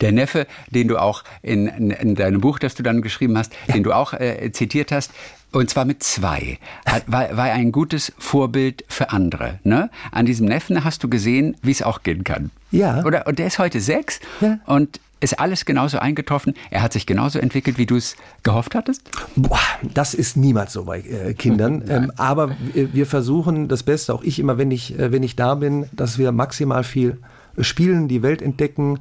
Der 0.00 0.12
Neffe, 0.12 0.46
den 0.70 0.88
du 0.88 0.98
auch 0.98 1.24
in, 1.42 1.66
in, 1.68 1.90
in 1.90 2.14
deinem 2.14 2.40
Buch, 2.40 2.58
das 2.58 2.74
du 2.74 2.82
dann 2.82 3.02
geschrieben 3.02 3.36
hast, 3.38 3.52
den 3.72 3.82
du 3.82 3.92
auch 3.92 4.12
äh, 4.12 4.50
zitiert 4.52 4.92
hast, 4.92 5.10
und 5.50 5.70
zwar 5.70 5.86
mit 5.86 6.02
zwei, 6.02 6.58
hat, 6.84 7.04
war, 7.06 7.34
war 7.36 7.46
ein 7.46 7.72
gutes 7.72 8.12
Vorbild 8.18 8.84
für 8.88 9.10
andere. 9.10 9.60
Ne? 9.64 9.88
An 10.12 10.26
diesem 10.26 10.46
Neffen 10.46 10.84
hast 10.84 11.02
du 11.02 11.08
gesehen, 11.08 11.56
wie 11.62 11.70
es 11.70 11.82
auch 11.82 12.02
gehen 12.02 12.22
kann. 12.22 12.50
Ja. 12.70 13.02
Oder, 13.04 13.26
und 13.26 13.38
der 13.38 13.46
ist 13.46 13.58
heute 13.58 13.80
sechs 13.80 14.20
Ja. 14.42 14.58
und 14.66 15.00
ist 15.20 15.38
alles 15.40 15.64
genauso 15.64 15.98
eingetroffen. 15.98 16.54
Er 16.70 16.82
hat 16.82 16.92
sich 16.92 17.06
genauso 17.06 17.38
entwickelt, 17.38 17.78
wie 17.78 17.86
du 17.86 17.96
es 17.96 18.16
gehofft 18.42 18.74
hattest. 18.74 19.10
Boah, 19.36 19.58
das 19.82 20.14
ist 20.14 20.36
niemals 20.36 20.72
so 20.72 20.84
bei 20.84 21.00
äh, 21.00 21.34
Kindern. 21.34 21.82
Ähm, 21.88 22.12
aber 22.16 22.54
wir, 22.74 23.06
versuchen 23.06 23.66
das 23.68 23.82
Beste, 23.82 24.12
auch 24.12 24.22
ich 24.22 24.38
immer, 24.38 24.58
wenn 24.58 24.70
ich, 24.70 24.98
äh, 24.98 25.10
wenn 25.10 25.22
ich 25.22 25.36
da 25.36 25.54
bin, 25.54 25.86
dass 25.92 26.18
wir 26.18 26.32
maximal 26.32 26.84
viel 26.84 27.18
spielen, 27.58 28.08
die 28.08 28.22
Welt 28.22 28.42
entdecken. 28.42 28.98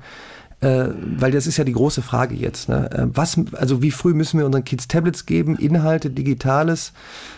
Äh, 0.67 0.89
weil 1.17 1.31
das 1.31 1.47
ist 1.47 1.55
ja 1.55 1.63
die 1.63 1.73
große 1.73 2.01
Frage 2.01 2.35
jetzt. 2.35 2.67
Ne? 2.67 2.91
Äh, 2.91 3.07
was, 3.13 3.39
also 3.53 3.81
wie 3.81 3.91
früh 3.91 4.13
müssen 4.13 4.37
wir 4.37 4.45
unseren 4.45 4.65
Kids 4.65 4.87
Tablets 4.89 5.25
geben, 5.25 5.55
Inhalte, 5.55 6.09
Digitales? 6.09 6.91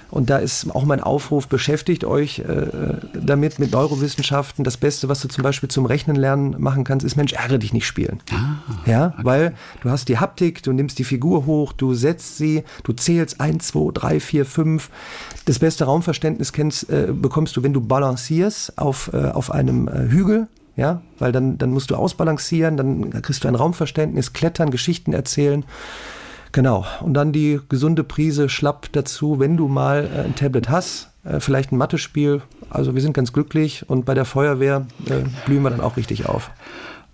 Und 0.09 0.31
da 0.31 0.37
ist 0.37 0.73
auch 0.73 0.85
mein 0.85 1.01
Aufruf, 1.01 1.47
beschäftigt 1.47 2.03
euch 2.03 2.39
äh, 2.39 2.65
damit 3.13 3.59
mit 3.59 3.73
Neurowissenschaften. 3.73 4.63
Das 4.63 4.77
Beste, 4.77 5.07
was 5.07 5.21
du 5.21 5.27
zum 5.27 5.43
Beispiel 5.43 5.69
zum 5.69 5.85
Rechnen 5.85 6.15
lernen 6.15 6.55
machen 6.57 6.83
kannst, 6.83 7.05
ist 7.05 7.15
Mensch, 7.15 7.33
ärgere 7.33 7.59
dich 7.59 7.73
nicht 7.73 7.85
spielen. 7.85 8.19
ja, 8.87 9.13
weil 9.21 9.53
du 9.83 9.91
hast 9.91 10.09
die 10.09 10.17
Haptik, 10.17 10.63
du 10.63 10.73
nimmst 10.73 10.97
die 10.97 11.03
Figur 11.03 11.45
hoch, 11.45 11.73
du 11.73 11.93
setzt 11.93 12.37
sie, 12.37 12.63
du 12.83 12.93
zählst 12.93 13.39
1, 13.39 13.67
2, 13.67 13.91
3, 13.93 14.19
4, 14.19 14.45
5. 14.45 14.89
Das 15.45 15.59
beste 15.59 15.83
Raumverständnis 15.83 16.53
kennst, 16.53 16.89
äh, 16.89 17.09
bekommst 17.13 17.55
du, 17.55 17.61
wenn 17.61 17.73
du 17.73 17.81
balancierst 17.81 18.79
auf, 18.79 19.11
äh, 19.13 19.17
auf 19.17 19.51
einem 19.51 19.87
äh, 19.87 20.09
Hügel. 20.09 20.47
Ja, 20.79 21.01
weil 21.17 21.33
dann, 21.33 21.57
dann 21.57 21.71
musst 21.71 21.91
du 21.91 21.95
ausbalancieren, 21.95 22.77
dann 22.77 23.09
kriegst 23.21 23.43
du 23.43 23.49
ein 23.49 23.55
Raumverständnis, 23.55 24.31
klettern, 24.31 24.71
Geschichten 24.71 25.11
erzählen. 25.11 25.65
Genau. 26.53 26.85
Und 27.01 27.15
dann 27.15 27.33
die 27.33 27.59
gesunde 27.67 28.05
Prise 28.05 28.47
schlapp 28.47 28.87
dazu, 28.93 29.41
wenn 29.41 29.57
du 29.57 29.67
mal 29.67 30.05
äh, 30.05 30.19
ein 30.21 30.35
Tablet 30.35 30.69
hast, 30.69 31.09
äh, 31.25 31.41
vielleicht 31.41 31.73
ein 31.73 31.77
Mathe-Spiel. 31.77 32.41
Also 32.69 32.95
wir 32.95 33.01
sind 33.01 33.11
ganz 33.11 33.33
glücklich 33.33 33.89
und 33.89 34.05
bei 34.05 34.13
der 34.13 34.23
Feuerwehr 34.23 34.87
äh, 35.07 35.27
blühen 35.45 35.63
wir 35.63 35.69
dann 35.69 35.81
auch 35.81 35.97
richtig 35.97 36.29
auf. 36.29 36.49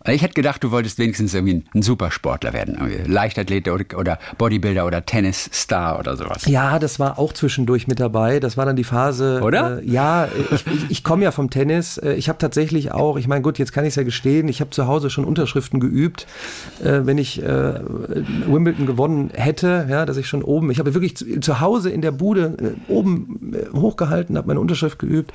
Ich 0.07 0.21
hätte 0.21 0.33
gedacht, 0.33 0.63
du 0.63 0.71
wolltest 0.71 0.99
wenigstens 0.99 1.33
irgendwie 1.33 1.63
ein 1.73 1.81
Supersportler 1.81 2.53
werden. 2.53 2.75
Irgendwie 2.79 3.11
Leichtathlet 3.11 3.67
oder, 3.67 3.85
oder 3.97 4.19
Bodybuilder 4.37 4.85
oder 4.85 5.05
Tennisstar 5.05 5.99
oder 5.99 6.15
sowas. 6.15 6.45
Ja, 6.45 6.79
das 6.79 6.99
war 6.99 7.17
auch 7.17 7.33
zwischendurch 7.33 7.87
mit 7.87 7.99
dabei. 7.99 8.39
Das 8.39 8.55
war 8.57 8.65
dann 8.65 8.75
die 8.75 8.83
Phase. 8.83 9.41
Oder? 9.41 9.79
Äh, 9.81 9.85
ja, 9.89 10.27
ich, 10.51 10.65
ich, 10.67 10.91
ich 10.91 11.03
komme 11.03 11.23
ja 11.23 11.31
vom 11.31 11.49
Tennis. 11.49 11.97
Äh, 11.97 12.13
Ich 12.13 12.29
habe 12.29 12.37
tatsächlich 12.37 12.91
auch, 12.91 13.17
ich 13.17 13.27
meine, 13.27 13.41
gut, 13.41 13.57
jetzt 13.57 13.73
kann 13.73 13.83
ich 13.83 13.89
es 13.89 13.95
ja 13.95 14.03
gestehen, 14.03 14.47
ich 14.47 14.61
habe 14.61 14.69
zu 14.69 14.87
Hause 14.87 15.09
schon 15.09 15.25
Unterschriften 15.25 15.79
geübt, 15.79 16.27
äh, 16.83 17.01
wenn 17.03 17.17
ich 17.17 17.41
äh, 17.41 17.73
Wimbledon 18.47 18.85
gewonnen 18.85 19.31
hätte, 19.33 19.87
ja, 19.89 20.05
dass 20.05 20.17
ich 20.17 20.27
schon 20.27 20.43
oben, 20.43 20.69
ich 20.71 20.79
habe 20.79 20.93
wirklich 20.93 21.17
zu, 21.17 21.39
zu 21.39 21.59
Hause 21.59 21.89
in 21.89 22.01
der 22.01 22.11
Bude 22.11 22.75
äh, 22.87 22.91
oben 22.91 23.53
äh, 23.53 23.75
hochgehalten, 23.77 24.37
habe 24.37 24.47
meine 24.47 24.59
Unterschrift 24.59 24.99
geübt. 24.99 25.31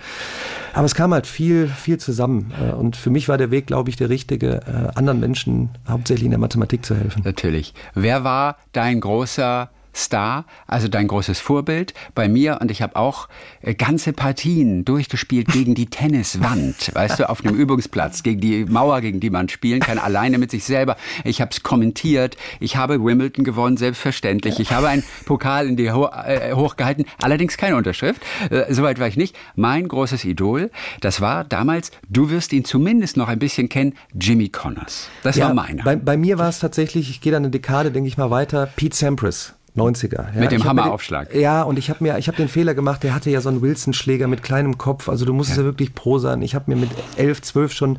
Aber 0.72 0.84
es 0.84 0.94
kam 0.94 1.12
halt 1.12 1.26
viel, 1.26 1.68
viel 1.68 1.98
zusammen. 1.98 2.52
Äh, 2.60 2.72
und 2.72 2.96
für 2.96 3.10
mich 3.10 3.28
war 3.28 3.38
der 3.38 3.50
Weg, 3.50 3.66
glaube 3.66 3.90
ich, 3.90 3.96
der 3.96 4.08
richtige, 4.08 4.60
äh, 4.66 4.96
anderen 4.96 5.20
Menschen 5.20 5.70
hauptsächlich 5.88 6.24
in 6.24 6.30
der 6.30 6.40
Mathematik 6.40 6.84
zu 6.84 6.94
helfen. 6.94 7.22
Natürlich. 7.24 7.74
Wer 7.94 8.24
war 8.24 8.56
dein 8.72 9.00
großer 9.00 9.70
Star, 9.94 10.44
also 10.66 10.88
dein 10.88 11.08
großes 11.08 11.40
Vorbild 11.40 11.94
bei 12.14 12.28
mir 12.28 12.58
und 12.60 12.70
ich 12.70 12.82
habe 12.82 12.96
auch 12.96 13.28
äh, 13.62 13.74
ganze 13.74 14.12
Partien 14.12 14.84
durchgespielt 14.84 15.48
gegen 15.48 15.74
die 15.74 15.86
Tenniswand, 15.90 16.94
weißt 16.94 17.20
du, 17.20 17.28
auf 17.28 17.44
einem 17.44 17.56
Übungsplatz, 17.56 18.22
gegen 18.22 18.40
die 18.40 18.64
Mauer, 18.64 19.00
gegen 19.00 19.20
die 19.20 19.30
man 19.30 19.48
spielen 19.48 19.80
kann, 19.80 19.98
alleine 19.98 20.38
mit 20.38 20.50
sich 20.50 20.64
selber. 20.64 20.96
Ich 21.24 21.40
habe 21.40 21.50
es 21.50 21.62
kommentiert, 21.62 22.36
ich 22.60 22.76
habe 22.76 23.02
Wimbledon 23.02 23.44
gewonnen, 23.44 23.76
selbstverständlich. 23.76 24.60
Ich 24.60 24.72
habe 24.72 24.88
einen 24.88 25.02
Pokal 25.24 25.66
in 25.66 25.76
die 25.76 25.90
Ho 25.90 26.06
äh, 26.06 26.52
hochgehalten, 26.54 27.06
allerdings 27.20 27.56
keine 27.56 27.76
Unterschrift. 27.76 28.22
Äh, 28.50 28.72
Soweit 28.72 28.98
war 28.98 29.08
ich 29.08 29.16
nicht. 29.16 29.36
Mein 29.56 29.88
großes 29.88 30.24
Idol, 30.24 30.70
das 31.00 31.20
war 31.20 31.44
damals, 31.44 31.90
du 32.08 32.30
wirst 32.30 32.52
ihn 32.52 32.64
zumindest 32.64 33.16
noch 33.16 33.28
ein 33.28 33.38
bisschen 33.38 33.68
kennen, 33.68 33.94
Jimmy 34.14 34.48
Connors. 34.48 35.08
Das 35.22 35.38
war 35.40 35.54
meiner. 35.54 35.82
Bei, 35.84 35.96
bei 35.96 36.16
mir 36.16 36.38
war 36.38 36.48
es 36.48 36.58
tatsächlich, 36.60 37.10
ich 37.10 37.20
gehe 37.20 37.32
da 37.32 37.38
eine 37.38 37.50
Dekade, 37.50 37.90
denke 37.90 38.08
ich 38.08 38.16
mal 38.16 38.30
weiter, 38.30 38.66
Pete 38.76 38.96
Sampras. 38.96 39.54
90er. 39.76 40.34
Ja. 40.34 40.40
Mit 40.40 40.52
dem 40.52 40.64
Hammeraufschlag. 40.64 41.34
Ja, 41.34 41.62
und 41.62 41.78
ich 41.78 41.90
habe 41.90 42.02
mir, 42.02 42.18
ich 42.18 42.28
habe 42.28 42.36
den 42.36 42.48
Fehler 42.48 42.74
gemacht, 42.74 43.02
der 43.02 43.14
hatte 43.14 43.30
ja 43.30 43.40
so 43.40 43.48
einen 43.48 43.62
Wilson-Schläger 43.62 44.26
mit 44.26 44.42
kleinem 44.42 44.78
Kopf, 44.78 45.08
also 45.08 45.24
du 45.24 45.32
musstest 45.32 45.58
ja, 45.58 45.64
wirklich 45.64 45.94
pro 45.94 46.18
sein. 46.18 46.42
Ich 46.42 46.54
habe 46.54 46.70
mir 46.70 46.76
mit 46.76 46.90
11, 47.16 47.42
12 47.42 47.72
schon 47.72 47.98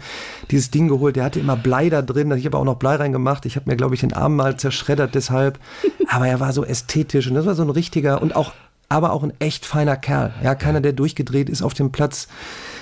dieses 0.49 0.71
Ding 0.71 0.87
geholt, 0.87 1.15
der 1.15 1.23
hatte 1.23 1.39
immer 1.39 1.55
Blei 1.55 1.89
da 1.89 2.01
drin, 2.01 2.31
ich 2.31 2.45
habe 2.45 2.57
auch 2.57 2.65
noch 2.65 2.75
Blei 2.75 2.95
reingemacht, 2.95 3.45
ich 3.45 3.55
habe 3.55 3.69
mir, 3.69 3.77
glaube 3.77 3.95
ich, 3.95 4.01
den 4.01 4.13
Arm 4.13 4.35
mal 4.35 4.57
zerschreddert 4.57 5.15
deshalb, 5.15 5.59
aber 6.07 6.27
er 6.27 6.39
war 6.39 6.53
so 6.53 6.65
ästhetisch 6.65 7.27
und 7.27 7.35
das 7.35 7.45
war 7.45 7.55
so 7.55 7.63
ein 7.63 7.69
richtiger 7.69 8.21
und 8.21 8.35
auch 8.35 8.51
aber 8.89 9.13
auch 9.13 9.23
ein 9.23 9.31
echt 9.39 9.65
feiner 9.65 9.95
Kerl. 9.95 10.33
Ja, 10.43 10.53
keiner, 10.53 10.81
der 10.81 10.91
durchgedreht 10.91 11.49
ist 11.49 11.61
auf 11.61 11.73
dem 11.73 11.93
Platz, 11.93 12.27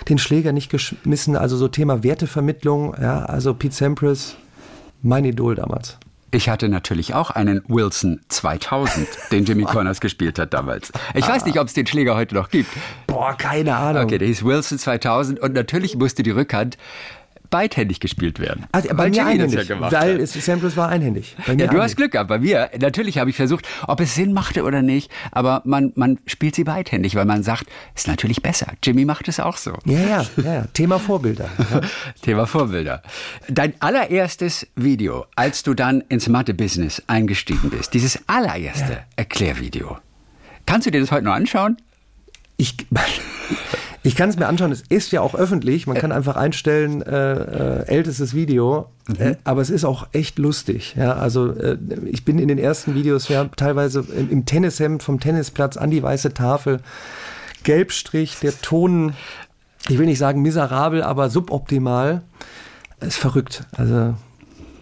den 0.09 0.17
Schläger 0.17 0.51
nicht 0.53 0.71
geschmissen. 0.71 1.35
Also 1.35 1.55
so 1.55 1.67
Thema 1.67 2.01
Wertevermittlung. 2.01 2.95
Ja, 2.99 3.25
also 3.25 3.53
Pete 3.53 3.75
Sampras, 3.75 4.35
mein 5.03 5.23
Idol 5.23 5.53
damals. 5.53 5.99
Ich 6.31 6.47
hatte 6.49 6.69
natürlich 6.69 7.13
auch 7.13 7.31
einen 7.31 7.63
Wilson 7.67 8.21
2000, 8.29 9.07
den 9.31 9.45
Jimmy 9.45 9.63
Connors 9.65 9.99
gespielt 9.99 10.37
hat 10.37 10.53
damals. 10.53 10.91
Ich 11.15 11.27
weiß 11.27 11.45
nicht, 11.45 11.59
ob 11.59 11.67
es 11.67 11.73
den 11.73 11.87
Schläger 11.87 12.15
heute 12.15 12.35
noch 12.35 12.49
gibt. 12.49 12.69
Boah, 13.07 13.35
keine 13.35 13.75
Ahnung. 13.75 14.03
Okay, 14.03 14.17
der 14.19 14.27
hieß 14.27 14.43
Wilson 14.43 14.77
2000 14.77 15.39
und 15.39 15.53
natürlich 15.53 15.95
musste 15.95 16.21
die 16.21 16.31
Rückhand 16.31 16.77
beidhändig 17.49 17.99
gespielt 17.99 18.39
werden. 18.39 18.65
Also, 18.71 18.89
bei 18.95 19.09
mir 19.09 19.25
einhändig, 19.25 19.67
ja 19.67 19.91
weil 19.91 20.19
es, 20.19 20.33
Sampras 20.33 20.77
war 20.77 20.89
einhändig. 20.89 21.35
ja, 21.37 21.43
du 21.45 21.51
einhändig. 21.51 21.81
hast 21.81 21.97
Glück 21.97 22.11
gehabt. 22.11 22.29
Bei 22.29 22.39
mir, 22.39 22.69
natürlich 22.79 23.17
habe 23.17 23.29
ich 23.29 23.35
versucht, 23.35 23.67
ob 23.87 23.99
es 23.99 24.15
Sinn 24.15 24.33
machte 24.33 24.63
oder 24.63 24.81
nicht, 24.81 25.11
aber 25.31 25.61
man, 25.65 25.91
man 25.95 26.19
spielt 26.25 26.55
sie 26.55 26.63
beidhändig, 26.63 27.15
weil 27.15 27.25
man 27.25 27.43
sagt, 27.43 27.65
ist 27.95 28.07
natürlich 28.07 28.41
besser. 28.41 28.73
Jimmy 28.83 29.05
macht 29.05 29.27
es 29.27 29.39
auch 29.39 29.57
so. 29.57 29.77
Ja, 29.85 29.99
ja, 29.99 30.25
ja, 30.37 30.53
ja. 30.53 30.65
Thema 30.73 30.99
Vorbilder. 30.99 31.49
Ja. 31.69 31.81
Thema 32.21 32.47
Vorbilder. 32.47 33.03
Dein 33.47 33.73
allererstes 33.79 34.65
Video, 34.75 35.25
als 35.35 35.61
du 35.61 35.73
dann 35.73 36.01
ins 36.09 36.27
Mathe-Business 36.27 37.03
eingestiegen 37.05 37.69
bist, 37.69 37.93
dieses 37.93 38.19
allererste. 38.27 38.99
Erklärvideo. 39.15 39.97
Kannst 40.65 40.87
du 40.87 40.91
dir 40.91 41.01
das 41.01 41.11
heute 41.11 41.25
noch 41.25 41.33
anschauen? 41.33 41.77
Ich, 42.59 42.75
ich 44.03 44.15
kann 44.15 44.29
es 44.29 44.37
mir 44.37 44.47
anschauen, 44.47 44.71
es 44.71 44.83
ist 44.89 45.11
ja 45.11 45.21
auch 45.21 45.33
öffentlich, 45.33 45.87
man 45.87 45.97
kann 45.97 46.11
einfach 46.11 46.35
einstellen, 46.35 47.01
äh, 47.01 47.33
äh, 47.33 47.87
ältestes 47.87 48.33
Video, 48.35 48.89
mhm. 49.07 49.15
äh, 49.15 49.35
aber 49.45 49.61
es 49.61 49.69
ist 49.69 49.85
auch 49.85 50.07
echt 50.11 50.37
lustig. 50.37 50.95
Ja, 50.97 51.13
also 51.13 51.51
äh, 51.53 51.77
ich 52.05 52.25
bin 52.25 52.37
in 52.37 52.49
den 52.49 52.59
ersten 52.59 52.93
Videos 52.95 53.29
ja 53.29 53.45
teilweise 53.45 54.05
im, 54.15 54.29
im 54.29 54.45
Tennishemd 54.45 55.01
vom 55.01 55.21
Tennisplatz 55.21 55.77
an 55.77 55.89
die 55.89 56.03
weiße 56.03 56.33
Tafel, 56.33 56.81
Gelbstrich, 57.63 58.37
der 58.41 58.59
Ton, 58.61 59.13
ich 59.87 59.97
will 59.97 60.05
nicht 60.05 60.19
sagen 60.19 60.41
miserabel, 60.41 61.01
aber 61.01 61.29
suboptimal. 61.29 62.21
ist 62.99 63.17
verrückt. 63.17 63.63
Also, 63.71 64.15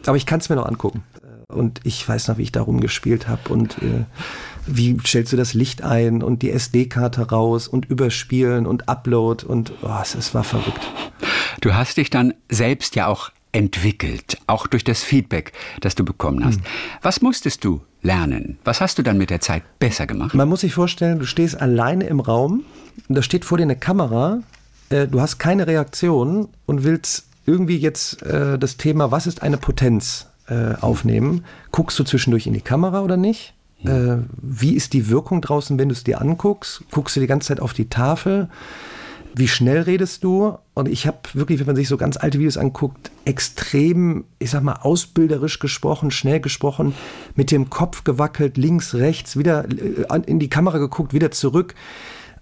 aber 0.05 0.17
ich 0.17 0.25
kann 0.25 0.39
es 0.39 0.49
mir 0.49 0.55
noch 0.55 0.65
angucken. 0.65 1.03
Und 1.47 1.79
ich 1.83 2.07
weiß 2.07 2.27
noch, 2.27 2.37
wie 2.37 2.43
ich 2.43 2.51
da 2.51 2.61
rumgespielt 2.61 3.27
habe 3.27 3.53
und 3.53 3.77
äh, 3.81 4.03
wie 4.67 4.97
stellst 5.05 5.33
du 5.33 5.37
das 5.37 5.53
Licht 5.53 5.81
ein 5.81 6.21
und 6.21 6.41
die 6.41 6.51
SD-Karte 6.51 7.29
raus 7.29 7.67
und 7.67 7.85
überspielen 7.85 8.65
und 8.65 8.89
Upload 8.89 9.45
und 9.45 9.73
oh, 9.81 9.89
es, 10.01 10.33
war 10.33 10.43
verrückt. 10.43 10.87
Du 11.61 11.73
hast 11.73 11.97
dich 11.97 12.09
dann 12.09 12.33
selbst 12.49 12.95
ja 12.95 13.07
auch 13.07 13.31
entwickelt, 13.51 14.37
auch 14.45 14.67
durch 14.67 14.83
das 14.83 15.03
Feedback, 15.03 15.53
das 15.79 15.95
du 15.95 16.05
bekommen 16.05 16.43
hast. 16.45 16.57
Hm. 16.57 16.65
Was 17.01 17.21
musstest 17.21 17.63
du 17.63 17.81
lernen? 18.01 18.59
Was 18.63 18.81
hast 18.81 18.97
du 18.97 19.03
dann 19.03 19.17
mit 19.17 19.29
der 19.29 19.41
Zeit 19.41 19.63
besser 19.79 20.05
gemacht? 20.05 20.35
Man 20.35 20.49
muss 20.49 20.61
sich 20.61 20.73
vorstellen, 20.73 21.19
du 21.19 21.25
stehst 21.25 21.59
alleine 21.59 22.05
im 22.05 22.19
Raum 22.19 22.63
und 23.07 23.15
da 23.15 23.21
steht 23.21 23.45
vor 23.45 23.57
dir 23.57 23.63
eine 23.63 23.75
Kamera, 23.75 24.41
äh, 24.89 25.07
du 25.07 25.21
hast 25.21 25.39
keine 25.39 25.65
Reaktion 25.65 26.49
und 26.65 26.83
willst 26.83 27.25
irgendwie 27.45 27.77
jetzt 27.77 28.21
äh, 28.23 28.59
das 28.59 28.77
Thema, 28.77 29.11
was 29.11 29.25
ist 29.25 29.41
eine 29.41 29.57
Potenz, 29.57 30.27
äh, 30.49 30.75
aufnehmen. 30.79 31.43
Guckst 31.71 31.99
du 31.99 32.03
zwischendurch 32.03 32.47
in 32.47 32.53
die 32.53 32.61
Kamera 32.61 33.01
oder 33.01 33.17
nicht? 33.17 33.53
Äh, 33.83 34.17
wie 34.41 34.73
ist 34.73 34.93
die 34.93 35.09
Wirkung 35.09 35.41
draußen, 35.41 35.77
wenn 35.77 35.89
du 35.89 35.93
es 35.93 36.03
dir 36.03 36.21
anguckst? 36.21 36.83
Guckst 36.91 37.15
du 37.15 37.19
die 37.19 37.27
ganze 37.27 37.49
Zeit 37.49 37.59
auf 37.59 37.73
die 37.73 37.89
Tafel? 37.89 38.49
Wie 39.35 39.47
schnell 39.47 39.81
redest 39.81 40.23
du? 40.23 40.57
Und 40.73 40.87
ich 40.87 41.05
habe 41.05 41.19
wirklich, 41.33 41.59
wenn 41.59 41.67
man 41.67 41.75
sich 41.75 41.87
so 41.87 41.97
ganz 41.97 42.17
alte 42.17 42.39
Videos 42.39 42.57
anguckt, 42.57 43.11
extrem, 43.23 44.25
ich 44.39 44.49
sag 44.49 44.63
mal, 44.63 44.79
ausbilderisch 44.81 45.59
gesprochen, 45.59 46.09
schnell 46.09 46.39
gesprochen, 46.39 46.95
mit 47.35 47.51
dem 47.51 47.69
Kopf 47.69 48.03
gewackelt, 48.03 48.57
links, 48.57 48.95
rechts, 48.95 49.37
wieder 49.37 49.65
äh, 49.65 50.21
in 50.25 50.39
die 50.39 50.49
Kamera 50.49 50.79
geguckt, 50.79 51.13
wieder 51.13 51.29
zurück. 51.29 51.75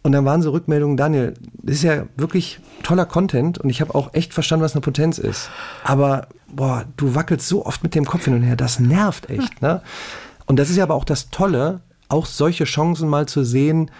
Und 0.03 0.11
dann 0.11 0.23
waren 0.23 0.43
so 0.43 0.51
Rückmeldungen, 0.51 0.97
Daniel, 0.97 1.33
das 1.63 1.77
ist 1.77 1.83
ja 1.83 2.05
wirklich 2.15 2.59
toller 2.83 3.07
Content 3.07 3.57
und 3.57 3.71
ich 3.71 3.81
habe 3.81 3.95
auch 3.95 4.13
echt 4.13 4.35
verstanden, 4.35 4.63
was 4.63 4.73
eine 4.73 4.81
Potenz 4.81 5.17
ist. 5.17 5.49
Aber 5.83 6.27
boah, 6.47 6.85
du 6.95 7.15
wackelst 7.15 7.47
so 7.47 7.65
oft 7.65 7.81
mit 7.81 7.95
dem 7.95 8.05
Kopf 8.05 8.25
hin 8.25 8.35
und 8.35 8.43
her, 8.43 8.55
das 8.55 8.79
nervt 8.79 9.31
echt. 9.31 9.63
Ne? 9.63 9.81
Und 10.45 10.57
das 10.57 10.69
ist 10.69 10.77
ja 10.77 10.83
aber 10.83 10.95
auch 10.95 11.05
das 11.05 11.29
Tolle, 11.29 11.81
auch 12.09 12.25
solche 12.25 12.65
Chancen 12.65 13.09
mal 13.09 13.27
zu 13.27 13.43
sehen, 13.43 13.91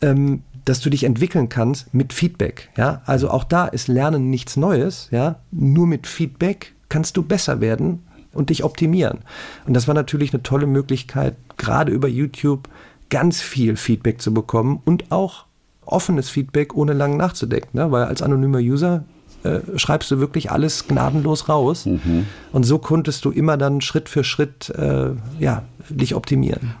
ähm, 0.00 0.42
dass 0.64 0.80
du 0.80 0.90
dich 0.90 1.04
entwickeln 1.04 1.48
kannst 1.48 1.92
mit 1.94 2.12
Feedback. 2.12 2.70
Ja? 2.76 3.02
Also 3.06 3.30
auch 3.30 3.44
da 3.44 3.66
ist 3.66 3.88
Lernen 3.88 4.30
nichts 4.30 4.56
Neues. 4.56 5.08
Ja? 5.10 5.40
Nur 5.50 5.86
mit 5.86 6.06
Feedback 6.06 6.74
kannst 6.88 7.16
du 7.16 7.22
besser 7.22 7.60
werden 7.60 8.06
und 8.32 8.50
dich 8.50 8.64
optimieren. 8.64 9.20
Und 9.66 9.74
das 9.74 9.88
war 9.88 9.94
natürlich 9.94 10.32
eine 10.32 10.42
tolle 10.42 10.66
Möglichkeit, 10.66 11.36
gerade 11.56 11.92
über 11.92 12.08
YouTube 12.08 12.68
ganz 13.10 13.40
viel 13.40 13.76
Feedback 13.76 14.20
zu 14.20 14.34
bekommen 14.34 14.80
und 14.84 15.10
auch 15.10 15.46
offenes 15.86 16.28
Feedback, 16.28 16.74
ohne 16.74 16.92
lang 16.92 17.16
nachzudenken. 17.16 17.78
Ne? 17.78 17.90
Weil 17.90 18.04
als 18.04 18.20
anonymer 18.20 18.58
User 18.58 19.04
äh, 19.44 19.60
schreibst 19.76 20.10
du 20.10 20.18
wirklich 20.18 20.50
alles 20.50 20.88
gnadenlos 20.88 21.48
raus. 21.48 21.86
Mhm. 21.86 22.26
Und 22.52 22.64
so 22.64 22.78
konntest 22.78 23.24
du 23.24 23.30
immer 23.30 23.56
dann 23.56 23.80
Schritt 23.80 24.08
für 24.08 24.24
Schritt 24.24 24.70
äh, 24.70 25.10
ja, 25.38 25.62
dich 25.88 26.14
optimieren. 26.14 26.74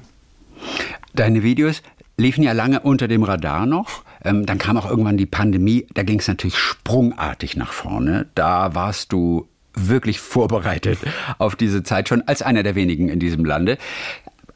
Deine 1.14 1.42
Videos 1.42 1.82
liefen 2.16 2.42
ja 2.42 2.52
lange 2.52 2.80
unter 2.80 3.08
dem 3.08 3.22
Radar 3.22 3.66
noch. 3.66 4.02
Ähm, 4.24 4.44
dann 4.44 4.58
kam 4.58 4.76
auch 4.76 4.88
irgendwann 4.88 5.16
die 5.16 5.26
Pandemie. 5.26 5.86
Da 5.94 6.02
ging 6.02 6.18
es 6.18 6.28
natürlich 6.28 6.58
sprungartig 6.58 7.56
nach 7.56 7.72
vorne. 7.72 8.26
Da 8.34 8.74
warst 8.74 9.12
du 9.12 9.46
wirklich 9.74 10.18
vorbereitet 10.18 10.98
auf 11.38 11.54
diese 11.54 11.82
Zeit 11.82 12.08
schon 12.08 12.22
als 12.22 12.42
einer 12.42 12.62
der 12.62 12.74
wenigen 12.74 13.08
in 13.08 13.20
diesem 13.20 13.44
Lande. 13.44 13.78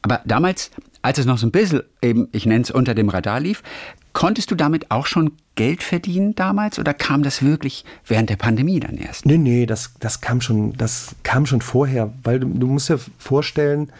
Aber 0.01 0.21
damals, 0.25 0.71
als 1.03 1.19
es 1.19 1.25
noch 1.25 1.37
so 1.37 1.45
ein 1.45 1.51
bisschen 1.51 1.83
eben, 2.01 2.27
ich 2.31 2.47
nenne 2.47 2.63
es 2.63 2.71
unter 2.71 2.95
dem 2.95 3.09
Radar 3.09 3.39
lief, 3.39 3.61
Konntest 4.13 4.51
du 4.51 4.55
damit 4.55 4.91
auch 4.91 5.07
schon 5.07 5.31
Geld 5.55 5.81
verdienen 5.81 6.35
damals 6.35 6.77
oder 6.77 6.93
kam 6.93 7.23
das 7.23 7.41
wirklich 7.41 7.83
während 8.05 8.29
der 8.29 8.35
Pandemie 8.35 8.79
dann 8.79 8.97
erst? 8.97 9.25
Nee, 9.25 9.39
nee, 9.39 9.65
das, 9.65 9.95
das, 9.99 10.21
kam, 10.21 10.39
schon, 10.39 10.73
das 10.73 11.15
kam 11.23 11.47
schon 11.47 11.61
vorher, 11.61 12.13
weil 12.21 12.39
du, 12.39 12.47
du 12.47 12.67
musst 12.67 12.89
dir 12.89 12.99
vorstellen, 13.17 13.91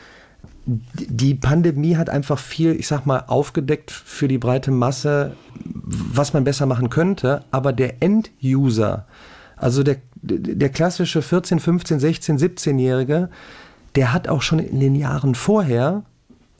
die 0.65 1.33
Pandemie 1.33 1.97
hat 1.97 2.11
einfach 2.11 2.37
viel, 2.37 2.73
ich 2.73 2.87
sag 2.87 3.07
mal, 3.07 3.23
aufgedeckt 3.27 3.91
für 3.91 4.27
die 4.27 4.37
breite 4.37 4.69
Masse, 4.69 5.35
was 5.55 6.33
man 6.33 6.43
besser 6.43 6.67
machen 6.67 6.91
könnte, 6.91 7.43
aber 7.49 7.73
der 7.73 8.01
End-User, 8.01 9.07
also 9.57 9.81
der, 9.81 9.97
der 10.21 10.69
klassische 10.69 11.23
14, 11.23 11.59
15, 11.59 11.99
16, 11.99 12.37
17-Jährige, 12.37 13.29
der 13.95 14.13
hat 14.13 14.27
auch 14.27 14.43
schon 14.43 14.59
in 14.59 14.79
den 14.79 14.95
Jahren 14.95 15.33
vorher 15.33 16.03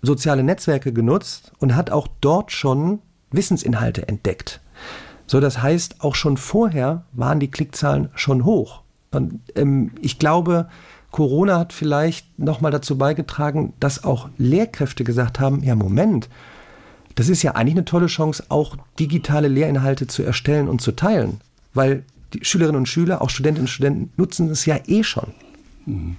soziale 0.03 0.43
Netzwerke 0.43 0.93
genutzt 0.93 1.51
und 1.57 1.75
hat 1.75 1.89
auch 1.89 2.07
dort 2.21 2.51
schon 2.51 2.99
Wissensinhalte 3.31 4.07
entdeckt. 4.07 4.61
So, 5.25 5.39
das 5.39 5.63
heißt, 5.63 6.01
auch 6.01 6.13
schon 6.13 6.37
vorher 6.37 7.05
waren 7.13 7.39
die 7.39 7.49
Klickzahlen 7.49 8.09
schon 8.13 8.45
hoch. 8.45 8.81
Und 9.09 9.39
ähm, 9.55 9.91
ich 10.01 10.19
glaube, 10.19 10.67
Corona 11.11 11.57
hat 11.57 11.73
vielleicht 11.73 12.37
nochmal 12.37 12.71
dazu 12.71 12.97
beigetragen, 12.97 13.73
dass 13.79 14.03
auch 14.03 14.29
Lehrkräfte 14.37 15.03
gesagt 15.03 15.39
haben, 15.39 15.63
ja 15.63 15.75
Moment, 15.75 16.29
das 17.15 17.29
ist 17.29 17.43
ja 17.43 17.51
eigentlich 17.51 17.75
eine 17.75 17.85
tolle 17.85 18.07
Chance, 18.07 18.45
auch 18.49 18.75
digitale 18.99 19.47
Lehrinhalte 19.47 20.07
zu 20.07 20.23
erstellen 20.23 20.67
und 20.67 20.81
zu 20.81 20.91
teilen. 20.91 21.39
Weil 21.73 22.03
die 22.33 22.43
Schülerinnen 22.43 22.79
und 22.79 22.87
Schüler, 22.87 23.21
auch 23.21 23.29
Studentinnen 23.29 23.65
und 23.65 23.69
Studenten, 23.69 24.11
nutzen 24.17 24.49
es 24.49 24.65
ja 24.65 24.79
eh 24.87 25.03
schon. 25.03 25.33
Mhm. 25.85 26.17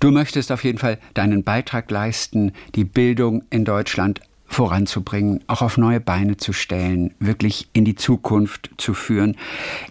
Du 0.00 0.10
möchtest 0.10 0.52
auf 0.52 0.64
jeden 0.64 0.78
Fall 0.78 0.98
deinen 1.14 1.44
Beitrag 1.44 1.90
leisten, 1.90 2.52
die 2.74 2.84
Bildung 2.84 3.44
in 3.50 3.64
Deutschland 3.64 4.20
voranzubringen, 4.48 5.42
auch 5.48 5.60
auf 5.60 5.76
neue 5.76 6.00
Beine 6.00 6.36
zu 6.36 6.52
stellen, 6.52 7.14
wirklich 7.18 7.68
in 7.72 7.84
die 7.84 7.94
Zukunft 7.94 8.70
zu 8.78 8.94
führen. 8.94 9.36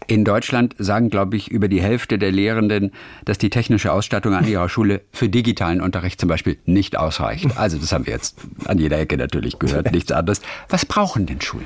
In 0.08 0.24
Deutschland 0.24 0.76
sagen, 0.78 1.10
glaube 1.10 1.36
ich, 1.36 1.52
über 1.52 1.68
die 1.68 1.82
Hälfte 1.82 2.18
der 2.18 2.32
Lehrenden, 2.32 2.92
dass 3.26 3.38
die 3.38 3.50
technische 3.50 3.92
Ausstattung 3.92 4.34
an 4.34 4.48
ihrer 4.48 4.70
Schule 4.70 5.02
für 5.12 5.30
digitalen 5.30 5.82
Unterricht 5.82 6.20
zum 6.20 6.30
Beispiel 6.30 6.58
nicht 6.66 6.98
ausreicht. 6.98 7.58
Also 7.58 7.78
das 7.78 7.92
haben 7.92 8.06
wir 8.06 8.14
jetzt 8.14 8.38
an 8.66 8.78
jeder 8.78 8.98
Ecke 8.98 9.18
natürlich 9.18 9.60
gehört, 9.60 9.92
nichts 9.92 10.12
anderes. 10.12 10.42
Was 10.70 10.86
brauchen 10.86 11.26
denn 11.26 11.42
Schulen? 11.42 11.66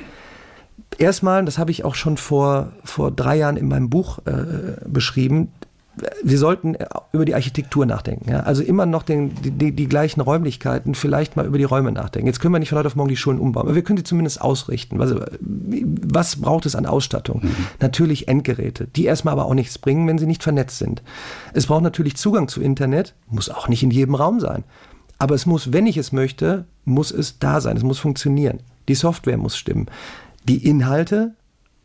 Erstmal, 0.98 1.44
das 1.44 1.58
habe 1.58 1.70
ich 1.70 1.84
auch 1.84 1.94
schon 1.94 2.16
vor, 2.16 2.72
vor 2.84 3.10
drei 3.12 3.36
Jahren 3.36 3.56
in 3.56 3.68
meinem 3.68 3.88
Buch 3.88 4.18
äh, 4.26 4.76
beschrieben, 4.86 5.52
wir 6.22 6.38
sollten 6.38 6.76
über 7.12 7.24
die 7.24 7.34
Architektur 7.34 7.86
nachdenken. 7.86 8.30
Ja? 8.30 8.40
Also 8.40 8.62
immer 8.62 8.86
noch 8.86 9.02
den, 9.02 9.34
die, 9.42 9.72
die, 9.72 9.88
gleichen 9.88 10.20
Räumlichkeiten, 10.20 10.94
vielleicht 10.94 11.36
mal 11.36 11.46
über 11.46 11.58
die 11.58 11.64
Räume 11.64 11.92
nachdenken. 11.92 12.26
Jetzt 12.26 12.40
können 12.40 12.54
wir 12.54 12.58
nicht 12.58 12.68
von 12.70 12.78
heute 12.78 12.88
auf 12.88 12.96
morgen 12.96 13.08
die 13.08 13.16
Schulen 13.16 13.38
umbauen, 13.38 13.66
aber 13.66 13.74
wir 13.74 13.82
können 13.82 13.98
sie 13.98 14.04
zumindest 14.04 14.40
ausrichten. 14.40 15.00
Also, 15.00 15.20
was 15.40 16.36
braucht 16.36 16.66
es 16.66 16.74
an 16.76 16.86
Ausstattung? 16.86 17.40
Mhm. 17.42 17.54
Natürlich 17.80 18.28
Endgeräte, 18.28 18.86
die 18.86 19.04
erstmal 19.04 19.32
aber 19.32 19.46
auch 19.46 19.54
nichts 19.54 19.78
bringen, 19.78 20.06
wenn 20.06 20.18
sie 20.18 20.26
nicht 20.26 20.42
vernetzt 20.42 20.78
sind. 20.78 21.02
Es 21.52 21.66
braucht 21.66 21.82
natürlich 21.82 22.16
Zugang 22.16 22.48
zu 22.48 22.60
Internet, 22.60 23.14
muss 23.28 23.50
auch 23.50 23.68
nicht 23.68 23.82
in 23.82 23.90
jedem 23.90 24.14
Raum 24.14 24.40
sein. 24.40 24.64
Aber 25.18 25.34
es 25.34 25.44
muss, 25.44 25.72
wenn 25.72 25.86
ich 25.86 25.96
es 25.96 26.12
möchte, 26.12 26.64
muss 26.84 27.10
es 27.10 27.38
da 27.38 27.60
sein, 27.60 27.76
es 27.76 27.82
muss 27.82 27.98
funktionieren. 27.98 28.60
Die 28.88 28.94
Software 28.94 29.36
muss 29.36 29.56
stimmen. 29.56 29.86
Die 30.48 30.66
Inhalte 30.66 31.34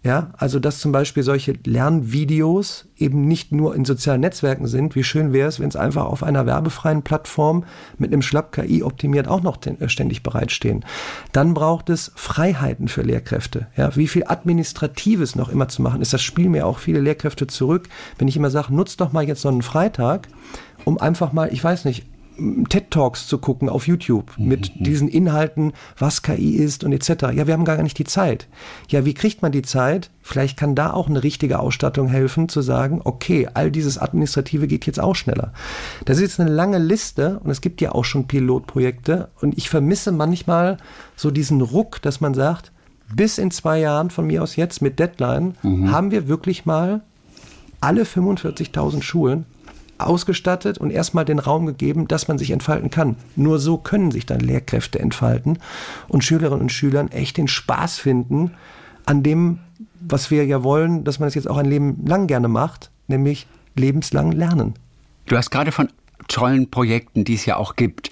ja, 0.06 0.30
also 0.38 0.60
dass 0.60 0.80
zum 0.80 0.92
Beispiel 0.92 1.24
solche 1.24 1.56
Lernvideos 1.66 2.86
eben 2.96 3.28
nicht 3.28 3.52
nur 3.52 3.74
in 3.74 3.86
sozialen 3.86 4.22
Netzwerken 4.22 4.68
sind. 4.68 4.96
Wie 4.96 5.04
schön 5.04 5.34
wäre 5.34 5.50
es, 5.50 5.60
wenn 5.60 5.68
es 5.68 5.76
einfach 5.76 6.06
auf 6.06 6.22
einer 6.22 6.46
werbefreien 6.46 7.02
Plattform 7.02 7.64
mit 7.98 8.14
einem 8.14 8.22
Schlapp 8.22 8.52
KI 8.52 8.84
optimiert 8.84 9.28
auch 9.28 9.42
noch 9.42 9.58
äh, 9.66 9.90
ständig 9.90 10.22
bereitstehen. 10.22 10.86
Dann 11.32 11.56
braucht 11.56 11.90
es 11.90 12.12
Freiheiten 12.14 12.88
für 12.88 13.02
Lehrkräfte. 13.02 13.66
Ja, 13.76 13.96
wie 13.96 14.08
viel 14.08 14.26
Administratives 14.28 15.36
noch 15.36 15.50
immer 15.50 15.70
zu 15.70 15.82
machen 15.82 16.04
ist, 16.04 16.14
das 16.14 16.22
spielen 16.22 16.52
mir 16.52 16.68
auch 16.68 16.78
viele 16.78 17.00
Lehrkräfte 17.00 17.48
zurück. 17.48 17.90
Wenn 18.20 18.28
ich 18.28 18.38
immer 18.38 18.52
sage, 18.52 18.76
nutzt 18.76 19.02
doch 19.02 19.12
mal 19.12 19.28
jetzt 19.28 19.42
so 19.42 19.50
einen 19.50 19.64
Freitag, 19.64 20.28
um 20.84 21.00
einfach 21.00 21.34
mal, 21.34 21.52
ich 21.52 21.64
weiß 21.64 21.84
nicht, 21.86 22.06
TED 22.70 22.92
Talks 22.92 23.28
zu 23.28 23.38
gucken 23.38 23.70
auf 23.70 23.88
YouTube 23.88 24.38
mhm. 24.38 24.48
mit 24.48 24.76
mhm. 24.76 24.84
diesen 24.84 25.08
Inhalten, 25.08 25.74
was 25.98 26.22
KI 26.22 26.56
ist 26.56 26.84
und 26.84 26.94
etc. 26.94 27.34
Ja, 27.34 27.48
wir 27.48 27.54
haben 27.54 27.66
gar 27.66 27.82
nicht 27.82 27.98
die 27.98 28.06
Zeit. 28.06 28.48
Ja, 28.90 29.06
wie 29.06 29.14
kriegt 29.14 29.42
man 29.42 29.52
die 29.52 29.62
Zeit? 29.62 30.10
Vielleicht 30.22 30.58
kann 30.58 30.76
da 30.76 30.92
auch 30.92 31.08
eine 31.08 31.24
richtige 31.24 31.60
Ausstattung 31.60 32.08
helfen, 32.08 32.50
zu 32.50 32.62
sagen, 32.62 33.02
okay, 33.04 33.48
all 33.54 33.72
dieses 33.72 33.98
Administrative 33.98 34.68
geht 34.68 34.86
jetzt 34.86 35.00
auch 35.00 35.16
schneller. 35.16 35.54
Das 36.06 36.18
ist 36.18 36.24
jetzt 36.24 36.40
eine 36.40 36.50
lange 36.50 36.80
Liste 36.80 37.40
und 37.44 37.52
es 37.52 37.62
gibt 37.62 37.82
ja 37.82 37.92
auch 37.92 38.06
schon 38.06 38.28
Pilotprojekte 38.28 39.30
und 39.42 39.58
ich 39.58 39.70
vermisse 39.70 40.12
manchmal 40.12 40.78
so 41.16 41.32
diesen 41.32 41.62
Ruck, 41.62 42.02
dass 42.02 42.22
man 42.22 42.34
sagt, 42.34 42.72
bis 43.14 43.38
in 43.38 43.52
zwei 43.52 43.80
Jahren 43.80 44.10
von 44.10 44.26
mir 44.26 44.42
aus 44.42 44.56
jetzt 44.56 44.82
mit 44.82 45.00
Deadline 45.00 45.56
mhm. 45.62 45.92
haben 45.92 46.12
wir 46.12 46.28
wirklich 46.28 46.66
mal 46.66 47.02
alle 47.82 48.04
45.000 48.04 49.04
Schulen 49.04 49.46
ausgestattet 49.98 50.78
und 50.78 50.92
erstmal 50.92 51.26
den 51.26 51.40
Raum 51.40 51.66
gegeben, 51.66 52.08
dass 52.08 52.28
man 52.28 52.38
sich 52.38 52.52
entfalten 52.52 52.90
kann. 52.90 53.16
Nur 53.36 53.60
so 53.60 53.78
können 53.78 54.12
sich 54.12 54.26
dann 54.26 54.40
Lehrkräfte 54.40 55.00
entfalten 55.00 55.60
und 56.08 56.24
Schülerinnen 56.24 56.62
und 56.62 56.72
Schülern 56.72 57.10
echt 57.10 57.38
den 57.38 57.48
Spaß 57.48 57.98
finden 57.98 58.52
an 59.06 59.24
dem, 59.24 59.60
was 60.00 60.32
wir 60.32 60.46
ja 60.46 60.64
wollen, 60.64 61.04
dass 61.04 61.20
man 61.20 61.28
es 61.28 61.36
jetzt 61.36 61.50
auch 61.50 61.58
ein 61.58 61.66
Leben 61.66 62.06
lang 62.06 62.28
gerne 62.28 62.48
macht, 62.48 62.92
nämlich 63.08 63.48
lebenslang 63.76 64.32
lernen. 64.32 64.74
Du 65.28 65.38
hast 65.38 65.50
gerade 65.50 65.72
von 65.72 65.90
tollen 66.28 66.70
Projekten, 66.70 67.24
die 67.24 67.36
es 67.36 67.46
ja 67.46 67.58
auch 67.58 67.76
gibt, 67.76 68.12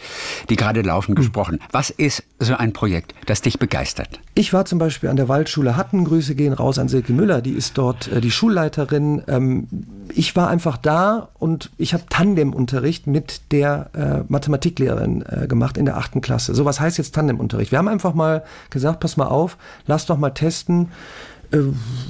die 0.49 0.55
gerade 0.55 0.81
laufen, 0.81 1.09
hm. 1.09 1.15
gesprochen. 1.15 1.59
Was 1.71 1.89
ist 1.89 2.23
so 2.39 2.55
ein 2.55 2.73
Projekt, 2.73 3.13
das 3.25 3.41
dich 3.41 3.59
begeistert? 3.59 4.19
Ich 4.35 4.53
war 4.53 4.65
zum 4.65 4.79
Beispiel 4.79 5.09
an 5.09 5.15
der 5.15 5.27
Waldschule 5.29 5.77
Hatten. 5.77 6.05
Grüße 6.05 6.35
gehen 6.35 6.53
raus 6.53 6.79
an 6.79 6.87
Silke 6.87 7.13
Müller, 7.13 7.41
die 7.41 7.51
ist 7.51 7.77
dort 7.77 8.07
äh, 8.07 8.21
die 8.21 8.31
Schulleiterin. 8.31 9.23
Ähm, 9.27 9.67
ich 10.13 10.35
war 10.35 10.49
einfach 10.49 10.77
da 10.77 11.29
und 11.39 11.71
ich 11.77 11.93
habe 11.93 12.03
Tandemunterricht 12.09 13.07
mit 13.07 13.51
der 13.51 13.89
äh, 13.93 14.31
Mathematiklehrerin 14.31 15.23
äh, 15.27 15.47
gemacht 15.47 15.77
in 15.77 15.85
der 15.85 15.97
achten 15.97 16.21
Klasse. 16.21 16.55
So 16.55 16.65
was 16.65 16.79
heißt 16.79 16.97
jetzt 16.97 17.15
Tandemunterricht? 17.15 17.71
Wir 17.71 17.79
haben 17.79 17.87
einfach 17.87 18.13
mal 18.13 18.43
gesagt, 18.69 18.99
pass 18.99 19.17
mal 19.17 19.27
auf, 19.27 19.57
lass 19.85 20.05
doch 20.05 20.17
mal 20.17 20.31
testen 20.31 20.89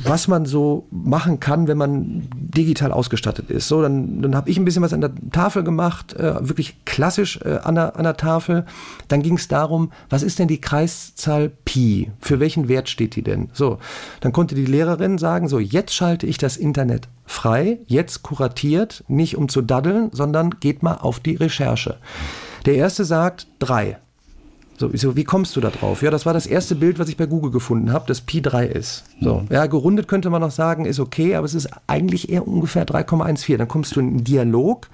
was 0.03 0.27
man 0.27 0.45
so 0.45 0.87
machen 0.89 1.39
kann, 1.39 1.67
wenn 1.67 1.77
man 1.77 2.27
digital 2.33 2.91
ausgestattet 2.91 3.49
ist. 3.49 3.67
So, 3.67 3.81
dann, 3.81 4.21
dann 4.21 4.35
habe 4.35 4.49
ich 4.49 4.57
ein 4.57 4.65
bisschen 4.65 4.83
was 4.83 4.93
an 4.93 5.01
der 5.01 5.11
Tafel 5.31 5.63
gemacht, 5.63 6.13
äh, 6.13 6.47
wirklich 6.47 6.85
klassisch 6.85 7.39
äh, 7.43 7.59
an, 7.63 7.75
der, 7.75 7.97
an 7.97 8.03
der 8.03 8.15
Tafel. 8.15 8.65
Dann 9.07 9.21
ging 9.21 9.35
es 9.35 9.47
darum, 9.47 9.91
was 10.09 10.23
ist 10.23 10.39
denn 10.39 10.47
die 10.47 10.61
Kreiszahl 10.61 11.49
Pi? 11.49 12.11
Für 12.19 12.39
welchen 12.39 12.69
Wert 12.69 12.89
steht 12.89 13.15
die 13.15 13.21
denn? 13.21 13.49
So, 13.53 13.79
dann 14.21 14.31
konnte 14.31 14.55
die 14.55 14.65
Lehrerin 14.65 15.17
sagen, 15.17 15.47
so, 15.47 15.59
jetzt 15.59 15.93
schalte 15.93 16.25
ich 16.25 16.37
das 16.37 16.55
Internet 16.55 17.09
frei, 17.25 17.79
jetzt 17.87 18.23
kuratiert, 18.23 19.03
nicht 19.07 19.37
um 19.37 19.49
zu 19.49 19.61
daddeln, 19.61 20.09
sondern 20.13 20.51
geht 20.59 20.83
mal 20.83 20.95
auf 20.95 21.19
die 21.19 21.35
Recherche. 21.35 21.97
Der 22.65 22.75
erste 22.75 23.03
sagt 23.03 23.47
drei. 23.59 23.97
So, 24.91 24.97
so, 24.97 25.15
wie 25.15 25.23
kommst 25.23 25.55
du 25.55 25.61
da 25.61 25.69
drauf? 25.69 26.01
Ja, 26.01 26.11
das 26.11 26.25
war 26.25 26.33
das 26.33 26.45
erste 26.45 26.75
Bild, 26.75 26.99
was 26.99 27.07
ich 27.07 27.15
bei 27.15 27.25
Google 27.25 27.51
gefunden 27.51 27.93
habe, 27.93 28.05
das 28.07 28.19
Pi 28.19 28.41
3 28.41 28.65
ist. 28.65 29.05
So, 29.21 29.39
mhm. 29.39 29.47
ja, 29.49 29.65
gerundet 29.65 30.09
könnte 30.09 30.29
man 30.29 30.41
noch 30.41 30.51
sagen, 30.51 30.85
ist 30.85 30.99
okay, 30.99 31.35
aber 31.35 31.45
es 31.45 31.53
ist 31.53 31.69
eigentlich 31.87 32.29
eher 32.29 32.45
ungefähr 32.45 32.85
3,14. 32.85 33.57
Dann 33.57 33.67
kommst 33.67 33.95
du 33.95 34.01
in 34.01 34.07
einen 34.07 34.23
Dialog, 34.25 34.89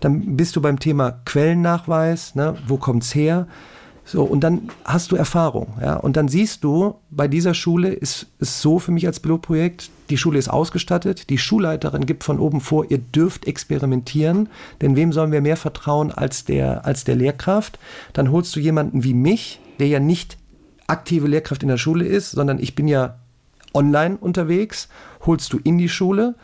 dann 0.00 0.36
bist 0.36 0.56
du 0.56 0.62
beim 0.62 0.78
Thema 0.78 1.20
Quellennachweis, 1.26 2.34
ne, 2.34 2.54
wo 2.66 2.78
kommt's 2.78 3.14
her? 3.14 3.46
So, 4.10 4.24
und 4.24 4.40
dann 4.40 4.62
hast 4.84 5.12
du 5.12 5.16
Erfahrung, 5.16 5.74
ja. 5.80 5.94
Und 5.94 6.16
dann 6.16 6.26
siehst 6.26 6.64
du, 6.64 6.96
bei 7.10 7.28
dieser 7.28 7.54
Schule 7.54 7.90
ist 7.90 8.26
es 8.40 8.60
so 8.60 8.80
für 8.80 8.90
mich 8.90 9.06
als 9.06 9.20
Pilotprojekt, 9.20 9.88
die 10.10 10.16
Schule 10.16 10.36
ist 10.36 10.48
ausgestattet, 10.48 11.30
die 11.30 11.38
Schulleiterin 11.38 12.06
gibt 12.06 12.24
von 12.24 12.40
oben 12.40 12.60
vor, 12.60 12.90
ihr 12.90 12.98
dürft 12.98 13.46
experimentieren, 13.46 14.48
denn 14.80 14.96
wem 14.96 15.12
sollen 15.12 15.30
wir 15.30 15.40
mehr 15.40 15.56
vertrauen 15.56 16.10
als 16.10 16.44
der, 16.44 16.84
als 16.84 17.04
der 17.04 17.14
Lehrkraft? 17.14 17.78
Dann 18.12 18.32
holst 18.32 18.56
du 18.56 18.58
jemanden 18.58 19.04
wie 19.04 19.14
mich, 19.14 19.60
der 19.78 19.86
ja 19.86 20.00
nicht 20.00 20.38
aktive 20.88 21.28
Lehrkraft 21.28 21.62
in 21.62 21.68
der 21.68 21.78
Schule 21.78 22.04
ist, 22.04 22.32
sondern 22.32 22.58
ich 22.58 22.74
bin 22.74 22.88
ja 22.88 23.20
online 23.74 24.16
unterwegs, 24.16 24.88
holst 25.24 25.52
du 25.52 25.60
in 25.62 25.78
die 25.78 25.88
Schule, 25.88 26.34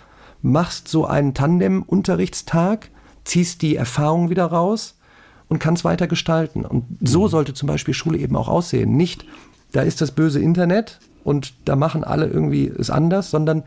machst 0.41 0.87
so 0.87 1.05
einen 1.05 1.35
Tandem-Unterrichtstag, 1.35 2.91
ziehst 3.25 3.63
die 3.63 3.75
Erfahrung 3.75 4.31
wieder 4.31 4.47
raus 4.47 4.97
und 5.49 5.59
kann 5.59 5.75
es 5.75 5.85
weiter 5.85 6.07
gestalten. 6.07 6.65
Und 6.65 6.85
so 7.01 7.25
mhm. 7.25 7.29
sollte 7.29 7.55
zum 7.55 7.67
Beispiel 7.67 7.95
Schule 7.95 8.19
eben 8.19 8.37
auch 8.37 8.49
aussehen. 8.49 8.97
Nicht, 8.97 9.25
da 9.73 9.83
ist 9.83 10.01
das 10.01 10.13
böse 10.13 10.41
Internet 10.41 10.99
und 11.25 11.55
da 11.65 11.77
machen 11.77 12.05
alle 12.05 12.27
irgendwie 12.27 12.67
es 12.67 12.91
anders, 12.91 13.31
sondern 13.31 13.63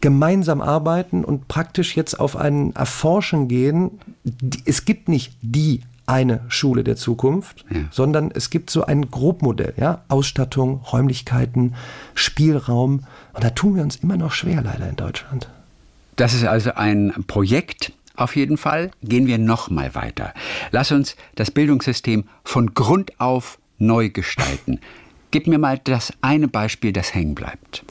gemeinsam 0.00 0.60
arbeiten 0.60 1.24
und 1.24 1.48
praktisch 1.48 1.96
jetzt 1.96 2.18
auf 2.18 2.36
ein 2.36 2.74
Erforschen 2.74 3.48
gehen. 3.48 4.00
Es 4.64 4.84
gibt 4.84 5.08
nicht 5.08 5.36
die 5.42 5.82
eine 6.06 6.40
Schule 6.48 6.82
der 6.82 6.96
Zukunft, 6.96 7.64
ja. 7.70 7.82
sondern 7.90 8.32
es 8.34 8.50
gibt 8.50 8.70
so 8.70 8.84
ein 8.84 9.10
Grobmodell, 9.10 9.74
ja, 9.76 10.02
Ausstattung, 10.08 10.80
Räumlichkeiten, 10.92 11.74
Spielraum. 12.14 13.04
Und 13.32 13.44
da 13.44 13.50
tun 13.50 13.76
wir 13.76 13.82
uns 13.82 13.96
immer 13.96 14.16
noch 14.16 14.32
schwer, 14.32 14.62
leider 14.62 14.88
in 14.88 14.96
Deutschland. 14.96 15.48
Das 16.16 16.34
ist 16.34 16.44
also 16.44 16.72
ein 16.74 17.14
Projekt, 17.28 17.92
auf 18.20 18.36
jeden 18.36 18.56
Fall 18.56 18.90
gehen 19.02 19.26
wir 19.26 19.38
noch 19.38 19.70
mal 19.70 19.94
weiter. 19.94 20.34
Lass 20.70 20.92
uns 20.92 21.16
das 21.34 21.50
Bildungssystem 21.50 22.24
von 22.44 22.74
Grund 22.74 23.18
auf 23.20 23.58
neu 23.78 24.10
gestalten. 24.10 24.80
Gib 25.30 25.46
mir 25.46 25.58
mal 25.58 25.80
das 25.82 26.12
eine 26.20 26.48
Beispiel, 26.48 26.92
das 26.92 27.14
hängen 27.14 27.34
bleibt. 27.34 27.84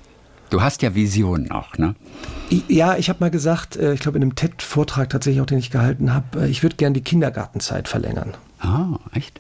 Du 0.50 0.62
hast 0.62 0.82
ja 0.82 0.96
Visionen 0.96 1.52
auch, 1.52 1.78
ne? 1.78 1.96
Ja, 2.68 2.98
ich 2.98 3.10
habe 3.10 3.20
mal 3.20 3.30
gesagt, 3.30 3.76
äh, 3.76 3.94
ich 3.94 4.00
glaube 4.00 4.18
in 4.18 4.24
einem 4.24 4.36
TED-Vortrag 4.36 5.10
tatsächlich 5.10 5.42
auch, 5.42 5.46
den 5.46 5.60
ich 5.60 5.70
gehalten 5.70 6.14
habe, 6.14 6.42
äh, 6.42 6.48
ich 6.48 6.64
würde 6.64 6.76
gerne 6.76 6.94
die 6.94 7.04
Kindergartenzeit 7.04 7.88
verlängern. 7.88 8.34
Ah, 8.60 8.98
echt? 9.14 9.40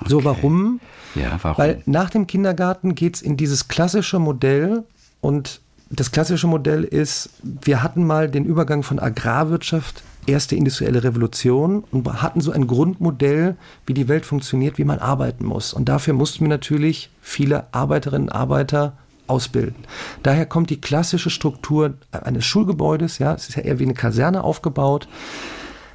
Okay. 0.00 0.10
So, 0.10 0.24
warum? 0.24 0.80
Ja, 1.14 1.38
warum? 1.42 1.58
Weil 1.58 1.82
nach 1.84 2.08
dem 2.08 2.26
Kindergarten 2.26 2.94
geht 2.94 3.16
es 3.16 3.22
in 3.22 3.36
dieses 3.36 3.68
klassische 3.68 4.18
Modell 4.18 4.84
und 5.20 5.60
das 5.90 6.12
klassische 6.12 6.46
Modell 6.46 6.84
ist, 6.84 7.30
wir 7.42 7.82
hatten 7.82 8.04
mal 8.04 8.30
den 8.30 8.44
Übergang 8.44 8.82
von 8.82 8.98
Agrarwirtschaft 8.98 10.02
erste 10.30 10.56
industrielle 10.56 11.02
Revolution 11.02 11.84
und 11.90 12.22
hatten 12.22 12.40
so 12.40 12.52
ein 12.52 12.66
Grundmodell, 12.66 13.56
wie 13.86 13.94
die 13.94 14.08
Welt 14.08 14.26
funktioniert, 14.26 14.78
wie 14.78 14.84
man 14.84 14.98
arbeiten 14.98 15.44
muss. 15.44 15.72
Und 15.72 15.88
dafür 15.88 16.14
mussten 16.14 16.44
wir 16.44 16.48
natürlich 16.48 17.10
viele 17.20 17.72
Arbeiterinnen 17.72 18.28
und 18.28 18.34
Arbeiter 18.34 18.94
ausbilden. 19.26 19.84
Daher 20.22 20.46
kommt 20.46 20.70
die 20.70 20.80
klassische 20.80 21.30
Struktur 21.30 21.94
eines 22.10 22.44
Schulgebäudes, 22.44 23.18
ja, 23.18 23.32
es 23.34 23.48
ist 23.48 23.56
ja 23.56 23.62
eher 23.62 23.78
wie 23.78 23.84
eine 23.84 23.94
Kaserne 23.94 24.42
aufgebaut. 24.42 25.08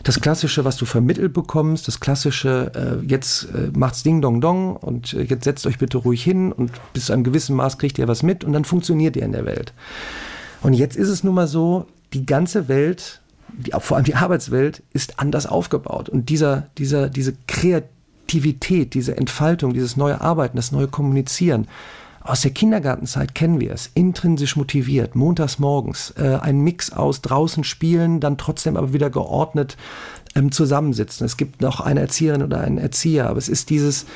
Das 0.03 0.21
Klassische, 0.21 0.63
was 0.63 0.77
du 0.77 0.85
vermittelt 0.85 1.33
bekommst, 1.33 1.87
das 1.87 1.99
Klassische, 1.99 2.71
äh, 2.75 3.05
jetzt 3.05 3.45
äh, 3.55 3.71
macht's 3.75 4.03
Ding 4.03 4.21
Dong 4.21 4.39
Dong 4.39 4.75
und 4.75 5.13
äh, 5.13 5.23
jetzt 5.23 5.45
setzt 5.45 5.65
euch 5.65 5.79
bitte 5.79 5.97
ruhig 5.97 6.23
hin 6.23 6.51
und 6.51 6.71
bis 6.93 7.07
zu 7.07 7.13
einem 7.13 7.23
gewissen 7.23 7.55
Maß 7.55 7.79
kriegt 7.79 7.97
ihr 7.97 8.07
was 8.07 8.21
mit 8.21 8.43
und 8.43 8.53
dann 8.53 8.65
funktioniert 8.65 9.15
ihr 9.15 9.23
in 9.23 9.31
der 9.31 9.45
Welt. 9.45 9.73
Und 10.61 10.73
jetzt 10.73 10.95
ist 10.95 11.09
es 11.09 11.23
nun 11.23 11.33
mal 11.33 11.47
so, 11.47 11.87
die 12.13 12.25
ganze 12.25 12.67
Welt 12.67 13.19
die, 13.57 13.71
vor 13.77 13.97
allem 13.97 14.05
die 14.05 14.15
Arbeitswelt 14.15 14.83
ist 14.93 15.19
anders 15.19 15.45
aufgebaut. 15.45 16.09
Und 16.09 16.29
dieser, 16.29 16.67
dieser, 16.77 17.09
diese 17.09 17.33
Kreativität, 17.47 18.93
diese 18.93 19.17
Entfaltung, 19.17 19.73
dieses 19.73 19.97
neue 19.97 20.21
Arbeiten, 20.21 20.57
das 20.57 20.71
neue 20.71 20.87
Kommunizieren, 20.87 21.67
aus 22.25 22.41
der 22.41 22.51
Kindergartenzeit 22.51 23.35
kennen 23.35 23.59
wir 23.59 23.71
es, 23.71 23.91
intrinsisch 23.93 24.55
motiviert, 24.55 25.15
montags 25.15 25.59
morgens, 25.59 26.11
äh, 26.17 26.39
ein 26.41 26.59
Mix 26.61 26.91
aus 26.91 27.21
draußen 27.21 27.63
spielen, 27.63 28.19
dann 28.19 28.39
trotzdem 28.39 28.77
aber 28.77 28.93
wieder 28.93 29.11
geordnet 29.11 29.77
ähm, 30.33 30.51
zusammensitzen. 30.51 31.23
Es 31.23 31.37
gibt 31.37 31.61
noch 31.61 31.81
eine 31.81 31.99
Erzieherin 31.99 32.41
oder 32.41 32.61
einen 32.61 32.79
Erzieher, 32.79 33.29
aber 33.29 33.37
es 33.37 33.47
ist 33.47 33.69
dieses, 33.69 34.07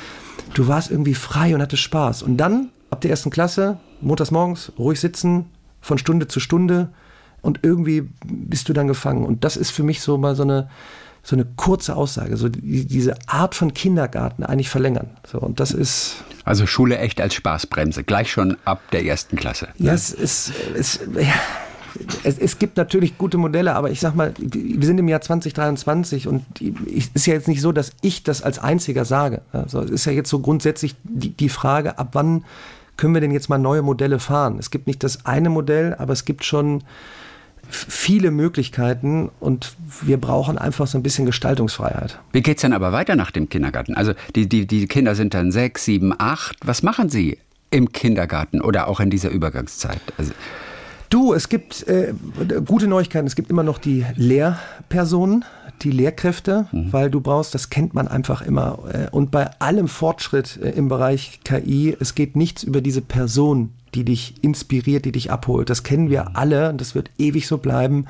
du 0.54 0.66
warst 0.66 0.90
irgendwie 0.90 1.14
frei 1.14 1.54
und 1.54 1.62
hattest 1.62 1.84
Spaß. 1.84 2.24
Und 2.24 2.36
dann, 2.36 2.70
ab 2.90 3.00
der 3.00 3.12
ersten 3.12 3.30
Klasse, 3.30 3.78
montags 4.00 4.32
morgens, 4.32 4.72
ruhig 4.76 4.98
sitzen, 4.98 5.46
von 5.80 5.96
Stunde 5.96 6.26
zu 6.26 6.40
Stunde, 6.40 6.88
und 7.42 7.60
irgendwie 7.62 8.08
bist 8.24 8.68
du 8.68 8.72
dann 8.72 8.88
gefangen. 8.88 9.24
Und 9.24 9.44
das 9.44 9.56
ist 9.56 9.70
für 9.70 9.82
mich 9.82 10.00
so 10.00 10.18
mal 10.18 10.34
so 10.34 10.42
eine, 10.42 10.68
so 11.22 11.36
eine 11.36 11.44
kurze 11.56 11.96
Aussage, 11.96 12.36
so 12.36 12.48
die, 12.48 12.86
diese 12.86 13.14
Art 13.26 13.54
von 13.54 13.74
Kindergarten 13.74 14.42
eigentlich 14.44 14.70
verlängern. 14.70 15.10
So, 15.30 15.38
und 15.38 15.60
das 15.60 15.72
ist. 15.72 16.24
Also 16.44 16.66
Schule 16.66 16.98
echt 16.98 17.20
als 17.20 17.34
Spaßbremse, 17.34 18.04
gleich 18.04 18.30
schon 18.30 18.56
ab 18.64 18.80
der 18.92 19.04
ersten 19.04 19.36
Klasse. 19.36 19.68
Ja, 19.76 19.92
es 19.92 20.10
ist. 20.10 20.52
Es, 20.74 21.00
ja. 21.14 21.34
Es, 22.22 22.38
es, 22.38 22.58
gibt 22.60 22.76
natürlich 22.76 23.18
gute 23.18 23.36
Modelle, 23.36 23.74
aber 23.74 23.90
ich 23.90 23.98
sag 23.98 24.14
mal, 24.14 24.32
wir 24.38 24.86
sind 24.86 24.98
im 24.98 25.08
Jahr 25.08 25.20
2023 25.20 26.28
und 26.28 26.44
es 26.60 27.08
ist 27.12 27.26
ja 27.26 27.34
jetzt 27.34 27.48
nicht 27.48 27.60
so, 27.60 27.72
dass 27.72 27.90
ich 28.00 28.22
das 28.22 28.42
als 28.42 28.60
einziger 28.60 29.04
sage. 29.04 29.42
Also 29.52 29.80
es 29.80 29.90
ist 29.90 30.04
ja 30.04 30.12
jetzt 30.12 30.30
so 30.30 30.38
grundsätzlich 30.38 30.94
die, 31.02 31.30
die 31.30 31.48
Frage, 31.48 31.98
ab 31.98 32.10
wann 32.12 32.44
können 32.96 33.14
wir 33.14 33.20
denn 33.20 33.32
jetzt 33.32 33.48
mal 33.48 33.58
neue 33.58 33.82
Modelle 33.82 34.20
fahren? 34.20 34.58
Es 34.58 34.70
gibt 34.70 34.86
nicht 34.86 35.02
das 35.02 35.26
eine 35.26 35.50
Modell, 35.50 35.96
aber 35.98 36.12
es 36.12 36.24
gibt 36.24 36.44
schon 36.44 36.84
viele 37.70 38.30
Möglichkeiten 38.30 39.30
und 39.40 39.74
wir 40.02 40.18
brauchen 40.18 40.58
einfach 40.58 40.86
so 40.86 40.98
ein 40.98 41.02
bisschen 41.02 41.26
Gestaltungsfreiheit. 41.26 42.18
Wie 42.32 42.42
geht 42.42 42.58
es 42.58 42.62
denn 42.62 42.72
aber 42.72 42.92
weiter 42.92 43.16
nach 43.16 43.30
dem 43.30 43.48
Kindergarten? 43.48 43.94
Also 43.94 44.12
die, 44.34 44.48
die, 44.48 44.66
die 44.66 44.86
Kinder 44.86 45.14
sind 45.14 45.34
dann 45.34 45.52
sechs, 45.52 45.84
sieben, 45.84 46.14
acht. 46.18 46.56
Was 46.64 46.82
machen 46.82 47.08
sie 47.08 47.38
im 47.70 47.92
Kindergarten 47.92 48.60
oder 48.60 48.88
auch 48.88 49.00
in 49.00 49.10
dieser 49.10 49.30
Übergangszeit? 49.30 50.00
Also 50.18 50.32
Du, 51.10 51.34
es 51.34 51.48
gibt 51.48 51.88
äh, 51.88 52.14
gute 52.64 52.86
Neuigkeiten. 52.86 53.26
Es 53.26 53.34
gibt 53.34 53.50
immer 53.50 53.64
noch 53.64 53.78
die 53.78 54.06
Lehrpersonen, 54.14 55.44
die 55.82 55.90
Lehrkräfte, 55.90 56.68
mhm. 56.70 56.92
weil 56.92 57.10
du 57.10 57.20
brauchst, 57.20 57.52
das 57.52 57.68
kennt 57.68 57.94
man 57.94 58.06
einfach 58.06 58.42
immer. 58.42 58.78
Äh, 58.92 59.10
und 59.10 59.32
bei 59.32 59.50
allem 59.58 59.88
Fortschritt 59.88 60.60
äh, 60.62 60.70
im 60.70 60.88
Bereich 60.88 61.40
KI, 61.44 61.96
es 61.98 62.14
geht 62.14 62.36
nichts 62.36 62.62
über 62.62 62.80
diese 62.80 63.00
Person, 63.00 63.72
die 63.94 64.04
dich 64.04 64.34
inspiriert, 64.42 65.04
die 65.04 65.12
dich 65.12 65.30
abholt. 65.30 65.70
Das 65.70 65.82
kennen 65.82 66.10
wir 66.10 66.36
alle 66.36 66.70
und 66.70 66.80
das 66.80 66.94
wird 66.94 67.10
ewig 67.18 67.46
so 67.46 67.58
bleiben. 67.58 68.06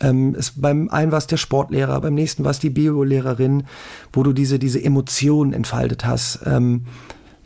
Ähm, 0.00 0.34
es, 0.36 0.52
beim 0.56 0.88
einen 0.90 1.12
war 1.12 1.18
es 1.18 1.26
der 1.26 1.36
Sportlehrer, 1.36 2.00
beim 2.00 2.14
nächsten 2.14 2.44
war 2.44 2.50
es 2.50 2.58
die 2.58 2.70
Biolehrerin, 2.70 3.64
wo 4.12 4.22
du 4.22 4.32
diese, 4.32 4.58
diese 4.58 4.82
Emotionen 4.82 5.52
entfaltet 5.52 6.04
hast. 6.04 6.40
Ähm, 6.44 6.86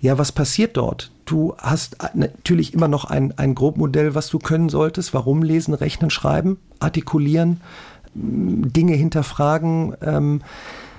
ja, 0.01 0.19
was 0.19 0.33
passiert 0.33 0.77
dort? 0.77 1.11
Du 1.25 1.55
hast 1.59 1.97
natürlich 2.15 2.73
immer 2.73 2.89
noch 2.89 3.05
ein, 3.05 3.37
ein 3.37 3.55
Grobmodell, 3.55 4.15
was 4.15 4.29
du 4.29 4.39
können 4.39 4.69
solltest. 4.69 5.13
Warum 5.15 5.43
lesen, 5.43 5.75
rechnen, 5.75 6.11
schreiben, 6.11 6.59
artikulieren, 6.79 7.61
Dinge 8.15 8.95
hinterfragen. 8.95 9.95
Ähm, 10.01 10.43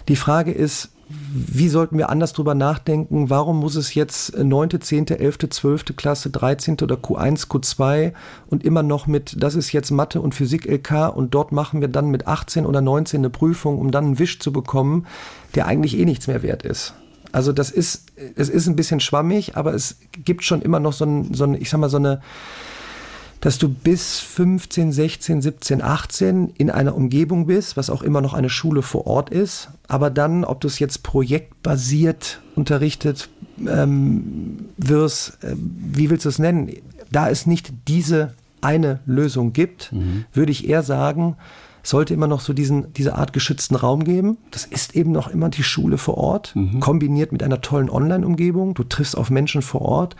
die 0.08 0.16
Frage 0.16 0.52
ist, 0.52 0.90
wie 1.10 1.70
sollten 1.70 1.98
wir 1.98 2.10
anders 2.10 2.34
drüber 2.34 2.54
nachdenken? 2.54 3.30
Warum 3.30 3.60
muss 3.60 3.76
es 3.76 3.94
jetzt 3.94 4.38
9., 4.38 4.82
10., 4.82 5.08
11., 5.08 5.38
12. 5.50 5.96
Klasse, 5.96 6.30
13. 6.30 6.78
oder 6.82 6.96
Q1, 6.96 7.48
Q2 7.48 8.14
und 8.48 8.66
immer 8.66 8.84
noch 8.84 9.08
mit, 9.08 9.42
das 9.42 9.56
ist 9.56 9.72
jetzt 9.72 9.92
Mathe 9.92 10.20
und 10.20 10.36
Physik 10.36 10.66
LK 10.66 11.16
und 11.16 11.34
dort 11.34 11.52
machen 11.54 11.80
wir 11.80 11.88
dann 11.88 12.10
mit 12.10 12.28
18 12.28 12.66
oder 12.66 12.82
19 12.82 13.22
eine 13.22 13.30
Prüfung, 13.30 13.80
um 13.80 13.92
dann 13.92 14.06
einen 14.06 14.20
Wisch 14.20 14.40
zu 14.40 14.52
bekommen, 14.52 15.08
der 15.56 15.66
eigentlich 15.68 15.98
eh 15.98 16.06
nichts 16.06 16.28
mehr 16.28 16.44
wert 16.44 16.64
ist. 16.64 16.94
Also 17.32 17.54
das 17.54 17.72
ist, 17.72 18.08
es 18.36 18.50
ist 18.50 18.68
ein 18.68 18.76
bisschen 18.76 19.00
schwammig, 19.00 19.56
aber 19.56 19.74
es 19.74 19.98
gibt 20.26 20.44
schon 20.44 20.62
immer 20.62 20.80
noch 20.80 20.94
so 20.94 21.06
ein, 21.06 21.34
so 21.34 21.46
ein 21.46 21.56
ich 21.56 21.70
sag 21.70 21.80
mal, 21.80 21.90
so 21.90 21.98
eine, 21.98 22.22
dass 23.42 23.58
du 23.58 23.70
bis 23.70 24.20
15, 24.20 24.92
16, 24.92 25.42
17, 25.42 25.82
18 25.82 26.50
in 26.58 26.72
einer 26.72 26.96
Umgebung 26.96 27.46
bist, 27.46 27.78
was 27.78 27.90
auch 27.90 28.02
immer 28.02 28.22
noch 28.22 28.34
eine 28.34 28.50
Schule 28.50 28.82
vor 28.82 29.08
Ort 29.08 29.30
ist. 29.30 29.70
Aber 29.88 30.10
dann, 30.10 30.44
ob 30.44 30.62
du 30.62 30.68
es 30.68 30.80
jetzt 30.80 31.04
projektbasiert 31.04 32.42
unterrichtet 32.56 33.30
ähm, 33.68 34.66
wirst, 34.78 35.44
äh, 35.44 35.56
wie 35.56 36.10
willst 36.10 36.26
du 36.26 36.30
es 36.30 36.40
nennen? 36.40 36.72
Da 37.12 37.30
es 37.30 37.46
nicht 37.46 37.72
diese 37.88 38.34
eine 38.62 39.00
Lösung 39.06 39.54
gibt, 39.54 39.94
mhm. 39.94 40.26
würde 40.34 40.52
ich 40.52 40.68
eher 40.68 40.84
sagen, 40.84 41.38
sollte 41.84 42.14
immer 42.14 42.28
noch 42.28 42.42
so 42.42 42.52
diesen, 42.52 42.92
diese 42.94 43.16
Art 43.16 43.32
geschützten 43.32 43.76
Raum 43.76 44.04
geben. 44.04 44.38
Das 44.52 44.66
ist 44.66 44.96
eben 44.96 45.12
noch 45.12 45.30
immer 45.30 45.50
die 45.50 45.64
Schule 45.64 45.98
vor 45.98 46.18
Ort, 46.18 46.54
mhm. 46.56 46.82
kombiniert 46.82 47.32
mit 47.32 47.44
einer 47.44 47.62
tollen 47.62 47.90
Online-Umgebung. 47.90 48.74
Du 48.74 48.84
triffst 48.84 49.18
auf 49.18 49.30
Menschen 49.30 49.62
vor 49.62 49.84
Ort 49.84 50.16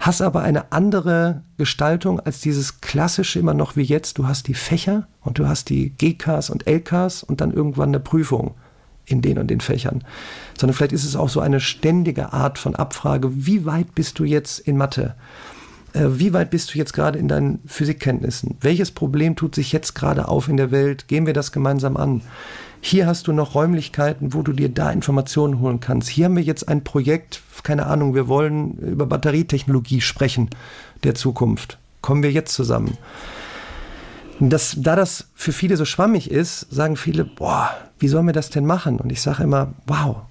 hast 0.00 0.22
aber 0.22 0.40
eine 0.40 0.72
andere 0.72 1.42
Gestaltung 1.58 2.18
als 2.20 2.40
dieses 2.40 2.80
klassische 2.80 3.38
immer 3.38 3.54
noch 3.54 3.76
wie 3.76 3.82
jetzt. 3.82 4.18
Du 4.18 4.26
hast 4.26 4.48
die 4.48 4.54
Fächer 4.54 5.06
und 5.20 5.38
du 5.38 5.46
hast 5.46 5.68
die 5.68 5.90
GKs 5.90 6.50
und 6.50 6.66
LKs 6.66 7.22
und 7.22 7.40
dann 7.40 7.52
irgendwann 7.52 7.90
eine 7.90 8.00
Prüfung 8.00 8.54
in 9.04 9.20
den 9.20 9.38
und 9.38 9.48
den 9.48 9.60
Fächern. 9.60 10.02
Sondern 10.58 10.74
vielleicht 10.74 10.92
ist 10.92 11.04
es 11.04 11.16
auch 11.16 11.28
so 11.28 11.40
eine 11.40 11.60
ständige 11.60 12.32
Art 12.32 12.58
von 12.58 12.74
Abfrage, 12.74 13.46
wie 13.46 13.66
weit 13.66 13.94
bist 13.94 14.18
du 14.18 14.24
jetzt 14.24 14.58
in 14.58 14.76
Mathe? 14.76 15.14
Äh, 15.92 16.06
wie 16.12 16.32
weit 16.32 16.50
bist 16.50 16.72
du 16.72 16.78
jetzt 16.78 16.92
gerade 16.92 17.18
in 17.18 17.28
deinen 17.28 17.60
Physikkenntnissen? 17.66 18.56
Welches 18.60 18.90
Problem 18.92 19.36
tut 19.36 19.54
sich 19.54 19.72
jetzt 19.72 19.94
gerade 19.94 20.28
auf 20.28 20.48
in 20.48 20.56
der 20.56 20.70
Welt? 20.70 21.08
Gehen 21.08 21.26
wir 21.26 21.34
das 21.34 21.52
gemeinsam 21.52 21.96
an? 21.96 22.22
Hier 22.80 23.06
hast 23.06 23.26
du 23.26 23.32
noch 23.32 23.54
Räumlichkeiten, 23.54 24.32
wo 24.32 24.42
du 24.42 24.52
dir 24.52 24.68
da 24.68 24.90
Informationen 24.90 25.60
holen 25.60 25.80
kannst. 25.80 26.08
Hier 26.08 26.26
haben 26.26 26.36
wir 26.36 26.42
jetzt 26.42 26.68
ein 26.68 26.82
Projekt, 26.82 27.42
keine 27.62 27.86
Ahnung, 27.86 28.14
wir 28.14 28.26
wollen 28.26 28.78
über 28.78 29.06
Batterietechnologie 29.06 30.00
sprechen 30.00 30.48
der 31.04 31.14
Zukunft. 31.14 31.78
Kommen 32.00 32.22
wir 32.22 32.32
jetzt 32.32 32.54
zusammen. 32.54 32.96
Das, 34.40 34.74
da 34.78 34.96
das 34.96 35.28
für 35.34 35.52
viele 35.52 35.76
so 35.76 35.84
schwammig 35.84 36.30
ist, 36.30 36.60
sagen 36.70 36.96
viele, 36.96 37.24
boah, 37.24 37.70
wie 37.98 38.08
sollen 38.08 38.26
wir 38.26 38.32
das 38.32 38.48
denn 38.48 38.64
machen? 38.64 38.98
Und 38.98 39.12
ich 39.12 39.20
sage 39.20 39.42
immer, 39.42 39.74
wow, 39.86 40.22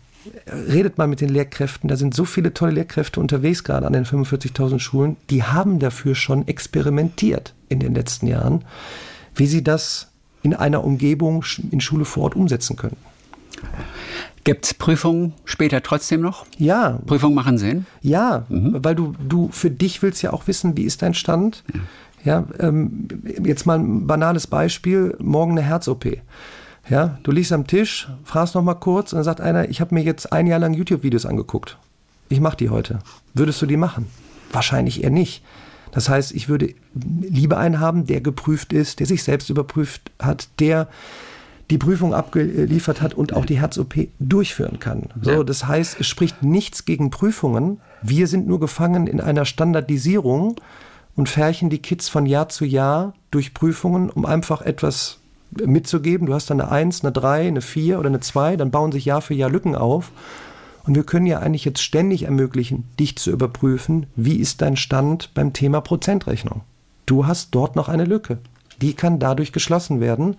redet 0.48 0.98
mal 0.98 1.08
mit 1.08 1.22
den 1.22 1.30
Lehrkräften. 1.30 1.88
Da 1.88 1.96
sind 1.96 2.16
so 2.16 2.26
viele 2.26 2.54
tolle 2.54 2.72
Lehrkräfte 2.72 3.20
unterwegs, 3.20 3.64
gerade 3.64 3.86
an 3.86 3.94
den 3.94 4.06
45.000 4.06 4.80
Schulen. 4.80 5.18
Die 5.30 5.44
haben 5.44 5.78
dafür 5.78 6.16
schon 6.16 6.48
experimentiert 6.48 7.54
in 7.70 7.80
den 7.80 7.94
letzten 7.94 8.26
Jahren, 8.26 8.66
wie 9.36 9.46
sie 9.46 9.64
das 9.64 10.09
in 10.44 10.54
einer 10.54 10.84
Umgebung 10.84 11.44
in 11.72 11.82
Schule 11.82 12.06
vor 12.06 12.24
Ort 12.24 12.36
umsetzen 12.36 12.76
können. 12.76 12.98
Gibt 14.44 14.66
es 14.66 14.74
Prüfungen 14.74 15.34
später 15.46 15.84
trotzdem 15.84 16.22
noch? 16.22 16.46
Ja. 16.58 17.00
Prüfungen 17.06 17.36
machen 17.36 17.58
Sinn? 17.58 17.86
Ja, 18.02 18.46
mhm. 18.50 18.78
weil 18.84 18.96
du, 18.96 19.14
du 19.28 19.50
für 19.52 19.70
dich 19.70 20.02
willst 20.02 20.22
ja 20.22 20.32
auch 20.34 20.48
wissen, 20.48 20.78
wie 20.78 20.84
ist 20.84 21.02
dein 21.02 21.14
Stand. 21.14 21.64
Ja, 22.24 22.46
ja 22.60 22.68
ähm, 22.68 23.08
jetzt 23.44 23.66
mal 23.66 23.78
ein 23.78 24.08
banales 24.08 24.48
Beispiel, 24.48 25.16
morgen 25.20 25.52
eine 25.52 25.62
Herz-OP. 25.62 26.06
Ja, 26.90 27.20
du 27.24 27.32
liegst 27.32 27.52
am 27.52 27.68
Tisch, 27.68 28.10
fragst 28.24 28.56
noch 28.56 28.64
mal 28.64 28.74
kurz 28.74 29.14
und 29.14 29.18
dann 29.18 29.24
sagt 29.24 29.42
einer, 29.42 29.70
ich 29.70 29.82
habe 29.82 29.94
mir 29.94 30.02
jetzt 30.02 30.34
ein 30.34 30.48
Jahr 30.48 30.60
lang 30.60 30.74
YouTube-Videos 30.74 31.26
angeguckt. 31.26 31.78
Ich 32.30 32.40
mache 32.40 32.58
die 32.58 32.70
heute. 32.70 33.00
Würdest 33.34 33.62
du 33.62 33.66
die 33.66 33.78
machen? 33.78 34.08
Wahrscheinlich 34.52 35.04
eher 35.04 35.12
nicht. 35.12 35.44
Das 35.92 36.10
heißt, 36.10 36.34
ich 36.34 36.50
würde 36.50 36.74
lieber 37.22 37.58
einen 37.58 37.80
haben, 37.80 38.06
der 38.06 38.22
geprüft 38.22 38.74
ist, 38.74 39.00
der 39.00 39.08
sich 39.08 39.24
selbst 39.24 39.50
überprüft 39.50 40.12
hat, 40.20 40.50
der 40.60 40.88
die 41.70 41.78
Prüfung 41.78 42.14
abgeliefert 42.14 43.02
hat 43.02 43.14
und 43.14 43.34
auch 43.34 43.46
die 43.46 43.60
Herz-OP 43.60 44.08
durchführen 44.20 44.80
kann. 44.80 45.10
So, 45.22 45.44
das 45.44 45.68
heißt, 45.68 46.00
es 46.00 46.08
spricht 46.08 46.42
nichts 46.42 46.86
gegen 46.86 47.12
Prüfungen. 47.12 47.80
Wir 48.02 48.28
sind 48.28 48.48
nur 48.48 48.60
gefangen 48.60 49.08
in 49.08 49.22
einer 49.22 49.46
Standardisierung 49.46 50.56
und 51.16 51.30
färchen 51.30 51.70
die 51.70 51.80
Kids 51.80 52.10
von 52.10 52.26
Jahr 52.26 52.50
zu 52.50 52.66
Jahr 52.66 53.14
durch 53.30 53.54
Prüfungen, 53.54 54.10
um 54.10 54.26
einfach 54.26 54.62
etwas 54.62 55.20
mitzugeben. 55.52 56.28
Du 56.28 56.34
hast 56.34 56.50
dann 56.50 56.62
eine 56.62 56.72
1, 56.72 57.04
eine 57.04 57.12
3, 57.12 57.48
eine 57.48 57.62
4 57.62 58.00
oder 58.00 58.10
eine 58.10 58.20
2, 58.20 58.56
dann 58.56 58.72
bauen 58.72 58.92
sich 58.92 59.06
Jahr 59.06 59.22
für 59.22 59.34
Jahr 59.34 59.50
Lücken 59.50 59.76
auf. 59.76 60.12
Und 60.86 60.96
wir 60.96 61.04
können 61.04 61.26
ja 61.26 61.40
eigentlich 61.40 61.66
jetzt 61.66 61.82
ständig 61.82 62.24
ermöglichen, 62.24 62.86
dich 63.00 63.18
zu 63.18 63.32
überprüfen, 63.32 64.08
wie 64.16 64.38
ist 64.38 64.62
dein 64.62 64.76
Stand 64.76 65.34
beim 65.34 65.54
Thema 65.54 65.82
Prozentrechnung. 65.82 66.62
Du 67.06 67.28
hast 67.28 67.56
dort 67.56 67.76
noch 67.76 67.90
eine 67.90 68.06
Lücke. 68.06 68.40
Die 68.82 68.94
kann 68.94 69.20
dadurch 69.20 69.52
geschlossen 69.52 70.00
werden. 70.00 70.38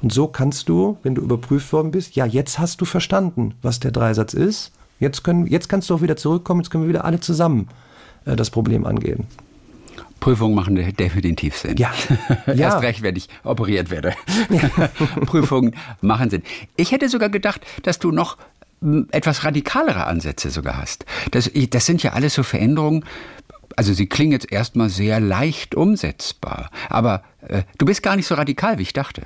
Und 0.00 0.12
so 0.12 0.28
kannst 0.28 0.68
du, 0.68 0.98
wenn 1.02 1.14
du 1.14 1.22
überprüft 1.22 1.72
worden 1.72 1.90
bist, 1.90 2.14
ja, 2.14 2.24
jetzt 2.24 2.58
hast 2.58 2.80
du 2.80 2.84
verstanden, 2.84 3.54
was 3.62 3.80
der 3.80 3.90
Dreisatz 3.90 4.32
ist. 4.32 4.72
Jetzt, 5.00 5.24
können, 5.24 5.46
jetzt 5.46 5.68
kannst 5.68 5.90
du 5.90 5.94
auch 5.94 6.02
wieder 6.02 6.16
zurückkommen, 6.16 6.60
jetzt 6.60 6.70
können 6.70 6.84
wir 6.84 6.90
wieder 6.90 7.04
alle 7.04 7.20
zusammen 7.20 7.68
äh, 8.26 8.36
das 8.36 8.50
Problem 8.50 8.86
angehen. 8.86 9.26
Prüfungen 10.20 10.54
machen 10.54 10.76
definitiv 10.76 11.56
Sinn. 11.56 11.78
Ja. 11.78 11.90
ja. 12.46 12.54
Erst 12.54 12.82
recht, 12.82 13.02
wenn 13.02 13.16
ich 13.16 13.28
operiert 13.42 13.90
werde. 13.90 14.12
Ja. 14.50 14.88
Prüfungen 15.26 15.74
machen 16.02 16.28
Sinn. 16.30 16.42
Ich 16.76 16.92
hätte 16.92 17.08
sogar 17.08 17.30
gedacht, 17.30 17.62
dass 17.82 17.98
du 17.98 18.12
noch 18.12 18.36
etwas 19.10 19.44
radikalere 19.44 20.06
Ansätze 20.06 20.50
sogar 20.50 20.78
hast. 20.78 21.04
Das, 21.32 21.50
das 21.70 21.86
sind 21.86 22.02
ja 22.02 22.12
alles 22.12 22.34
so 22.34 22.42
Veränderungen, 22.42 23.04
also 23.76 23.92
sie 23.92 24.06
klingen 24.06 24.32
jetzt 24.32 24.50
erstmal 24.50 24.88
sehr 24.88 25.20
leicht 25.20 25.74
umsetzbar, 25.74 26.70
aber 26.88 27.22
äh, 27.46 27.62
du 27.78 27.86
bist 27.86 28.02
gar 28.02 28.16
nicht 28.16 28.26
so 28.26 28.34
radikal, 28.34 28.78
wie 28.78 28.82
ich 28.82 28.92
dachte. 28.92 29.22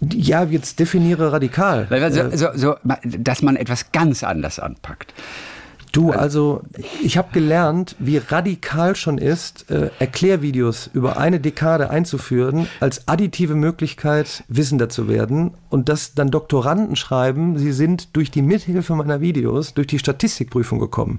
Ja, 0.00 0.44
jetzt 0.44 0.78
definiere 0.78 1.32
radikal. 1.32 1.86
So, 2.10 2.36
so, 2.36 2.48
so, 2.54 2.76
dass 3.04 3.42
man 3.42 3.56
etwas 3.56 3.92
ganz 3.92 4.24
anders 4.24 4.58
anpackt. 4.58 5.12
Du, 5.92 6.12
also 6.12 6.62
ich 7.02 7.18
habe 7.18 7.32
gelernt, 7.32 7.96
wie 7.98 8.18
radikal 8.18 8.94
schon 8.94 9.18
ist, 9.18 9.70
äh, 9.70 9.90
Erklärvideos 9.98 10.88
über 10.92 11.16
eine 11.16 11.40
Dekade 11.40 11.90
einzuführen, 11.90 12.68
als 12.78 13.08
additive 13.08 13.56
Möglichkeit, 13.56 14.44
wissender 14.46 14.88
zu 14.88 15.08
werden. 15.08 15.52
Und 15.68 15.88
dass 15.88 16.14
dann 16.14 16.30
Doktoranden 16.30 16.94
schreiben, 16.94 17.58
sie 17.58 17.72
sind 17.72 18.14
durch 18.16 18.30
die 18.30 18.42
Mithilfe 18.42 18.94
meiner 18.94 19.20
Videos 19.20 19.74
durch 19.74 19.88
die 19.88 19.98
Statistikprüfung 19.98 20.78
gekommen. 20.78 21.18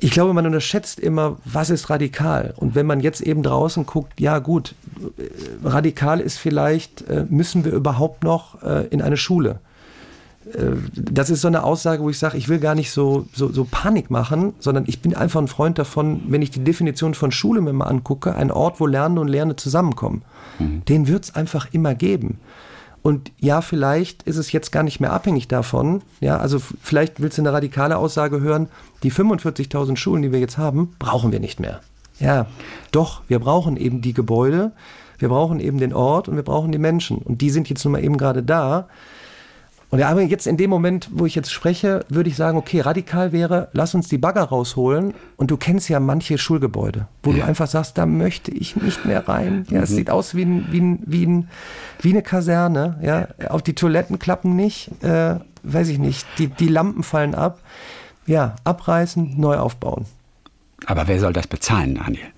Ich 0.00 0.10
glaube, 0.10 0.34
man 0.34 0.44
unterschätzt 0.46 0.98
immer, 0.98 1.36
was 1.44 1.70
ist 1.70 1.88
radikal. 1.88 2.54
Und 2.56 2.74
wenn 2.74 2.86
man 2.86 2.98
jetzt 2.98 3.20
eben 3.20 3.44
draußen 3.44 3.86
guckt, 3.86 4.20
ja 4.20 4.40
gut, 4.40 4.74
äh, 5.16 5.68
radikal 5.68 6.18
ist 6.18 6.38
vielleicht, 6.38 7.02
äh, 7.02 7.26
müssen 7.30 7.64
wir 7.64 7.72
überhaupt 7.72 8.24
noch 8.24 8.60
äh, 8.64 8.88
in 8.88 9.00
eine 9.00 9.16
Schule? 9.16 9.60
Äh, 10.46 10.76
das 10.94 11.30
ist 11.30 11.40
so 11.40 11.48
eine 11.48 11.64
Aussage, 11.64 12.02
wo 12.02 12.10
ich 12.10 12.18
sage, 12.18 12.36
ich 12.36 12.48
will 12.48 12.58
gar 12.58 12.74
nicht 12.74 12.90
so, 12.90 13.26
so, 13.32 13.50
so, 13.52 13.66
Panik 13.70 14.10
machen, 14.10 14.54
sondern 14.58 14.84
ich 14.86 15.00
bin 15.00 15.14
einfach 15.14 15.40
ein 15.40 15.48
Freund 15.48 15.78
davon, 15.78 16.22
wenn 16.28 16.42
ich 16.42 16.50
die 16.50 16.64
Definition 16.64 17.14
von 17.14 17.32
Schule 17.32 17.60
mir 17.60 17.72
mal 17.72 17.86
angucke, 17.86 18.34
ein 18.34 18.50
Ort, 18.50 18.80
wo 18.80 18.86
Lernende 18.86 19.20
und 19.20 19.28
Lernende 19.28 19.56
zusammenkommen. 19.56 20.22
Mhm. 20.58 20.84
Den 20.86 21.08
wird 21.08 21.24
es 21.24 21.34
einfach 21.34 21.68
immer 21.72 21.94
geben. 21.94 22.38
Und 23.02 23.32
ja, 23.40 23.62
vielleicht 23.62 24.22
ist 24.22 24.36
es 24.36 24.52
jetzt 24.52 24.70
gar 24.70 24.84
nicht 24.84 25.00
mehr 25.00 25.12
abhängig 25.12 25.48
davon. 25.48 26.02
Ja, 26.20 26.38
also 26.38 26.60
vielleicht 26.60 27.20
willst 27.20 27.36
du 27.36 27.42
eine 27.42 27.52
radikale 27.52 27.96
Aussage 27.96 28.40
hören, 28.40 28.68
die 29.02 29.10
45.000 29.10 29.96
Schulen, 29.96 30.22
die 30.22 30.30
wir 30.30 30.38
jetzt 30.38 30.56
haben, 30.56 30.94
brauchen 31.00 31.32
wir 31.32 31.40
nicht 31.40 31.58
mehr. 31.58 31.80
Ja, 32.20 32.46
doch, 32.92 33.22
wir 33.26 33.40
brauchen 33.40 33.76
eben 33.76 34.02
die 34.02 34.12
Gebäude, 34.12 34.70
wir 35.18 35.28
brauchen 35.28 35.58
eben 35.58 35.78
den 35.78 35.92
Ort 35.92 36.28
und 36.28 36.36
wir 36.36 36.44
brauchen 36.44 36.70
die 36.70 36.78
Menschen. 36.78 37.18
Und 37.18 37.40
die 37.40 37.50
sind 37.50 37.68
jetzt 37.68 37.84
nun 37.84 37.92
mal 37.92 38.04
eben 38.04 38.16
gerade 38.16 38.44
da. 38.44 38.88
Und 39.92 39.98
ja, 39.98 40.08
aber 40.08 40.22
jetzt 40.22 40.46
in 40.46 40.56
dem 40.56 40.70
Moment, 40.70 41.10
wo 41.12 41.26
ich 41.26 41.34
jetzt 41.34 41.52
spreche, 41.52 42.06
würde 42.08 42.30
ich 42.30 42.36
sagen, 42.36 42.56
okay, 42.56 42.80
radikal 42.80 43.30
wäre, 43.30 43.68
lass 43.74 43.94
uns 43.94 44.08
die 44.08 44.16
Bagger 44.16 44.44
rausholen. 44.44 45.12
Und 45.36 45.50
du 45.50 45.58
kennst 45.58 45.90
ja 45.90 46.00
manche 46.00 46.38
Schulgebäude, 46.38 47.08
wo 47.22 47.30
ja. 47.30 47.36
du 47.36 47.44
einfach 47.44 47.66
sagst, 47.66 47.98
da 47.98 48.06
möchte 48.06 48.50
ich 48.52 48.74
nicht 48.74 49.04
mehr 49.04 49.28
rein. 49.28 49.66
Ja, 49.68 49.76
mhm. 49.76 49.82
es 49.82 49.90
sieht 49.90 50.08
aus 50.08 50.34
wie, 50.34 50.46
ein, 50.46 50.66
wie, 50.70 50.80
ein, 50.80 51.02
wie, 51.04 51.26
ein, 51.26 51.50
wie 52.00 52.08
eine 52.08 52.22
Kaserne. 52.22 52.98
Ja, 53.02 53.28
auch 53.50 53.60
die 53.60 53.74
Toiletten 53.74 54.18
klappen 54.18 54.56
nicht, 54.56 54.90
äh, 55.02 55.34
weiß 55.62 55.88
ich 55.88 55.98
nicht. 55.98 56.26
Die, 56.38 56.46
die 56.46 56.68
Lampen 56.68 57.02
fallen 57.02 57.34
ab. 57.34 57.60
Ja, 58.26 58.56
abreißen, 58.64 59.38
neu 59.38 59.58
aufbauen. 59.58 60.06
Aber 60.86 61.06
wer 61.06 61.20
soll 61.20 61.34
das 61.34 61.48
bezahlen, 61.48 61.96
Daniel? 61.96 62.28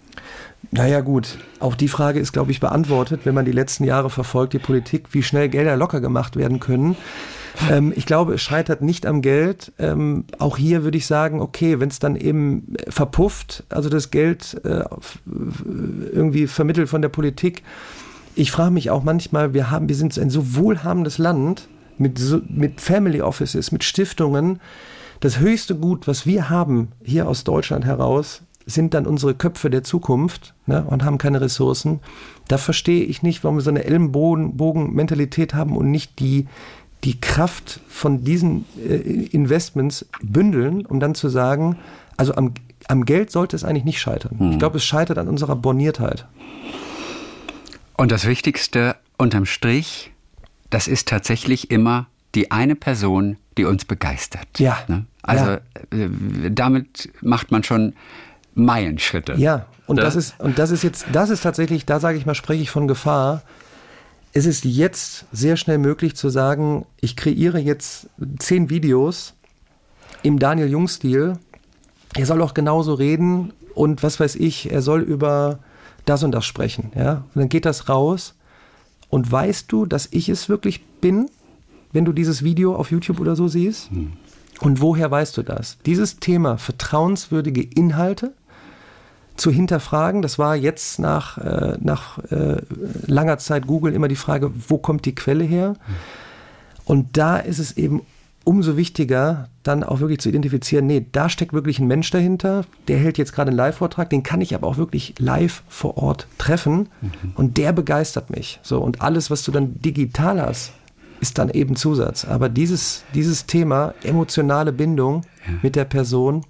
Naja 0.71 1.01
gut, 1.01 1.39
auch 1.61 1.75
die 1.75 1.89
Frage 1.89 2.21
ist, 2.21 2.33
glaube 2.33 2.51
ich, 2.51 2.61
beantwortet, 2.61 3.21
wenn 3.25 3.35
man 3.35 3.45
die 3.45 3.53
letzten 3.53 3.85
Jahre 3.85 4.11
verfolgt, 4.11 4.53
die 4.53 4.59
Politik, 4.59 5.09
wie 5.13 5.23
schnell 5.23 5.49
Gelder 5.49 5.77
locker 5.77 6.01
gemacht 6.01 6.37
werden 6.37 6.61
können. 6.61 6.97
Ähm, 7.71 7.93
ich 7.95 8.07
glaube, 8.07 8.35
es 8.35 8.43
scheitert 8.43 8.83
nicht 8.83 9.07
am 9.07 9.23
Geld. 9.23 9.73
Ähm, 9.79 10.25
auch 10.39 10.57
hier 10.57 10.85
würde 10.85 10.99
ich 10.99 11.07
sagen, 11.07 11.41
okay, 11.41 11.81
wenn 11.81 11.89
es 11.89 11.99
dann 11.99 12.17
eben 12.17 12.75
verpufft, 12.89 13.65
also 13.69 13.89
das 13.89 14.11
Geld 14.11 14.61
äh, 14.65 14.85
irgendwie 16.13 16.47
vermittelt 16.47 16.89
von 16.89 17.03
der 17.03 17.09
Politik. 17.09 17.63
Ich 18.35 18.51
frage 18.51 18.73
mich 18.73 18.91
auch 18.91 19.05
manchmal, 19.05 19.55
wir 19.55 19.71
haben, 19.71 19.89
wir 19.89 19.97
sind 19.97 20.17
ein 20.19 20.31
so 20.31 20.57
wohlhabendes 20.57 21.19
Land, 21.19 21.69
mit, 21.99 22.21
mit 22.51 22.81
Family 22.81 23.23
Offices, 23.23 23.73
mit 23.73 23.85
Stiftungen. 23.85 24.61
Das 25.21 25.39
höchste 25.39 25.77
Gut, 25.77 26.07
was 26.07 26.27
wir 26.27 26.51
haben 26.51 26.89
hier 27.03 27.29
aus 27.29 27.45
Deutschland 27.45 27.85
heraus, 27.85 28.43
sind 28.67 28.95
dann 28.95 29.07
unsere 29.07 29.35
Köpfe 29.35 29.71
der 29.71 29.85
Zukunft 29.85 30.55
ne, 30.67 30.85
und 30.85 31.05
haben 31.05 31.19
keine 31.19 31.41
Ressourcen. 31.41 32.01
Da 32.49 32.59
verstehe 32.59 33.05
ich 33.05 33.23
nicht, 33.23 33.45
warum 33.45 33.57
wir 33.57 33.63
so 33.63 33.71
eine 33.71 33.85
Ellenbogen-Mentalität 33.85 35.55
haben 35.55 35.77
und 35.77 35.91
nicht 35.91 36.19
die, 36.19 36.47
die 37.05 37.21
Kraft 37.21 37.81
von 37.89 38.25
diesen 38.25 38.65
äh, 38.79 38.95
Investments 38.97 40.07
bündeln, 40.23 40.87
um 40.87 41.01
dann 41.01 41.15
zu 41.15 41.29
sagen, 41.29 41.77
also 42.17 42.35
am, 42.35 42.55
am 42.89 43.05
Geld 43.05 43.31
sollte 43.31 43.57
es 43.57 43.65
eigentlich 43.65 43.85
nicht 43.85 44.01
scheitern. 44.01 44.39
Hm. 44.39 44.53
Ich 44.53 44.59
glaube, 44.59 44.79
es 44.79 44.85
scheitert 44.85 45.19
an 45.19 45.29
unserer 45.29 45.57
Borniertheit. 45.57 46.27
Und 47.97 48.11
das 48.11 48.27
Wichtigste 48.27 48.97
unterm 49.19 49.47
Strich, 49.47 50.13
das 50.71 50.89
ist 50.89 51.09
tatsächlich 51.09 51.71
immer 51.71 52.07
die 52.35 52.51
eine 52.51 52.75
Person, 52.75 53.37
die 53.57 53.65
uns 53.65 53.85
begeistert. 53.85 54.59
Ja. 54.59 54.79
Ne? 54.89 55.05
Also 55.23 55.45
ja. 55.45 55.61
Äh, 55.91 56.51
damit 56.51 57.11
macht 57.21 57.51
man 57.51 57.63
schon 57.63 57.95
Meilenschritte. 58.55 59.35
Ja, 59.35 59.67
und 59.87 59.99
ja? 59.99 60.05
das 60.05 60.17
ist 60.17 60.35
und 60.39 60.59
das 60.59 60.71
ist 60.71 60.83
jetzt, 60.83 61.07
das 61.13 61.31
ist 61.31 61.43
tatsächlich, 61.43 61.87
da 61.87 62.01
sage 62.01 62.19
ich 62.19 62.27
mal, 62.27 62.35
spreche 62.35 62.63
ich 62.63 62.71
von 62.71 62.89
Gefahr. 62.89 63.43
Es 64.33 64.47
ist 64.47 64.65
jetzt 64.65 65.27
sehr 65.33 65.57
schnell 65.57 65.79
möglich 65.79 66.17
zu 66.17 66.29
sagen, 66.29 66.87
ich 67.01 67.17
kreiere 67.17 67.59
jetzt 67.59 68.09
zehn 68.39 68.69
Videos 68.69 69.35
im 70.23 70.39
Daniel 70.39 70.69
Jung-Stil. 70.69 71.35
Er 72.17 72.27
soll 72.27 72.43
auch 72.43 72.55
genauso 72.55 72.95
reden 72.95 73.53
und 73.75 74.03
was 74.03 74.19
weiß 74.19 74.37
ich, 74.37 74.73
er 74.73 74.83
soll 74.83 75.03
über 75.03 75.61
das 76.05 76.23
und 76.23 76.33
das 76.33 76.45
sprechen. 76.45 76.93
Ja? 76.97 77.25
Und 77.35 77.43
dann 77.43 77.49
geht 77.49 77.65
das 77.65 77.89
raus. 77.89 78.35
Und 79.09 79.31
weißt 79.31 79.71
du, 79.71 79.87
dass 79.87 80.09
ich 80.11 80.29
es 80.29 80.49
wirklich 80.49 80.85
bin, 81.01 81.31
wenn 81.93 82.05
du 82.05 82.13
dieses 82.13 82.43
Video 82.43 82.75
auf 82.75 82.91
YouTube 82.91 83.21
oder 83.21 83.37
so 83.37 83.47
siehst? 83.47 83.91
Hm. 83.91 84.15
Und 84.61 84.81
woher 84.81 85.11
weißt 85.11 85.37
du 85.37 85.43
das? 85.43 85.79
Dieses 85.87 86.19
Thema 86.19 86.59
vertrauenswürdige 86.59 87.63
Inhalte 87.63 88.33
zu 89.37 89.51
hinterfragen, 89.51 90.23
das 90.23 90.39
war 90.39 90.55
jetzt 90.57 90.99
nach, 90.99 91.39
äh, 91.39 91.77
nach 91.81 92.19
äh, 92.31 92.63
langer 93.07 93.39
Zeit 93.39 93.67
Google 93.67 93.93
immer 93.93 94.09
die 94.09 94.17
Frage, 94.17 94.53
wo 94.69 94.79
kommt 94.79 95.05
die 95.07 95.15
Quelle 95.15 95.45
her? 95.45 95.75
Und 96.85 97.17
da 97.17 97.39
ist 97.39 97.59
es 97.59 97.77
eben 97.77 98.03
umso 98.45 98.77
wichtiger, 98.77 99.49
dann 99.63 99.83
auch 99.83 100.01
wirklich 100.01 100.21
zu 100.21 100.29
identifizieren, 100.29 100.87
nee, 100.87 101.07
da 101.11 101.29
steckt 101.29 101.55
wirklich 101.55 101.79
ein 101.79 101.87
Mensch 101.87 102.11
dahinter, 102.11 102.65
der 102.89 102.99
hält 102.99 103.17
jetzt 103.17 103.33
gerade 103.33 103.49
einen 103.49 103.57
Live-Vortrag, 103.57 104.11
den 104.11 104.23
kann 104.23 104.43
ich 104.43 104.55
aber 104.55 104.67
auch 104.67 104.77
wirklich 104.77 105.15
live 105.19 105.63
vor 105.69 105.97
Ort 105.97 106.29
treffen 106.37 106.91
mhm. 107.01 107.11
und 107.35 107.57
der 107.57 107.73
begeistert 107.73 108.31
mich. 108.31 108.61
So, 108.63 108.81
und 108.81 109.01
alles, 109.01 109.31
was 109.31 109.43
du 109.43 109.51
dann 109.51 109.81
digital 109.81 110.41
hast, 110.41 110.73
ist 111.21 111.39
dann 111.39 111.49
eben 111.49 111.75
Zusatz. 111.75 112.27
Aber 112.27 112.51
dieses, 112.51 113.05
dieses 113.15 113.47
Thema, 113.47 113.95
emotionale 114.03 114.73
Bindung 114.73 115.23
ja. 115.47 115.55
mit 115.63 115.75
der 115.75 115.87
Person, 115.87 116.45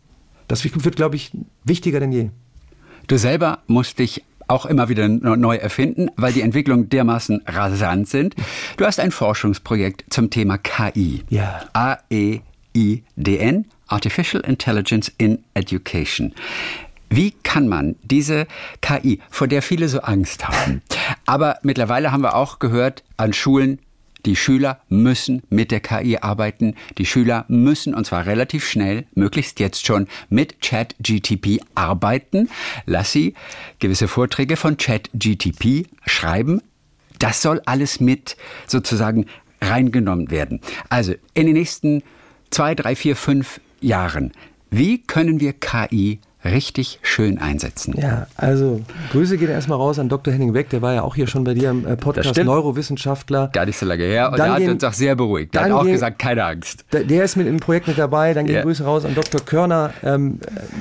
das 0.48 0.64
wird, 0.64 0.96
glaube 0.96 1.14
ich, 1.14 1.30
wichtiger 1.62 2.00
denn 2.00 2.12
je. 2.12 2.30
Du 3.06 3.18
selber 3.18 3.58
musst 3.66 3.98
dich 3.98 4.24
auch 4.46 4.66
immer 4.66 4.88
wieder 4.88 5.08
neu 5.08 5.56
erfinden, 5.56 6.08
weil 6.16 6.32
die 6.32 6.42
Entwicklungen 6.42 6.88
dermaßen 6.88 7.42
rasant 7.46 8.08
sind. 8.08 8.34
Du 8.76 8.84
hast 8.84 9.00
ein 9.00 9.10
Forschungsprojekt 9.10 10.04
zum 10.10 10.30
Thema 10.30 10.58
KI. 10.58 11.22
Ja. 11.28 11.64
A-E-I-D-N, 11.72 13.66
Artificial 13.88 14.42
Intelligence 14.44 15.12
in 15.18 15.44
Education. 15.54 16.34
Wie 17.10 17.32
kann 17.42 17.68
man 17.68 17.96
diese 18.02 18.46
KI, 18.80 19.20
vor 19.30 19.48
der 19.48 19.62
viele 19.62 19.88
so 19.88 20.00
Angst 20.00 20.48
haben, 20.48 20.82
aber 21.26 21.58
mittlerweile 21.62 22.12
haben 22.12 22.22
wir 22.22 22.34
auch 22.34 22.58
gehört, 22.58 23.04
an 23.16 23.32
Schulen 23.32 23.78
die 24.26 24.36
Schüler 24.36 24.80
müssen 24.88 25.42
mit 25.50 25.70
der 25.70 25.80
KI 25.80 26.18
arbeiten. 26.18 26.74
Die 26.98 27.06
Schüler 27.06 27.44
müssen, 27.48 27.94
und 27.94 28.06
zwar 28.06 28.26
relativ 28.26 28.66
schnell, 28.66 29.06
möglichst 29.14 29.60
jetzt 29.60 29.86
schon, 29.86 30.06
mit 30.28 30.60
ChatGTP 30.60 31.60
arbeiten. 31.74 32.48
Lass 32.86 33.12
sie 33.12 33.34
gewisse 33.78 34.08
Vorträge 34.08 34.56
von 34.56 34.76
ChatGTP 34.76 35.86
schreiben. 36.06 36.62
Das 37.18 37.42
soll 37.42 37.60
alles 37.66 38.00
mit 38.00 38.36
sozusagen 38.66 39.26
reingenommen 39.60 40.30
werden. 40.30 40.60
Also 40.88 41.14
in 41.34 41.46
den 41.46 41.54
nächsten 41.54 42.02
zwei, 42.50 42.74
drei, 42.74 42.96
vier, 42.96 43.16
fünf 43.16 43.60
Jahren. 43.80 44.32
Wie 44.70 44.98
können 45.02 45.40
wir 45.40 45.52
KI 45.52 46.20
richtig 46.44 46.98
schön 47.02 47.38
einsetzen. 47.38 47.94
Ja, 47.96 48.26
also 48.36 48.82
Grüße 49.12 49.38
gehen 49.38 49.50
erstmal 49.50 49.78
raus 49.78 49.98
an 49.98 50.08
Dr. 50.08 50.32
Henning 50.32 50.54
Weck, 50.54 50.70
der 50.70 50.82
war 50.82 50.94
ja 50.94 51.02
auch 51.02 51.14
hier 51.14 51.26
schon 51.26 51.44
bei 51.44 51.54
dir 51.54 51.70
im 51.70 51.86
äh, 51.86 51.96
Podcast, 51.96 52.36
Neurowissenschaftler. 52.36 53.48
Gar 53.52 53.66
nicht 53.66 53.78
so 53.78 53.86
lange 53.86 54.04
her 54.04 54.30
und 54.32 54.38
er 54.38 54.52
hat 54.52 54.62
uns 54.62 54.84
auch 54.84 54.92
sehr 54.92 55.14
beruhigt. 55.14 55.54
Der 55.54 55.64
hat 55.64 55.72
auch 55.72 55.84
gesagt, 55.84 56.18
keine 56.18 56.44
Angst. 56.44 56.84
Der 56.92 57.24
ist 57.24 57.36
mit 57.36 57.46
im 57.46 57.58
Projekt 57.58 57.88
mit 57.88 57.98
dabei. 57.98 58.34
Dann 58.34 58.46
gehen 58.46 58.56
ja. 58.56 58.62
Grüße 58.62 58.84
raus 58.84 59.04
an 59.04 59.14
Dr. 59.14 59.40
Körner, 59.40 59.92
ähm, 60.02 60.40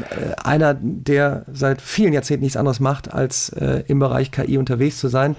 äh, 0.09 0.33
einer, 0.43 0.75
der 0.79 1.45
seit 1.51 1.81
vielen 1.81 2.13
Jahrzehnten 2.13 2.43
nichts 2.43 2.57
anderes 2.57 2.79
macht, 2.79 3.13
als 3.13 3.49
äh, 3.49 3.83
im 3.87 3.99
Bereich 3.99 4.31
KI 4.31 4.57
unterwegs 4.57 4.99
zu 4.99 5.07
sein. 5.07 5.35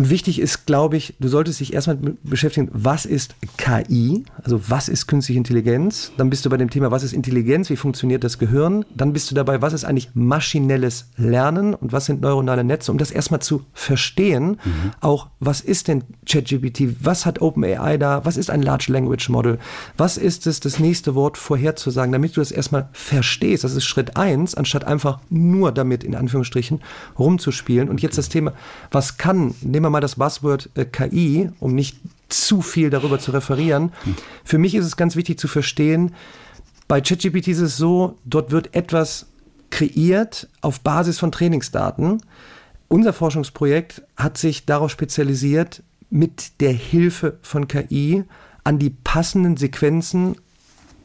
Und 0.00 0.08
wichtig 0.08 0.40
ist, 0.40 0.64
glaube 0.64 0.96
ich, 0.96 1.12
du 1.20 1.28
solltest 1.28 1.60
dich 1.60 1.74
erstmal 1.74 1.98
beschäftigen, 2.22 2.70
was 2.72 3.04
ist 3.04 3.34
KI, 3.58 4.24
also 4.42 4.58
was 4.70 4.88
ist 4.88 5.08
künstliche 5.08 5.36
Intelligenz. 5.36 6.10
Dann 6.16 6.30
bist 6.30 6.46
du 6.46 6.48
bei 6.48 6.56
dem 6.56 6.70
Thema, 6.70 6.90
was 6.90 7.02
ist 7.02 7.12
Intelligenz, 7.12 7.68
wie 7.68 7.76
funktioniert 7.76 8.24
das 8.24 8.38
Gehirn. 8.38 8.86
Dann 8.94 9.12
bist 9.12 9.30
du 9.30 9.34
dabei, 9.34 9.60
was 9.60 9.74
ist 9.74 9.84
eigentlich 9.84 10.08
maschinelles 10.14 11.10
Lernen 11.18 11.74
und 11.74 11.92
was 11.92 12.06
sind 12.06 12.22
neuronale 12.22 12.64
Netze, 12.64 12.90
um 12.90 12.96
das 12.96 13.10
erstmal 13.10 13.42
zu 13.42 13.66
verstehen. 13.74 14.58
Mhm. 14.64 14.92
Auch, 15.00 15.26
was 15.38 15.60
ist 15.60 15.86
denn 15.88 16.04
ChatGPT, 16.24 17.04
was 17.04 17.26
hat 17.26 17.42
OpenAI 17.42 17.98
da, 17.98 18.24
was 18.24 18.38
ist 18.38 18.48
ein 18.48 18.62
Large 18.62 18.90
Language 18.90 19.28
Model, 19.28 19.58
was 19.98 20.16
ist 20.16 20.46
es, 20.46 20.60
das 20.60 20.78
nächste 20.78 21.14
Wort 21.14 21.36
vorherzusagen, 21.36 22.10
damit 22.10 22.38
du 22.38 22.40
das 22.40 22.52
erstmal 22.52 22.88
verstehst. 22.92 23.64
Das 23.64 23.74
ist 23.74 23.84
Schritt 23.84 24.16
eins, 24.16 24.54
anstatt 24.54 24.84
einfach 24.84 25.20
nur 25.28 25.72
damit 25.72 26.04
in 26.04 26.14
Anführungsstrichen 26.14 26.80
rumzuspielen. 27.18 27.90
Und 27.90 28.00
jetzt 28.00 28.16
das 28.16 28.30
Thema, 28.30 28.54
was 28.90 29.18
kann, 29.18 29.54
nehmen 29.60 29.84
wir 29.84 29.89
mal 29.90 30.00
das 30.00 30.16
Buzzword 30.16 30.70
äh, 30.74 30.84
KI, 30.84 31.50
um 31.60 31.74
nicht 31.74 31.98
zu 32.28 32.62
viel 32.62 32.90
darüber 32.90 33.18
zu 33.18 33.32
referieren. 33.32 33.92
Für 34.44 34.58
mich 34.58 34.74
ist 34.74 34.86
es 34.86 34.96
ganz 34.96 35.16
wichtig 35.16 35.38
zu 35.38 35.48
verstehen, 35.48 36.14
bei 36.86 37.00
ChatGPT 37.00 37.48
ist 37.48 37.60
es 37.60 37.76
so, 37.76 38.16
dort 38.24 38.50
wird 38.50 38.74
etwas 38.74 39.26
kreiert 39.70 40.48
auf 40.60 40.80
Basis 40.80 41.18
von 41.20 41.30
Trainingsdaten. 41.30 42.20
Unser 42.88 43.12
Forschungsprojekt 43.12 44.02
hat 44.16 44.36
sich 44.36 44.66
darauf 44.66 44.90
spezialisiert, 44.90 45.84
mit 46.10 46.60
der 46.60 46.72
Hilfe 46.72 47.38
von 47.42 47.68
KI 47.68 48.24
an 48.64 48.80
die 48.80 48.90
passenden 48.90 49.56
Sequenzen 49.56 50.36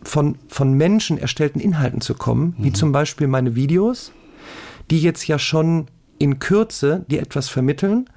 von, 0.01 0.37
von 0.47 0.73
Menschen 0.73 1.19
erstellten 1.19 1.59
Inhalten 1.59 2.01
zu 2.01 2.15
kommen, 2.15 2.55
mhm. 2.57 2.63
wie 2.63 2.73
zum 2.73 2.91
Beispiel 2.91 3.27
meine 3.27 3.55
Videos, 3.55 4.11
die 4.89 4.99
jetzt 4.99 5.27
ja 5.27 5.37
schon 5.37 5.87
in 6.17 6.39
Kürze 6.39 7.05
dir 7.09 7.21
etwas 7.21 7.49
vermitteln, 7.49 8.09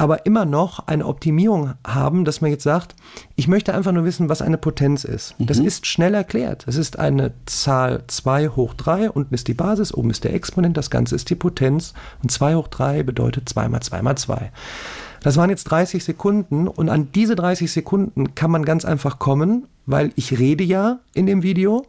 aber 0.00 0.24
immer 0.24 0.46
noch 0.46 0.86
eine 0.86 1.04
Optimierung 1.04 1.74
haben, 1.86 2.24
dass 2.24 2.40
man 2.40 2.50
jetzt 2.50 2.62
sagt, 2.62 2.96
ich 3.36 3.48
möchte 3.48 3.74
einfach 3.74 3.92
nur 3.92 4.04
wissen, 4.04 4.30
was 4.30 4.40
eine 4.40 4.56
Potenz 4.56 5.04
ist. 5.04 5.38
Mhm. 5.38 5.46
Das 5.46 5.58
ist 5.58 5.86
schnell 5.86 6.14
erklärt. 6.14 6.66
Das 6.66 6.76
ist 6.76 6.98
eine 6.98 7.32
Zahl 7.44 8.04
2 8.06 8.48
hoch 8.48 8.72
3, 8.72 9.10
unten 9.10 9.34
ist 9.34 9.46
die 9.46 9.54
Basis, 9.54 9.92
oben 9.92 10.08
ist 10.08 10.24
der 10.24 10.32
Exponent, 10.32 10.78
das 10.78 10.88
Ganze 10.88 11.16
ist 11.16 11.28
die 11.28 11.34
Potenz 11.34 11.92
und 12.22 12.30
2 12.30 12.54
hoch 12.54 12.68
3 12.68 13.02
bedeutet 13.02 13.46
2 13.50 13.68
mal 13.68 13.82
2 13.82 14.00
mal 14.00 14.16
2. 14.16 14.50
Das 15.22 15.36
waren 15.36 15.50
jetzt 15.50 15.64
30 15.64 16.02
Sekunden 16.02 16.66
und 16.66 16.88
an 16.88 17.12
diese 17.12 17.36
30 17.36 17.70
Sekunden 17.70 18.34
kann 18.34 18.50
man 18.50 18.64
ganz 18.64 18.86
einfach 18.86 19.18
kommen, 19.18 19.66
weil 19.84 20.12
ich 20.16 20.38
rede 20.38 20.64
ja 20.64 21.00
in 21.12 21.26
dem 21.26 21.42
Video. 21.42 21.86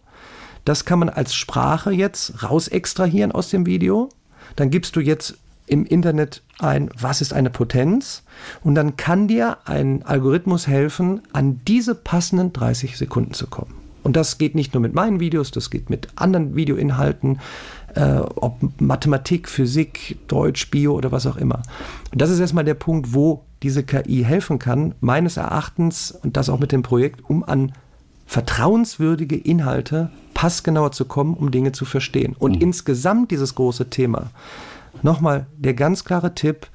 Das 0.65 0.83
kann 0.83 0.99
man 0.99 1.07
als 1.07 1.33
Sprache 1.33 1.91
jetzt 1.91 2.43
raus 2.43 2.67
extrahieren 2.67 3.31
aus 3.31 3.49
dem 3.49 3.65
Video. 3.65 4.09
Dann 4.57 4.69
gibst 4.69 4.97
du 4.97 4.99
jetzt 4.99 5.37
im 5.71 5.85
Internet 5.85 6.43
ein, 6.59 6.89
was 6.99 7.21
ist 7.21 7.33
eine 7.33 7.49
Potenz? 7.49 8.23
Und 8.61 8.75
dann 8.75 8.97
kann 8.97 9.29
dir 9.29 9.57
ein 9.63 10.03
Algorithmus 10.03 10.67
helfen, 10.67 11.21
an 11.31 11.61
diese 11.65 11.95
passenden 11.95 12.51
30 12.51 12.97
Sekunden 12.97 13.33
zu 13.33 13.47
kommen. 13.47 13.73
Und 14.03 14.15
das 14.15 14.37
geht 14.37 14.53
nicht 14.53 14.73
nur 14.73 14.81
mit 14.81 14.93
meinen 14.93 15.19
Videos, 15.21 15.51
das 15.51 15.69
geht 15.69 15.89
mit 15.89 16.09
anderen 16.15 16.55
Videoinhalten, 16.55 17.39
äh, 17.95 18.17
ob 18.17 18.57
Mathematik, 18.81 19.47
Physik, 19.47 20.17
Deutsch, 20.27 20.69
Bio 20.71 20.93
oder 20.93 21.11
was 21.13 21.25
auch 21.25 21.37
immer. 21.37 21.61
Und 22.11 22.21
das 22.21 22.29
ist 22.29 22.39
erstmal 22.39 22.65
der 22.65 22.73
Punkt, 22.73 23.13
wo 23.13 23.45
diese 23.63 23.83
KI 23.83 24.23
helfen 24.23 24.59
kann, 24.59 24.95
meines 24.99 25.37
Erachtens, 25.37 26.11
und 26.11 26.35
das 26.35 26.49
auch 26.49 26.59
mit 26.59 26.73
dem 26.73 26.81
Projekt, 26.81 27.21
um 27.29 27.45
an 27.45 27.71
vertrauenswürdige 28.25 29.37
Inhalte 29.37 30.09
passgenauer 30.33 30.91
zu 30.91 31.05
kommen, 31.05 31.35
um 31.35 31.51
Dinge 31.51 31.71
zu 31.71 31.85
verstehen. 31.85 32.35
Und 32.37 32.55
mhm. 32.55 32.61
insgesamt 32.61 33.31
dieses 33.31 33.55
große 33.55 33.89
Thema 33.89 34.31
Nochmal 35.01 35.47
der 35.57 35.73
ganz 35.73 36.03
klare 36.05 36.35
Tipp. 36.35 36.67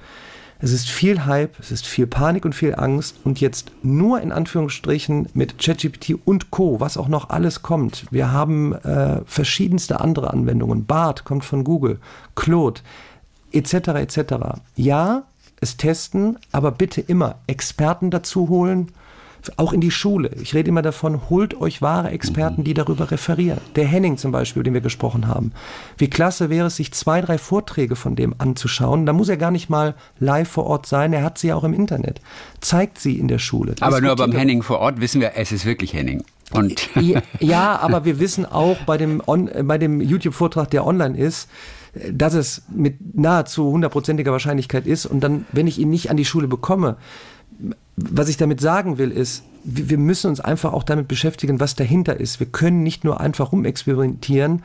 Es 0.58 0.72
ist 0.72 0.88
viel 0.88 1.26
Hype, 1.26 1.58
es 1.60 1.70
ist 1.70 1.86
viel 1.86 2.06
Panik 2.06 2.46
und 2.46 2.54
viel 2.54 2.74
Angst 2.74 3.16
und 3.24 3.40
jetzt 3.40 3.72
nur 3.82 4.22
in 4.22 4.32
Anführungsstrichen 4.32 5.28
mit 5.34 5.58
ChatGPT 5.58 6.14
und 6.24 6.50
Co., 6.50 6.80
was 6.80 6.96
auch 6.96 7.08
noch 7.08 7.28
alles 7.28 7.60
kommt. 7.60 8.06
Wir 8.10 8.32
haben 8.32 8.72
äh, 8.72 9.20
verschiedenste 9.26 10.00
andere 10.00 10.32
Anwendungen. 10.32 10.86
BART 10.86 11.24
kommt 11.24 11.44
von 11.44 11.62
Google, 11.62 11.98
Claude, 12.36 12.80
etc. 13.52 13.74
etc. 13.74 14.34
Ja, 14.76 15.24
es 15.60 15.76
testen, 15.76 16.38
aber 16.52 16.70
bitte 16.70 17.02
immer 17.02 17.36
Experten 17.46 18.10
dazu 18.10 18.48
holen, 18.48 18.92
auch 19.58 19.72
in 19.72 19.80
die 19.80 19.90
Schule. 19.90 20.30
Ich 20.40 20.54
rede 20.54 20.68
immer 20.68 20.82
davon, 20.82 21.28
holt 21.30 21.60
euch 21.60 21.82
wahre 21.82 22.10
Experten, 22.10 22.64
die 22.64 22.74
darüber 22.74 23.10
referieren. 23.10 23.60
Der 23.74 23.86
Henning 23.86 24.16
zum 24.16 24.32
Beispiel, 24.32 24.60
über 24.60 24.64
den 24.64 24.74
wir 24.74 24.80
gesprochen 24.80 25.28
haben. 25.28 25.52
Wie 25.98 26.08
klasse 26.08 26.50
wäre 26.50 26.66
es, 26.66 26.76
sich 26.76 26.92
zwei, 26.92 27.20
drei 27.20 27.38
Vorträge 27.38 27.96
von 27.96 28.16
dem 28.16 28.34
anzuschauen. 28.38 29.06
Da 29.06 29.12
muss 29.12 29.28
er 29.28 29.36
gar 29.36 29.50
nicht 29.50 29.70
mal 29.70 29.94
live 30.18 30.48
vor 30.48 30.66
Ort 30.66 30.86
sein, 30.86 31.12
er 31.12 31.22
hat 31.22 31.38
sie 31.38 31.48
ja 31.48 31.54
auch 31.54 31.64
im 31.64 31.74
Internet. 31.74 32.20
Zeigt 32.60 32.98
sie 32.98 33.18
in 33.18 33.28
der 33.28 33.38
Schule. 33.38 33.74
Aber 33.80 34.00
nur 34.00 34.16
beim 34.16 34.32
Henning 34.32 34.62
vor 34.62 34.78
Ort 34.80 35.00
wissen 35.00 35.20
wir, 35.20 35.32
es 35.36 35.52
ist 35.52 35.64
wirklich 35.64 35.92
Henning. 35.92 36.24
Und 36.52 36.88
ja, 37.40 37.76
aber 37.80 38.04
wir 38.04 38.20
wissen 38.20 38.46
auch 38.46 38.78
bei 38.86 38.96
dem, 38.96 39.22
bei 39.64 39.78
dem 39.78 40.00
YouTube-Vortrag, 40.00 40.70
der 40.70 40.86
online 40.86 41.16
ist, 41.18 41.48
dass 42.10 42.34
es 42.34 42.62
mit 42.68 43.16
nahezu 43.16 43.72
hundertprozentiger 43.72 44.32
Wahrscheinlichkeit 44.32 44.86
ist. 44.86 45.06
Und 45.06 45.20
dann, 45.20 45.46
wenn 45.52 45.66
ich 45.66 45.78
ihn 45.78 45.88
nicht 45.88 46.10
an 46.10 46.16
die 46.16 46.24
Schule 46.24 46.48
bekomme, 46.48 46.96
was 47.96 48.28
ich 48.28 48.36
damit 48.36 48.60
sagen 48.60 48.98
will, 48.98 49.10
ist, 49.10 49.42
wir 49.64 49.98
müssen 49.98 50.28
uns 50.28 50.40
einfach 50.40 50.72
auch 50.72 50.84
damit 50.84 51.08
beschäftigen, 51.08 51.58
was 51.60 51.74
dahinter 51.74 52.20
ist. 52.20 52.38
Wir 52.38 52.46
können 52.46 52.82
nicht 52.82 53.04
nur 53.04 53.20
einfach 53.20 53.52
rumexperimentieren. 53.52 54.62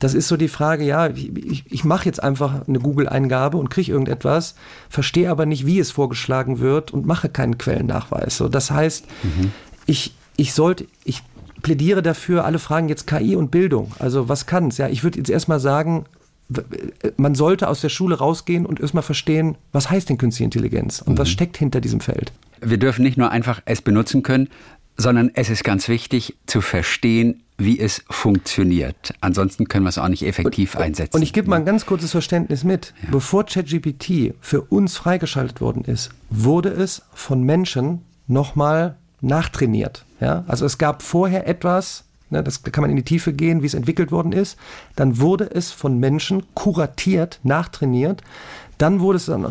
Das 0.00 0.14
ist 0.14 0.28
so 0.28 0.36
die 0.38 0.48
Frage, 0.48 0.82
ja, 0.84 1.08
ich, 1.08 1.64
ich 1.70 1.84
mache 1.84 2.06
jetzt 2.06 2.22
einfach 2.22 2.66
eine 2.66 2.80
Google-Eingabe 2.80 3.58
und 3.58 3.68
kriege 3.68 3.92
irgendetwas, 3.92 4.54
verstehe 4.88 5.30
aber 5.30 5.44
nicht, 5.44 5.66
wie 5.66 5.78
es 5.78 5.90
vorgeschlagen 5.90 6.58
wird 6.58 6.90
und 6.90 7.06
mache 7.06 7.28
keinen 7.28 7.58
Quellennachweis. 7.58 8.36
So, 8.38 8.48
das 8.48 8.70
heißt, 8.70 9.04
mhm. 9.22 9.52
ich, 9.86 10.14
ich 10.36 10.54
sollte, 10.54 10.86
ich 11.04 11.22
plädiere 11.60 12.02
dafür, 12.02 12.46
alle 12.46 12.58
fragen 12.58 12.88
jetzt 12.88 13.06
KI 13.06 13.36
und 13.36 13.50
Bildung. 13.50 13.92
Also 13.98 14.28
was 14.28 14.46
kann 14.46 14.68
es? 14.68 14.78
Ja, 14.78 14.88
ich 14.88 15.04
würde 15.04 15.18
jetzt 15.18 15.30
erstmal 15.30 15.60
sagen, 15.60 16.06
man 17.16 17.34
sollte 17.34 17.68
aus 17.68 17.80
der 17.80 17.88
Schule 17.88 18.18
rausgehen 18.18 18.66
und 18.66 18.80
erstmal 18.80 19.02
verstehen, 19.02 19.56
was 19.72 19.90
heißt 19.90 20.08
denn 20.08 20.18
künstliche 20.18 20.44
Intelligenz 20.44 21.00
und 21.00 21.14
mhm. 21.14 21.18
was 21.18 21.30
steckt 21.30 21.56
hinter 21.56 21.80
diesem 21.80 22.00
Feld. 22.00 22.32
Wir 22.60 22.78
dürfen 22.78 23.02
nicht 23.02 23.16
nur 23.16 23.30
einfach 23.30 23.62
es 23.64 23.82
benutzen 23.82 24.22
können, 24.22 24.48
sondern 24.96 25.30
es 25.34 25.48
ist 25.48 25.64
ganz 25.64 25.88
wichtig 25.88 26.36
zu 26.46 26.60
verstehen, 26.60 27.42
wie 27.56 27.78
es 27.78 28.02
funktioniert. 28.08 29.14
Ansonsten 29.20 29.68
können 29.68 29.84
wir 29.84 29.90
es 29.90 29.98
auch 29.98 30.08
nicht 30.08 30.24
effektiv 30.24 30.74
und, 30.74 30.82
einsetzen. 30.82 31.16
Und 31.16 31.22
ich 31.22 31.32
gebe 31.32 31.48
mal 31.48 31.56
ein 31.56 31.64
ganz 31.64 31.86
kurzes 31.86 32.10
Verständnis 32.10 32.64
mit. 32.64 32.94
Ja. 33.02 33.10
Bevor 33.12 33.44
ChatGPT 33.44 34.34
für 34.40 34.62
uns 34.62 34.96
freigeschaltet 34.96 35.60
worden 35.60 35.84
ist, 35.84 36.10
wurde 36.30 36.70
es 36.70 37.02
von 37.12 37.42
Menschen 37.42 38.02
nochmal 38.26 38.96
nachtrainiert. 39.20 40.04
Ja? 40.20 40.44
Also 40.48 40.64
es 40.64 40.78
gab 40.78 41.02
vorher 41.02 41.46
etwas, 41.46 42.04
ne, 42.30 42.42
das 42.42 42.62
kann 42.62 42.82
man 42.82 42.90
in 42.90 42.96
die 42.96 43.04
Tiefe 43.04 43.32
gehen, 43.32 43.62
wie 43.62 43.66
es 43.66 43.74
entwickelt 43.74 44.12
worden 44.12 44.32
ist, 44.32 44.58
dann 44.96 45.20
wurde 45.20 45.50
es 45.50 45.70
von 45.70 45.98
Menschen 45.98 46.42
kuratiert, 46.54 47.40
nachtrainiert, 47.42 48.22
dann 48.78 49.00
wurde 49.00 49.16
es 49.16 49.28
an 49.28 49.44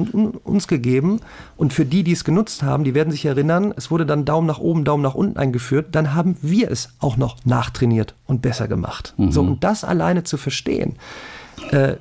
uns 0.44 0.68
gegeben 0.68 1.20
und 1.56 1.72
für 1.72 1.86
die, 1.86 2.04
die 2.04 2.14
es 2.14 2.24
genutzt 2.24 2.64
haben, 2.64 2.84
die 2.84 2.96
werden 2.96 3.12
sich 3.12 3.26
erinnern, 3.26 3.74
es 3.78 3.92
wurde 3.92 4.06
dann 4.06 4.26
Daumen 4.26 4.48
nach 4.48 4.60
oben, 4.60 4.84
Daumen 4.84 5.04
nach 5.04 5.14
unten 5.14 5.38
eingeführt, 5.38 5.90
dann 5.92 6.16
haben 6.16 6.36
wir 6.42 6.72
es 6.72 6.90
auch 7.00 7.16
noch 7.16 7.38
nachtrainiert 7.46 8.16
und 8.26 8.42
besser 8.42 8.68
gemacht. 8.68 9.14
Mhm. 9.18 9.32
So, 9.32 9.42
und 9.42 9.64
das 9.64 9.84
alleine 9.84 10.24
zu 10.24 10.38
verstehen, 10.38 10.96
äh, 11.72 11.98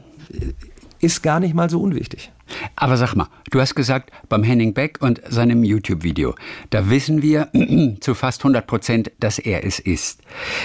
ist 1.01 1.23
gar 1.23 1.41
nicht 1.41 1.55
mal 1.55 1.71
so 1.71 1.81
unwichtig. 1.81 2.31
Aber 2.77 2.97
sag 2.97 3.15
mal, 3.15 3.29
du 3.51 3.61
hast 3.61 3.75
gesagt, 3.75 4.11
beim 4.29 4.43
Henning 4.43 4.75
Beck 4.75 4.99
und 5.01 5.21
seinem 5.29 5.65
YouTube-Video, 5.65 6.35
da 6.71 6.91
wissen 6.91 7.23
wir 7.23 7.49
zu 8.01 8.15
fast 8.15 8.41
100 8.41 8.67
Prozent, 8.67 9.11
dass 9.21 9.39
er 9.39 9.65
es 9.65 9.79
ist. 9.79 10.21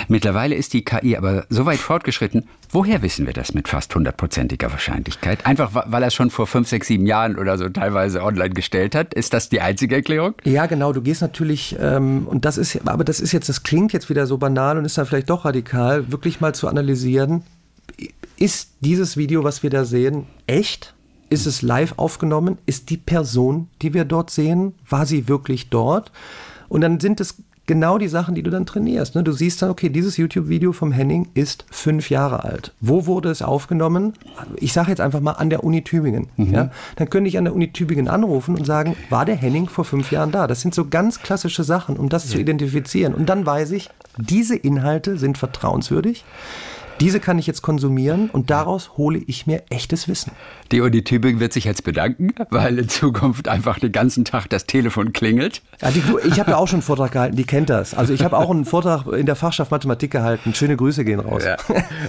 Mittlerweile 0.07 0.55
ist 0.55 0.73
die 0.73 0.85
KI 0.85 1.17
aber 1.17 1.45
so 1.49 1.65
weit 1.65 1.79
fortgeschritten. 1.79 2.47
Woher 2.71 3.01
wissen 3.01 3.25
wir 3.25 3.33
das 3.33 3.53
mit 3.53 3.67
fast 3.67 3.93
hundertprozentiger 3.93 4.71
Wahrscheinlichkeit? 4.71 5.45
Einfach, 5.45 5.71
weil 5.73 6.03
er 6.03 6.07
es 6.07 6.13
schon 6.13 6.29
vor 6.29 6.47
fünf, 6.47 6.67
sechs, 6.67 6.87
sieben 6.87 7.05
Jahren 7.05 7.37
oder 7.37 7.57
so 7.57 7.69
teilweise 7.69 8.23
online 8.23 8.51
gestellt 8.51 8.95
hat? 8.95 9.13
Ist 9.13 9.33
das 9.33 9.49
die 9.49 9.61
einzige 9.61 9.95
Erklärung? 9.95 10.35
Ja, 10.43 10.65
genau. 10.65 10.93
Du 10.93 11.01
gehst 11.01 11.21
natürlich, 11.21 11.75
ähm, 11.79 12.27
und 12.27 12.45
das 12.45 12.57
ist, 12.57 12.87
aber 12.87 13.03
das 13.03 13.19
ist 13.19 13.31
jetzt, 13.31 13.49
das 13.49 13.63
klingt 13.63 13.93
jetzt 13.93 14.09
wieder 14.09 14.25
so 14.25 14.37
banal 14.37 14.77
und 14.77 14.85
ist 14.85 14.97
dann 14.97 15.05
vielleicht 15.05 15.29
doch 15.29 15.45
radikal, 15.45 16.11
wirklich 16.11 16.41
mal 16.41 16.55
zu 16.55 16.67
analysieren, 16.67 17.43
ist 18.37 18.71
dieses 18.81 19.17
Video, 19.17 19.43
was 19.43 19.63
wir 19.63 19.69
da 19.69 19.85
sehen, 19.85 20.27
echt? 20.47 20.93
Ist 21.29 21.45
es 21.45 21.61
live 21.61 21.93
aufgenommen? 21.97 22.57
Ist 22.65 22.89
die 22.89 22.97
Person, 22.97 23.67
die 23.81 23.93
wir 23.93 24.05
dort 24.05 24.29
sehen, 24.29 24.73
war 24.87 25.05
sie 25.05 25.27
wirklich 25.27 25.69
dort? 25.69 26.11
Und 26.69 26.81
dann 26.81 26.99
sind 26.99 27.19
es 27.21 27.37
genau 27.65 27.97
die 27.97 28.07
Sachen, 28.07 28.35
die 28.35 28.43
du 28.43 28.49
dann 28.49 28.65
trainierst. 28.65 29.15
Ne? 29.15 29.23
Du 29.23 29.31
siehst 29.31 29.61
dann, 29.61 29.69
okay, 29.69 29.89
dieses 29.89 30.17
YouTube-Video 30.17 30.73
vom 30.73 30.91
Henning 30.91 31.29
ist 31.33 31.65
fünf 31.71 32.09
Jahre 32.09 32.43
alt. 32.43 32.73
Wo 32.81 33.05
wurde 33.05 33.29
es 33.29 33.41
aufgenommen? 33.41 34.13
Ich 34.57 34.73
sage 34.73 34.89
jetzt 34.89 35.01
einfach 35.01 35.21
mal 35.21 35.33
an 35.33 35.49
der 35.49 35.63
Uni 35.63 35.83
Tübingen. 35.83 36.27
Mhm. 36.37 36.53
Ja? 36.53 36.71
Dann 36.97 37.09
könnte 37.09 37.27
ich 37.29 37.37
an 37.37 37.45
der 37.45 37.55
Uni 37.55 37.71
Tübingen 37.71 38.07
anrufen 38.07 38.55
und 38.55 38.65
sagen, 38.65 38.95
war 39.09 39.25
der 39.25 39.35
Henning 39.35 39.69
vor 39.69 39.85
fünf 39.85 40.11
Jahren 40.11 40.31
da? 40.31 40.47
Das 40.47 40.61
sind 40.61 40.75
so 40.75 40.85
ganz 40.85 41.19
klassische 41.19 41.63
Sachen, 41.63 41.97
um 41.97 42.09
das 42.09 42.25
ja. 42.25 42.31
zu 42.31 42.39
identifizieren. 42.39 43.13
Und 43.13 43.27
dann 43.27 43.45
weiß 43.45 43.71
ich, 43.71 43.89
diese 44.17 44.55
Inhalte 44.55 45.17
sind 45.17 45.37
vertrauenswürdig. 45.37 46.25
Diese 46.99 47.19
kann 47.19 47.39
ich 47.39 47.47
jetzt 47.47 47.61
konsumieren 47.61 48.29
und 48.29 48.49
daraus 48.49 48.97
hole 48.97 49.19
ich 49.25 49.47
mir 49.47 49.63
echtes 49.69 50.07
Wissen. 50.07 50.31
Die 50.71 50.81
Uni 50.81 51.03
Tübingen 51.03 51.39
wird 51.39 51.53
sich 51.53 51.65
jetzt 51.65 51.83
bedanken, 51.83 52.33
weil 52.49 52.79
in 52.79 52.89
Zukunft 52.89 53.47
einfach 53.47 53.79
den 53.79 53.91
ganzen 53.91 54.25
Tag 54.25 54.49
das 54.49 54.65
Telefon 54.65 55.13
klingelt. 55.13 55.61
Ja, 55.81 55.91
die, 55.91 56.03
ich 56.25 56.39
habe 56.39 56.51
ja 56.51 56.57
auch 56.57 56.67
schon 56.67 56.77
einen 56.77 56.83
Vortrag 56.83 57.11
gehalten, 57.11 57.35
die 57.35 57.45
kennt 57.45 57.69
das. 57.69 57.93
Also 57.93 58.13
ich 58.13 58.23
habe 58.23 58.37
auch 58.37 58.49
einen 58.49 58.65
Vortrag 58.65 59.07
in 59.07 59.25
der 59.25 59.35
Fachschaft 59.35 59.71
Mathematik 59.71 60.11
gehalten. 60.11 60.53
Schöne 60.53 60.77
Grüße 60.77 61.03
gehen 61.03 61.19
raus. 61.19 61.43
Ja, 61.43 61.57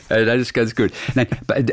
äh, 0.08 0.24
das 0.24 0.40
ist 0.40 0.54
ganz 0.54 0.74
gut. 0.74 0.92
Nein, 1.14 1.26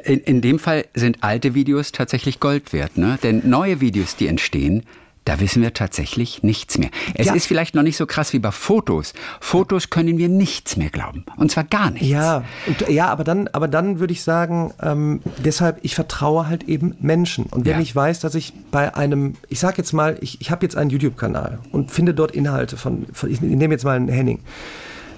in, 0.03 0.20
in 0.20 0.41
dem 0.41 0.59
Fall 0.59 0.86
sind 0.93 1.18
alte 1.22 1.53
Videos 1.53 1.91
tatsächlich 1.91 2.39
Gold 2.39 2.74
wert, 2.74 2.97
ne? 2.97 3.20
Denn 3.22 3.41
neue 3.45 3.82
Videos, 3.82 4.16
die 4.16 4.28
entstehen, 4.28 4.84
da 5.26 5.39
wissen 5.39 5.61
wir 5.61 5.74
tatsächlich 5.74 6.41
nichts 6.41 6.80
mehr. 6.80 6.89
Es 7.13 7.28
ja. 7.28 7.34
ist 7.34 7.45
vielleicht 7.45 7.76
noch 7.76 7.84
nicht 7.84 7.95
so 7.95 8.07
krass 8.07 8.34
wie 8.34 8.39
bei 8.39 8.51
Fotos. 8.51 9.13
Fotos 9.39 9.91
können 9.91 10.17
wir 10.17 10.30
nichts 10.30 10.78
mehr 10.78 10.89
glauben. 10.89 11.26
Und 11.38 11.51
zwar 11.51 11.63
gar 11.63 11.91
nichts. 11.91 12.07
Ja, 12.07 12.43
und, 12.65 12.89
ja 12.89 13.07
aber 13.07 13.24
dann, 13.24 13.47
aber 13.49 13.67
dann 13.67 13.99
würde 13.99 14.13
ich 14.13 14.24
sagen, 14.24 14.74
ähm, 14.82 15.22
deshalb, 15.38 15.80
ich 15.84 15.93
vertraue 15.93 16.47
halt 16.47 16.63
eben 16.63 16.95
Menschen. 16.99 17.45
Und 17.45 17.65
wenn 17.65 17.74
ja. 17.74 17.82
ich 17.82 17.95
weiß, 17.95 18.19
dass 18.19 18.34
ich 18.34 18.53
bei 18.72 18.95
einem, 18.95 19.36
ich 19.47 19.59
sage 19.59 19.78
jetzt 19.78 19.93
mal, 19.93 20.17
ich, 20.22 20.41
ich 20.41 20.49
habe 20.49 20.65
jetzt 20.65 20.76
einen 20.76 20.89
YouTube-Kanal 20.89 21.59
und 21.72 21.91
finde 21.91 22.15
dort 22.15 22.32
Inhalte 22.32 22.76
von, 22.78 23.05
von 23.13 23.30
ich 23.30 23.41
nehme 23.41 23.74
jetzt 23.74 23.84
mal 23.84 23.95
einen 23.95 24.09
Henning. 24.09 24.39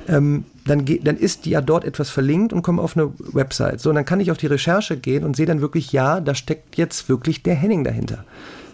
Ähm, 0.09 0.43
dann, 0.65 0.85
dann 0.85 1.15
ist 1.15 1.45
ja 1.45 1.61
dort 1.61 1.85
etwas 1.85 2.09
verlinkt 2.09 2.51
und 2.51 2.61
komme 2.61 2.81
auf 2.81 2.97
eine 2.97 3.13
Website. 3.17 3.79
So, 3.79 3.89
und 3.89 3.95
dann 3.95 4.05
kann 4.05 4.19
ich 4.19 4.31
auf 4.31 4.37
die 4.37 4.47
Recherche 4.47 4.97
gehen 4.97 5.23
und 5.23 5.37
sehe 5.37 5.45
dann 5.45 5.61
wirklich, 5.61 5.93
ja, 5.93 6.19
da 6.19 6.35
steckt 6.35 6.75
jetzt 6.75 7.07
wirklich 7.07 7.41
der 7.43 7.55
Henning 7.55 7.85
dahinter. 7.85 8.25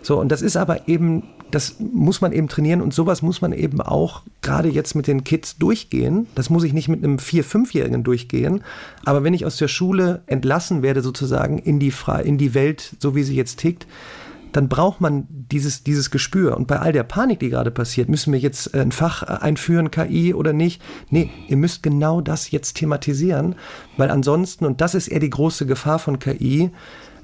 So, 0.01 0.19
und 0.19 0.31
das 0.31 0.41
ist 0.41 0.55
aber 0.55 0.87
eben, 0.87 1.23
das 1.51 1.75
muss 1.79 2.21
man 2.21 2.31
eben 2.31 2.47
trainieren 2.47 2.81
und 2.81 2.93
sowas 2.93 3.21
muss 3.21 3.41
man 3.41 3.53
eben 3.53 3.81
auch 3.81 4.23
gerade 4.41 4.69
jetzt 4.69 4.95
mit 4.95 5.07
den 5.07 5.23
Kids 5.23 5.57
durchgehen. 5.57 6.27
Das 6.35 6.49
muss 6.49 6.63
ich 6.63 6.73
nicht 6.73 6.87
mit 6.87 7.03
einem 7.03 7.19
vier-, 7.19 7.43
fünfjährigen 7.43 8.03
durchgehen. 8.03 8.63
Aber 9.03 9.23
wenn 9.23 9.33
ich 9.33 9.45
aus 9.45 9.57
der 9.57 9.67
Schule 9.67 10.21
entlassen 10.27 10.81
werde, 10.81 11.01
sozusagen 11.01 11.57
in 11.57 11.79
die, 11.79 11.93
in 12.23 12.37
die 12.37 12.53
Welt, 12.53 12.95
so 12.99 13.15
wie 13.15 13.23
sie 13.23 13.35
jetzt 13.35 13.59
tickt, 13.59 13.87
dann 14.51 14.67
braucht 14.67 14.99
man 15.01 15.27
dieses, 15.29 15.83
dieses 15.83 16.11
Gespür. 16.11 16.57
Und 16.57 16.67
bei 16.67 16.79
all 16.79 16.91
der 16.91 17.03
Panik, 17.03 17.39
die 17.39 17.49
gerade 17.49 17.71
passiert, 17.71 18.09
müssen 18.09 18.33
wir 18.33 18.39
jetzt 18.39 18.73
ein 18.73 18.91
Fach 18.91 19.23
einführen, 19.23 19.91
KI 19.91 20.33
oder 20.33 20.53
nicht? 20.53 20.81
Nee, 21.09 21.29
ihr 21.47 21.57
müsst 21.57 21.83
genau 21.83 22.21
das 22.21 22.51
jetzt 22.51 22.73
thematisieren, 22.73 23.55
weil 23.97 24.09
ansonsten, 24.09 24.65
und 24.65 24.81
das 24.81 24.95
ist 24.95 25.07
eher 25.07 25.19
die 25.19 25.29
große 25.29 25.65
Gefahr 25.65 25.99
von 25.99 26.19
KI, 26.19 26.71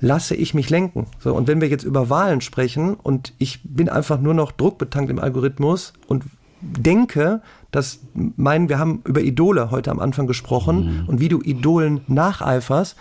lasse 0.02 0.36
ich 0.36 0.54
mich 0.54 0.70
lenken. 0.70 1.08
So, 1.20 1.34
und 1.34 1.48
wenn 1.48 1.62
wir 1.62 1.68
jetzt 1.68 1.84
über 1.84 2.10
Wahlen 2.10 2.41
sprechen 2.41 2.96
und 2.96 3.34
ich 3.38 3.62
bin 3.64 3.89
einfach 3.89 4.20
nur 4.20 4.34
noch 4.34 4.52
druckbetankt 4.52 5.10
im 5.10 5.20
Algorithmus 5.20 5.93
und 6.08 6.24
denke, 6.62 7.41
dass 7.72 8.00
mein, 8.14 8.70
wir 8.70 8.80
haben 8.80 9.02
über 9.06 9.22
Idole 9.22 9.72
heute 9.72 9.91
am 9.91 10.00
Anfang 10.00 10.28
gesprochen 10.28 11.02
mhm. 11.04 11.10
und 11.10 11.20
wie 11.20 11.30
du 11.30 11.41
Idolen 11.41 12.02
nacheiferst 12.08 12.96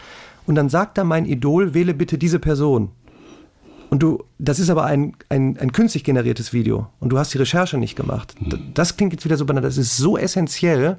und 0.47 0.55
dann 0.55 0.69
sagt 0.69 0.99
da 0.99 1.05
mein 1.05 1.25
Idol, 1.25 1.75
wähle 1.75 1.95
bitte 1.95 2.19
diese 2.19 2.39
Person. 2.39 2.91
Und 3.91 4.03
du, 4.03 4.25
das 4.39 4.59
ist 4.59 4.71
aber 4.71 4.85
ein, 4.85 5.15
ein, 5.29 5.57
ein 5.59 5.73
künstlich 5.73 6.05
generiertes 6.05 6.53
Video 6.53 6.89
und 7.01 7.11
du 7.11 7.19
hast 7.19 7.33
die 7.33 7.39
Recherche 7.39 7.79
nicht 7.79 7.95
gemacht. 7.95 8.35
Mhm. 8.41 8.73
Das 8.75 8.97
klingt 8.97 9.13
jetzt 9.13 9.25
wieder 9.25 9.37
so 9.37 9.47
banal, 9.47 9.63
das 9.63 9.79
ist 9.79 9.97
so 9.97 10.19
essentiell 10.19 10.99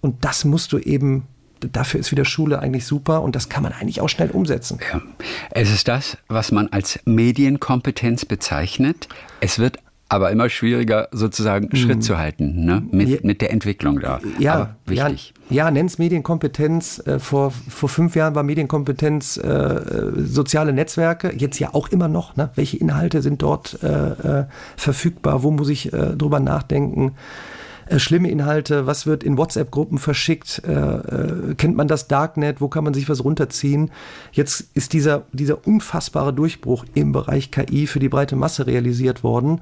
und 0.00 0.24
das 0.24 0.44
musst 0.44 0.72
du 0.72 0.78
eben 0.78 1.24
dafür 1.70 2.00
ist 2.00 2.10
wieder 2.10 2.24
Schule 2.24 2.58
eigentlich 2.58 2.86
super 2.86 3.22
und 3.22 3.36
das 3.36 3.48
kann 3.48 3.62
man 3.62 3.72
eigentlich 3.72 4.00
auch 4.00 4.08
schnell 4.08 4.30
umsetzen. 4.30 4.78
Ja. 4.92 5.00
Es 5.50 5.70
ist 5.72 5.88
das, 5.88 6.16
was 6.28 6.52
man 6.52 6.68
als 6.68 7.00
Medienkompetenz 7.04 8.24
bezeichnet. 8.24 9.08
Es 9.40 9.58
wird 9.58 9.78
aber 10.12 10.30
immer 10.30 10.50
schwieriger, 10.50 11.08
sozusagen 11.10 11.70
mhm. 11.72 11.76
Schritt 11.76 12.04
zu 12.04 12.18
halten 12.18 12.66
ne? 12.66 12.82
mit, 12.90 13.08
ja, 13.08 13.16
mit 13.22 13.40
der 13.40 13.50
Entwicklung 13.50 13.98
da. 13.98 14.20
Ja, 14.38 14.54
aber 14.54 14.76
wichtig. 14.84 15.32
Ja, 15.48 15.64
ja 15.64 15.70
nenn's 15.70 15.96
Medienkompetenz. 15.96 17.02
Äh, 17.06 17.18
vor, 17.18 17.50
vor 17.50 17.88
fünf 17.88 18.14
Jahren 18.14 18.34
war 18.34 18.42
Medienkompetenz 18.42 19.38
äh, 19.38 20.12
soziale 20.16 20.74
Netzwerke, 20.74 21.32
jetzt 21.34 21.58
ja 21.60 21.72
auch 21.72 21.88
immer 21.88 22.08
noch. 22.08 22.36
Ne? 22.36 22.50
Welche 22.56 22.76
Inhalte 22.76 23.22
sind 23.22 23.40
dort 23.40 23.78
äh, 23.82 24.40
äh 24.40 24.44
verfügbar? 24.76 25.42
Wo 25.44 25.50
muss 25.50 25.70
ich 25.70 25.94
äh, 25.94 26.14
drüber 26.14 26.40
nachdenken? 26.40 27.12
Äh, 27.86 27.98
schlimme 27.98 28.30
Inhalte, 28.30 28.86
was 28.86 29.06
wird 29.06 29.22
in 29.24 29.36
WhatsApp-Gruppen 29.36 29.98
verschickt, 29.98 30.62
äh, 30.66 30.72
äh, 30.72 31.54
kennt 31.54 31.76
man 31.76 31.88
das 31.88 32.08
Darknet, 32.08 32.60
wo 32.60 32.68
kann 32.68 32.84
man 32.84 32.94
sich 32.94 33.08
was 33.08 33.24
runterziehen. 33.24 33.90
Jetzt 34.32 34.66
ist 34.74 34.92
dieser, 34.92 35.22
dieser 35.32 35.66
unfassbare 35.66 36.32
Durchbruch 36.32 36.84
im 36.94 37.12
Bereich 37.12 37.50
KI 37.50 37.86
für 37.86 37.98
die 37.98 38.08
breite 38.08 38.36
Masse 38.36 38.66
realisiert 38.66 39.22
worden. 39.24 39.60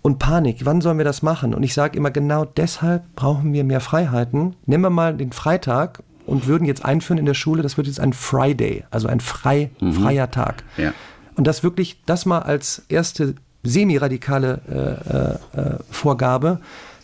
und 0.00 0.18
Panik. 0.20 0.64
Wann 0.64 0.80
sollen 0.80 0.96
wir 0.96 1.04
das 1.04 1.22
machen? 1.22 1.54
Und 1.54 1.64
ich 1.64 1.74
sage 1.74 1.98
immer, 1.98 2.10
genau 2.10 2.44
deshalb 2.44 3.02
brauchen 3.16 3.52
wir 3.52 3.64
mehr 3.64 3.80
Freiheiten. 3.80 4.54
Nehmen 4.64 4.84
wir 4.84 4.90
mal 4.90 5.16
den 5.16 5.32
Freitag 5.32 6.02
und 6.24 6.46
würden 6.46 6.66
jetzt 6.66 6.84
einführen 6.84 7.18
in 7.18 7.26
der 7.26 7.34
Schule, 7.34 7.62
das 7.62 7.76
wird 7.76 7.88
jetzt 7.88 8.00
ein 8.00 8.12
Friday, 8.12 8.84
also 8.90 9.08
ein 9.08 9.20
frei, 9.20 9.70
mhm. 9.80 9.94
freier 9.94 10.30
Tag. 10.30 10.62
Ja. 10.76 10.92
Und 11.34 11.46
das 11.46 11.62
wirklich, 11.62 12.00
das 12.06 12.26
mal 12.26 12.40
als 12.40 12.82
erste 12.88 13.34
semi-radikale 13.62 15.38
äh, 15.54 15.58
äh, 15.58 15.78
Vorgabe. 15.90 16.60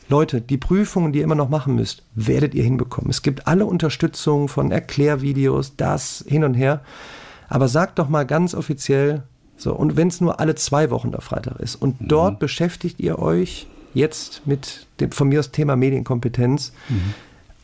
Leute, 0.08 0.40
die 0.40 0.58
Prüfungen, 0.58 1.12
die 1.12 1.20
ihr 1.20 1.24
immer 1.24 1.34
noch 1.34 1.48
machen 1.48 1.74
müsst, 1.76 2.02
werdet 2.14 2.54
ihr 2.54 2.64
hinbekommen. 2.64 3.10
Es 3.10 3.22
gibt 3.22 3.46
alle 3.46 3.66
Unterstützung 3.66 4.48
von 4.48 4.70
Erklärvideos, 4.70 5.76
das 5.76 6.24
hin 6.28 6.44
und 6.44 6.54
her. 6.54 6.82
Aber 7.48 7.68
sagt 7.68 7.98
doch 7.98 8.08
mal 8.08 8.24
ganz 8.24 8.54
offiziell, 8.54 9.22
so, 9.56 9.74
und 9.74 9.96
wenn 9.96 10.08
es 10.08 10.20
nur 10.20 10.40
alle 10.40 10.54
zwei 10.56 10.90
Wochen 10.90 11.12
der 11.12 11.20
Freitag 11.20 11.60
ist, 11.60 11.76
und 11.76 12.00
mhm. 12.00 12.08
dort 12.08 12.38
beschäftigt 12.38 13.00
ihr 13.00 13.18
euch 13.18 13.66
jetzt 13.94 14.46
mit 14.46 14.86
dem 15.00 15.12
von 15.12 15.28
mir 15.28 15.38
das 15.38 15.52
Thema 15.52 15.76
Medienkompetenz 15.76 16.72
mhm. 16.88 17.14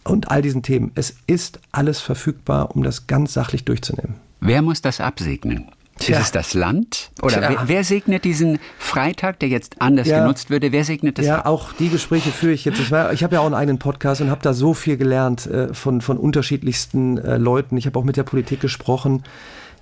und 0.05 0.31
all 0.31 0.43
diesen 0.43 0.63
Themen. 0.63 0.93
Es 0.95 1.17
ist 1.27 1.61
alles 1.73 2.01
verfügbar, 2.01 2.75
um 2.75 2.83
das 2.83 3.07
ganz 3.07 3.33
sachlich 3.33 3.65
durchzunehmen. 3.65 4.15
Wer 4.41 4.63
muss 4.63 4.81
das 4.81 5.01
absegnen? 5.01 5.71
Tja. 6.01 6.17
Ist 6.17 6.25
es 6.25 6.33
das 6.33 6.55
Land? 6.55 7.11
Oder 7.21 7.43
wer, 7.43 7.59
wer, 7.67 7.85
segnet 7.85 8.25
diesen 8.25 8.59
Freitag, 8.79 9.39
der 9.39 9.51
jetzt 9.51 9.83
anders 9.83 10.09
ja. 10.09 10.23
genutzt 10.23 10.49
würde? 10.49 10.73
Wer 10.73 10.85
segnet 10.85 11.19
das? 11.19 11.27
Ja, 11.27 11.41
ab? 11.41 11.47
auch 11.47 11.73
die 11.75 11.91
Gespräche 11.91 12.31
führe 12.31 12.55
ich 12.55 12.65
jetzt. 12.65 12.81
Ich, 12.81 12.91
ich 12.91 13.23
habe 13.23 13.35
ja 13.35 13.41
auch 13.41 13.47
einen 13.47 13.55
eigenen 13.55 13.79
Podcast 13.79 14.23
und 14.23 14.31
habe 14.31 14.41
da 14.43 14.55
so 14.55 14.73
viel 14.73 14.97
gelernt 14.97 15.47
äh, 15.47 15.75
von, 15.75 16.01
von 16.01 16.17
unterschiedlichsten 16.17 17.19
äh, 17.19 17.37
Leuten. 17.37 17.77
Ich 17.77 17.85
habe 17.85 17.99
auch 17.99 18.05
mit 18.05 18.17
der 18.17 18.23
Politik 18.23 18.61
gesprochen. 18.61 19.25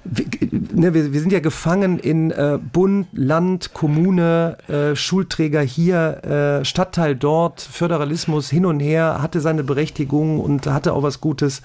Wir, 0.02 0.24
ne, 0.50 0.92
wir, 0.92 1.12
wir, 1.12 1.20
sind 1.20 1.32
ja 1.32 1.38
gefangen 1.38 2.00
in 2.00 2.32
äh, 2.32 2.58
Bund, 2.72 3.06
Land, 3.12 3.72
Kommune, 3.72 4.58
äh, 4.66 4.96
Schulträger 4.96 5.60
hier, 5.60 6.60
äh, 6.60 6.64
Stadtteil 6.64 7.14
dort, 7.14 7.60
Föderalismus 7.60 8.50
hin 8.50 8.66
und 8.66 8.80
her, 8.80 9.18
hatte 9.22 9.40
seine 9.40 9.62
Berechtigung 9.62 10.40
und 10.40 10.66
hatte 10.66 10.94
auch 10.94 11.04
was 11.04 11.20
Gutes. 11.20 11.62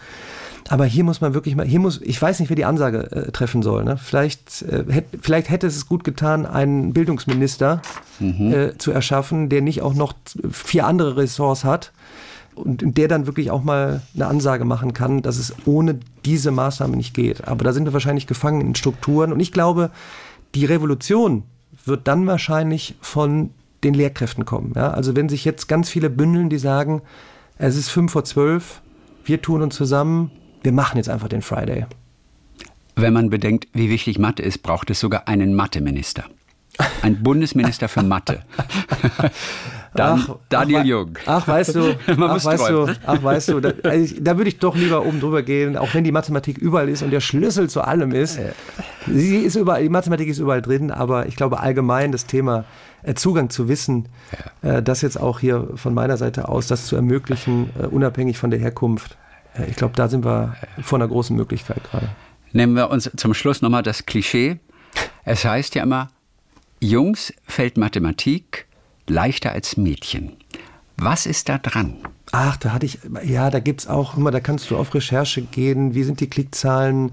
Aber 0.70 0.86
hier 0.86 1.03
muss 1.03 1.22
man 1.22 1.34
wirklich 1.34 1.55
mal, 1.55 1.66
hier 1.66 1.80
muss, 1.80 2.01
ich 2.01 2.22
weiß 2.22 2.39
nicht, 2.39 2.49
wer 2.49 2.55
die 2.55 2.66
Ansage 2.66 3.11
äh, 3.11 3.32
treffen 3.32 3.61
soll. 3.61 3.84
Ne? 3.84 3.97
Vielleicht, 3.97 4.61
äh, 4.64 4.86
hätt, 4.88 5.05
vielleicht 5.22 5.49
hätte 5.49 5.68
es 5.68 5.88
gut 5.88 6.03
getan, 6.03 6.45
einen 6.45 6.93
Bildungsminister 6.93 7.82
mhm. 8.20 8.53
äh, 8.53 8.78
zu 8.78 8.91
erschaffen, 8.91 9.49
der 9.49 9.61
nicht 9.61 9.82
auch 9.82 9.93
noch 9.93 10.14
vier 10.49 10.86
andere 10.88 11.18
Ressorts 11.18 11.64
hat 11.64 11.91
und 12.55 12.97
der 12.97 13.07
dann 13.07 13.26
wirklich 13.26 13.51
auch 13.51 13.64
mal 13.64 14.01
eine 14.16 14.28
Ansage 14.28 14.66
machen 14.66 14.93
kann, 14.93 15.22
dass 15.22 15.38
es 15.38 15.53
ohne 15.66 15.99
diese 16.24 16.51
Maßnahme 16.51 16.95
nicht 16.95 17.14
geht. 17.14 17.47
Aber 17.47 17.64
da 17.64 17.74
sind 17.74 17.86
wir 17.86 17.93
wahrscheinlich 17.93 18.28
gefangen 18.28 18.61
in 18.61 18.76
Strukturen. 18.76 19.34
Und 19.34 19.39
ich 19.39 19.51
glaube, 19.51 19.89
die 20.55 20.66
Revolution 20.66 21.43
wird 21.86 22.07
dann 22.07 22.28
wahrscheinlich 22.28 22.95
von 23.01 23.49
den 23.84 23.93
Lehrkräften 23.93 24.45
kommen. 24.45 24.74
Ja? 24.76 24.91
Also 24.91 25.16
wenn 25.16 25.30
sich 25.30 25.45
jetzt 25.45 25.68
ganz 25.68 25.89
viele 25.89 26.09
bündeln, 26.09 26.49
die 26.49 26.57
sagen, 26.57 27.01
es 27.57 27.76
ist 27.76 27.89
fünf 27.89 28.11
vor 28.14 28.24
zwölf, 28.24 28.82
wir 29.26 29.41
tun 29.41 29.61
uns 29.61 29.76
zusammen, 29.76 30.32
wir 30.64 30.72
machen 30.72 30.97
jetzt 30.97 31.09
einfach 31.09 31.28
den 31.28 31.41
Friday. 31.41 31.86
Wenn 32.95 33.14
man 33.14 33.30
bedenkt, 33.30 33.68
wie 33.74 33.89
wichtig 33.89 34.20
Mathe 34.20 34.43
ist, 34.43 34.64
braucht 34.64 34.89
es 34.89 34.99
sogar 34.99 35.28
einen 35.28 35.55
Mathe-Minister. 35.55 36.26
Ein 37.01 37.22
Bundesminister 37.22 37.88
für 37.88 38.03
Mathe. 38.03 38.41
Dann 39.95 40.26
ach, 40.28 40.36
Daniel 40.49 40.80
ach, 40.80 40.86
Jung. 40.86 41.18
Ach, 41.28 41.47
weißt 41.47 41.76
du, 41.76 41.95
ach, 42.07 42.43
weißt 42.43 42.70
du, 42.70 42.88
ach, 43.05 43.24
weißt 43.24 43.49
du, 43.49 43.59
da, 43.59 43.74
also 43.84 44.16
da, 44.20 44.38
würde 44.38 44.49
ich 44.49 44.57
doch 44.57 44.76
lieber 44.76 45.05
oben 45.05 45.20
drüber 45.20 45.43
gehen, 45.43 45.78
auch 45.78 45.93
wenn 45.93 46.03
die 46.03 46.11
Mathematik 46.11 46.57
überall 46.57 46.89
ist 46.89 47.03
und 47.03 47.11
der 47.11 47.20
Schlüssel 47.20 47.70
zu 47.70 47.82
allem 47.82 48.11
ist. 48.11 48.39
Sie 49.07 49.38
ist 49.38 49.55
überall, 49.55 49.84
die 49.84 49.89
Mathematik 49.89 50.28
ist 50.30 50.39
überall 50.39 50.64
drin, 50.64 50.89
aber 50.89 51.28
ich 51.28 51.36
glaube 51.36 51.59
allgemein 51.59 52.11
das 52.11 52.26
Thema 52.26 52.66
äh, 53.03 53.14
Zugang 53.14 53.51
zu 53.51 53.68
Wissen, 53.68 54.09
ja. 54.64 54.78
Äh, 54.78 54.84
das 54.84 55.01
jetzt 55.01 55.20
auch 55.20 55.39
hier 55.39 55.68
von 55.76 55.93
meiner 55.93 56.18
Seite 56.18 56.49
aus, 56.49 56.68
das 56.68 56.88
zu 56.88 56.95
ermöglichen, 56.95 57.70
äh, 57.80 57.86
unabhängig 57.86 58.39
von 58.39 58.49
der 58.49 58.59
Herkunft, 58.59 59.18
ich 59.68 59.76
glaube, 59.76 59.95
da 59.95 60.08
sind 60.08 60.26
wir 60.26 60.56
vor 60.82 60.99
einer 60.99 61.08
großen 61.08 61.36
Möglichkeit 61.36 61.84
gerade. 61.84 62.10
Nehmen 62.51 62.76
wir 62.76 62.89
uns 62.89 63.10
zum 63.16 63.34
Schluss 63.34 63.62
nochmal 63.62 63.84
das 63.84 64.06
Klischee. 64.06 64.60
Es 65.26 65.45
heißt 65.45 65.76
ja 65.76 65.84
immer, 65.84 66.10
Jungs 66.80 67.34
fällt 67.47 67.78
Mathematik 67.78 68.68
leichter 69.08 69.51
als 69.51 69.78
Mädchen. 69.78 70.34
Was 70.97 71.26
ist 71.26 71.49
da 71.49 71.58
dran? 71.58 71.97
Ach, 72.32 72.58
da 72.58 72.74
hatte 72.74 72.86
ich, 72.86 72.99
ja, 73.24 73.49
da 73.49 73.60
gibt 73.60 73.82
es 73.82 73.88
auch 73.88 74.18
immer, 74.18 74.32
da 74.32 74.39
kannst 74.39 74.70
du 74.70 74.78
auf 74.78 74.93
Recherche 74.93 75.41
gehen, 75.41 75.95
wie 75.95 76.04
sind 76.04 76.20
die 76.20 76.30
Klickzahlen, 76.30 77.12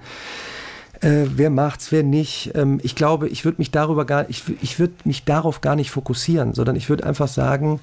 äh, 1.01 1.26
wer 1.34 1.51
macht's, 1.51 1.93
wer 1.93 2.03
nicht. 2.03 2.53
Ähm, 2.55 2.80
ich 2.82 2.95
glaube, 2.95 3.28
ich 3.28 3.45
würde 3.45 3.59
mich 3.59 3.70
darüber 3.70 4.05
gar, 4.05 4.28
ich, 4.28 4.45
ich 4.62 4.78
würde 4.78 4.95
mich 5.05 5.24
darauf 5.24 5.61
gar 5.61 5.76
nicht 5.76 5.91
fokussieren, 5.91 6.55
sondern 6.55 6.76
ich 6.76 6.88
würde 6.88 7.05
einfach 7.05 7.28
sagen, 7.28 7.80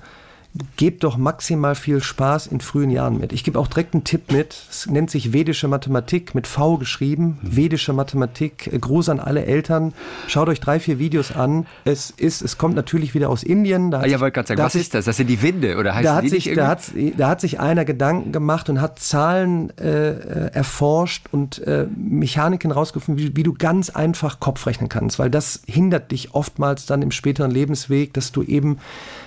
gebt 0.75 1.03
doch 1.03 1.17
maximal 1.17 1.75
viel 1.75 2.01
Spaß 2.01 2.47
in 2.47 2.61
frühen 2.61 2.89
Jahren 2.89 3.19
mit. 3.19 3.33
Ich 3.33 3.43
gebe 3.43 3.59
auch 3.59 3.67
direkt 3.67 3.93
einen 3.93 4.03
Tipp 4.03 4.31
mit. 4.31 4.55
Es 4.69 4.87
nennt 4.87 5.11
sich 5.11 5.33
vedische 5.33 5.67
Mathematik, 5.67 6.33
mit 6.35 6.47
V 6.47 6.77
geschrieben. 6.77 7.39
Mhm. 7.41 7.55
Vedische 7.55 7.93
Mathematik. 7.93 8.69
Gruß 8.79 9.09
an 9.09 9.19
alle 9.19 9.45
Eltern. 9.45 9.93
Schaut 10.27 10.49
euch 10.49 10.59
drei, 10.59 10.79
vier 10.79 10.99
Videos 10.99 11.31
an. 11.31 11.67
Es 11.85 12.11
ist, 12.11 12.41
es 12.41 12.57
kommt 12.57 12.75
natürlich 12.75 13.13
wieder 13.13 13.29
aus 13.29 13.43
Indien. 13.43 13.91
Da 13.91 14.01
ah, 14.01 14.07
ja, 14.07 14.19
wollte 14.19 14.33
gerade 14.33 14.47
sagen, 14.47 14.61
was 14.61 14.75
ist 14.75 14.93
das? 14.93 15.05
Das 15.05 15.17
sind 15.17 15.27
die 15.27 15.41
Winde 15.41 15.77
oder 15.77 15.93
heißt 15.93 16.05
da 16.05 16.15
hat 16.15 16.29
sich, 16.29 16.51
da 16.53 16.67
hat, 16.67 16.91
da 17.17 17.29
hat 17.29 17.41
sich 17.41 17.59
einer 17.59 17.85
Gedanken 17.85 18.31
gemacht 18.31 18.69
und 18.69 18.81
hat 18.81 18.99
Zahlen 18.99 19.71
äh, 19.77 20.09
äh, 20.09 20.51
erforscht 20.53 21.27
und 21.31 21.59
äh, 21.59 21.87
Mechaniken 21.95 22.71
rausgefunden, 22.71 23.23
wie, 23.23 23.35
wie 23.35 23.43
du 23.43 23.53
ganz 23.53 23.89
einfach 23.89 24.39
Kopf 24.39 24.65
rechnen 24.65 24.89
kannst, 24.89 25.19
weil 25.19 25.29
das 25.29 25.61
hindert 25.67 26.11
dich 26.11 26.33
oftmals 26.33 26.85
dann 26.85 27.01
im 27.01 27.11
späteren 27.11 27.51
Lebensweg, 27.51 28.13
dass 28.13 28.31
du 28.31 28.43
eben 28.43 28.79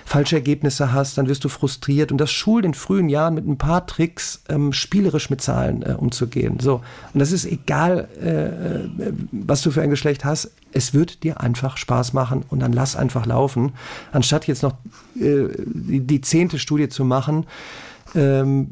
falsche 0.05 0.35
Ergebnisse 0.35 0.91
hast, 0.93 1.10
dann 1.17 1.27
wirst 1.27 1.43
du 1.43 1.49
frustriert 1.49 2.11
und 2.11 2.17
das 2.17 2.31
schult 2.31 2.65
in 2.65 2.73
frühen 2.73 3.09
Jahren 3.09 3.35
mit 3.35 3.47
ein 3.47 3.57
paar 3.57 3.85
Tricks 3.85 4.43
ähm, 4.49 4.73
spielerisch 4.73 5.29
mit 5.29 5.41
Zahlen 5.41 5.83
äh, 5.83 5.93
umzugehen. 5.93 6.59
So 6.59 6.81
und 7.13 7.19
das 7.19 7.31
ist 7.31 7.45
egal, 7.45 8.07
äh, 8.21 8.45
äh, 8.45 9.13
was 9.31 9.61
du 9.61 9.71
für 9.71 9.81
ein 9.81 9.89
Geschlecht 9.89 10.25
hast. 10.25 10.51
Es 10.73 10.93
wird 10.93 11.23
dir 11.23 11.41
einfach 11.41 11.77
Spaß 11.77 12.13
machen 12.13 12.45
und 12.49 12.59
dann 12.59 12.71
lass 12.71 12.95
einfach 12.95 13.25
laufen, 13.25 13.73
anstatt 14.11 14.47
jetzt 14.47 14.63
noch 14.63 14.73
äh, 15.19 15.47
die, 15.65 15.99
die 16.01 16.21
zehnte 16.21 16.59
Studie 16.59 16.89
zu 16.89 17.03
machen 17.03 17.45
ähm, 18.15 18.69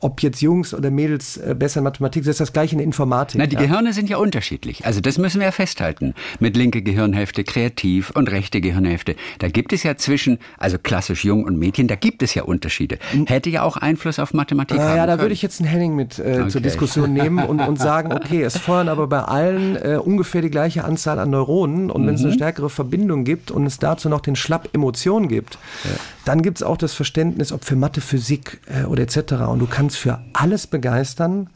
ob 0.00 0.22
jetzt 0.22 0.40
Jungs 0.40 0.74
oder 0.74 0.90
Mädels 0.90 1.36
äh, 1.36 1.54
besser 1.58 1.78
in 1.78 1.84
Mathematik, 1.84 2.24
das 2.24 2.30
ist 2.30 2.40
das 2.40 2.52
gleiche 2.52 2.74
in 2.74 2.80
Informatik. 2.80 3.38
Na, 3.38 3.46
die 3.46 3.54
ja. 3.54 3.62
Gehirne 3.62 3.92
sind 3.92 4.08
ja 4.08 4.16
unterschiedlich. 4.16 4.84
Also 4.84 5.00
das 5.00 5.18
müssen 5.18 5.40
wir 5.40 5.46
ja 5.46 5.52
festhalten. 5.52 6.14
Mit 6.38 6.56
linke 6.56 6.82
Gehirnhälfte 6.82 7.44
kreativ 7.44 8.10
und 8.10 8.30
rechte 8.30 8.60
Gehirnhälfte. 8.60 9.16
Da 9.38 9.48
gibt 9.48 9.72
es 9.72 9.82
ja 9.82 9.96
zwischen, 9.96 10.38
also 10.58 10.78
klassisch 10.78 11.24
Jung 11.24 11.44
und 11.44 11.58
Mädchen, 11.58 11.88
da 11.88 11.96
gibt 11.96 12.22
es 12.22 12.34
ja 12.34 12.42
Unterschiede. 12.42 12.98
Hätte 13.26 13.50
ja 13.50 13.62
auch 13.62 13.76
Einfluss 13.76 14.18
auf 14.18 14.34
Mathematik 14.34 14.78
äh, 14.78 14.80
haben 14.80 14.96
Ja, 14.96 15.06
da 15.06 15.20
würde 15.20 15.32
ich 15.32 15.42
jetzt 15.42 15.60
einen 15.60 15.68
Henning 15.68 15.94
mit 15.94 16.18
äh, 16.18 16.38
okay. 16.40 16.48
zur 16.48 16.60
Diskussion 16.60 17.12
nehmen 17.12 17.44
und, 17.44 17.60
und 17.60 17.78
sagen, 17.80 18.12
okay, 18.12 18.42
es 18.42 18.56
feuern 18.56 18.88
aber 18.88 19.06
bei 19.06 19.20
allen 19.20 19.76
äh, 19.76 19.96
ungefähr 19.96 20.42
die 20.42 20.50
gleiche 20.50 20.84
Anzahl 20.84 21.18
an 21.18 21.30
Neuronen 21.30 21.90
und 21.90 22.02
mhm. 22.02 22.06
wenn 22.06 22.14
es 22.14 22.20
eine 22.22 22.30
mhm. 22.30 22.34
stärkere 22.34 22.70
Verbindung 22.70 23.24
gibt 23.24 23.50
und 23.50 23.66
es 23.66 23.78
dazu 23.78 24.08
noch 24.08 24.20
den 24.20 24.36
Schlapp 24.36 24.68
Emotion 24.72 25.28
gibt, 25.28 25.58
ja. 25.84 25.90
dann 26.24 26.42
gibt 26.42 26.58
es 26.58 26.62
auch 26.62 26.76
das 26.76 26.94
Verständnis, 26.94 27.52
ob 27.52 27.64
für 27.64 27.76
Mathe, 27.76 28.00
Physik 28.00 28.60
äh, 28.66 28.79
oder 28.86 29.02
etc. 29.02 29.32
Und 29.48 29.58
du 29.58 29.66
kannst 29.66 29.96
für 29.96 30.20
alles 30.32 30.66
begeistern, 30.66 31.50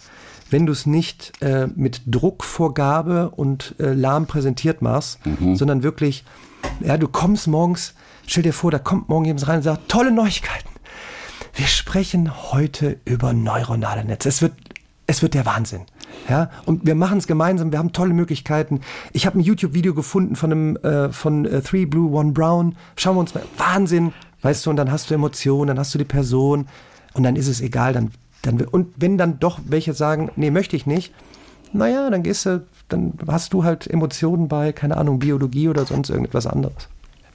wenn 0.51 0.67
du 0.67 0.73
es 0.73 0.87
nicht 0.87 1.33
äh, 1.43 1.67
mit 1.75 2.03
Druckvorgabe 2.07 3.31
und 3.31 3.75
äh, 3.79 3.93
lahm 3.93 4.27
präsentiert 4.27 4.83
machst, 4.83 5.19
mhm. 5.27 5.57
sondern 5.57 5.83
wirklich, 5.83 6.25
ja, 6.81 6.97
du 6.97 7.09
kommst 7.09 7.47
morgens, 7.47 7.95
stell 8.27 8.43
dir 8.43 8.53
vor, 8.53 8.71
da 8.71 8.79
kommt 8.79 9.09
morgen 9.09 9.25
jemand 9.25 9.49
rein 9.49 9.57
und 9.57 9.63
sagt, 9.63 9.89
tolle 9.89 10.13
Neuigkeiten. 10.13 10.69
Wir 11.55 11.67
sprechen 11.67 12.53
heute 12.53 12.99
über 13.05 13.33
neuronale 13.33 14.05
Netze. 14.05 14.29
Es 14.29 14.43
wird, 14.43 14.53
es 15.07 15.23
wird 15.23 15.35
der 15.35 15.47
Wahnsinn. 15.47 15.83
Ja, 16.29 16.51
und 16.65 16.87
wir 16.87 16.95
machen 16.95 17.19
es 17.19 17.27
gemeinsam. 17.27 17.73
Wir 17.73 17.79
haben 17.79 17.93
tolle 17.93 18.15
Möglichkeiten. 18.15 18.81
Ich 19.13 19.27
habe 19.27 19.39
ein 19.39 19.43
YouTube-Video 19.43 19.95
gefunden 19.95 20.37
von 20.37 20.53
einem 20.53 20.77
äh, 20.77 21.13
von 21.13 21.45
äh, 21.45 21.61
Three 21.61 21.87
Blue 21.87 22.13
One 22.13 22.33
Brown. 22.33 22.77
Schauen 22.97 23.17
wir 23.17 23.21
uns 23.21 23.35
mal. 23.35 23.45
Wahnsinn, 23.59 24.13
weißt 24.43 24.65
du. 24.65 24.71
Und 24.71 24.77
dann 24.77 24.91
hast 24.91 25.11
du 25.11 25.15
Emotionen, 25.15 25.69
dann 25.69 25.79
hast 25.79 25.95
du 25.95 25.99
die 25.99 26.05
Person. 26.05 26.67
Und 27.15 27.23
dann 27.23 27.37
ist 27.37 27.49
es 27.49 27.61
egal, 27.61 27.93
dann, 27.93 28.11
dann, 28.43 28.61
und 28.61 28.93
wenn 28.97 29.17
dann 29.17 29.39
doch 29.39 29.61
welche 29.67 29.95
sagen, 29.95 30.31
nee, 30.37 30.51
möchte 30.51 30.77
ich 30.77 30.87
nicht, 30.87 31.13
naja, 31.73 32.11
dann 32.11 32.23
gehst 32.23 32.47
du, 32.47 32.65
dann 32.89 33.15
hast 33.27 33.53
du 33.53 33.65
halt 33.65 33.89
Emotionen 33.89 34.49
bei, 34.49 34.73
keine 34.73 34.97
Ahnung, 34.97 35.19
Biologie 35.19 35.69
oder 35.69 35.87
sonst 35.87 36.11
irgendetwas 36.11 36.47
anderes. 36.47 36.89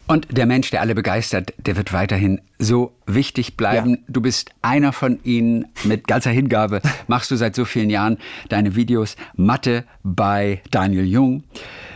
Und 0.07 0.25
der 0.35 0.47
Mensch, 0.47 0.71
der 0.71 0.81
alle 0.81 0.95
begeistert, 0.95 1.53
der 1.57 1.77
wird 1.77 1.93
weiterhin 1.93 2.41
so 2.57 2.93
wichtig 3.05 3.57
bleiben. 3.57 3.91
Ja. 3.91 3.97
Du 4.07 4.21
bist 4.21 4.49
einer 4.63 4.91
von 4.91 5.19
ihnen 5.23 5.67
mit 5.83 6.07
ganzer 6.07 6.31
Hingabe. 6.31 6.81
Machst 7.07 7.29
du 7.29 7.35
seit 7.35 7.55
so 7.55 7.63
vielen 7.63 7.91
Jahren 7.91 8.17
deine 8.49 8.75
Videos 8.75 9.15
Mathe 9.35 9.83
bei 10.01 10.63
Daniel 10.71 11.05
Jung. 11.05 11.43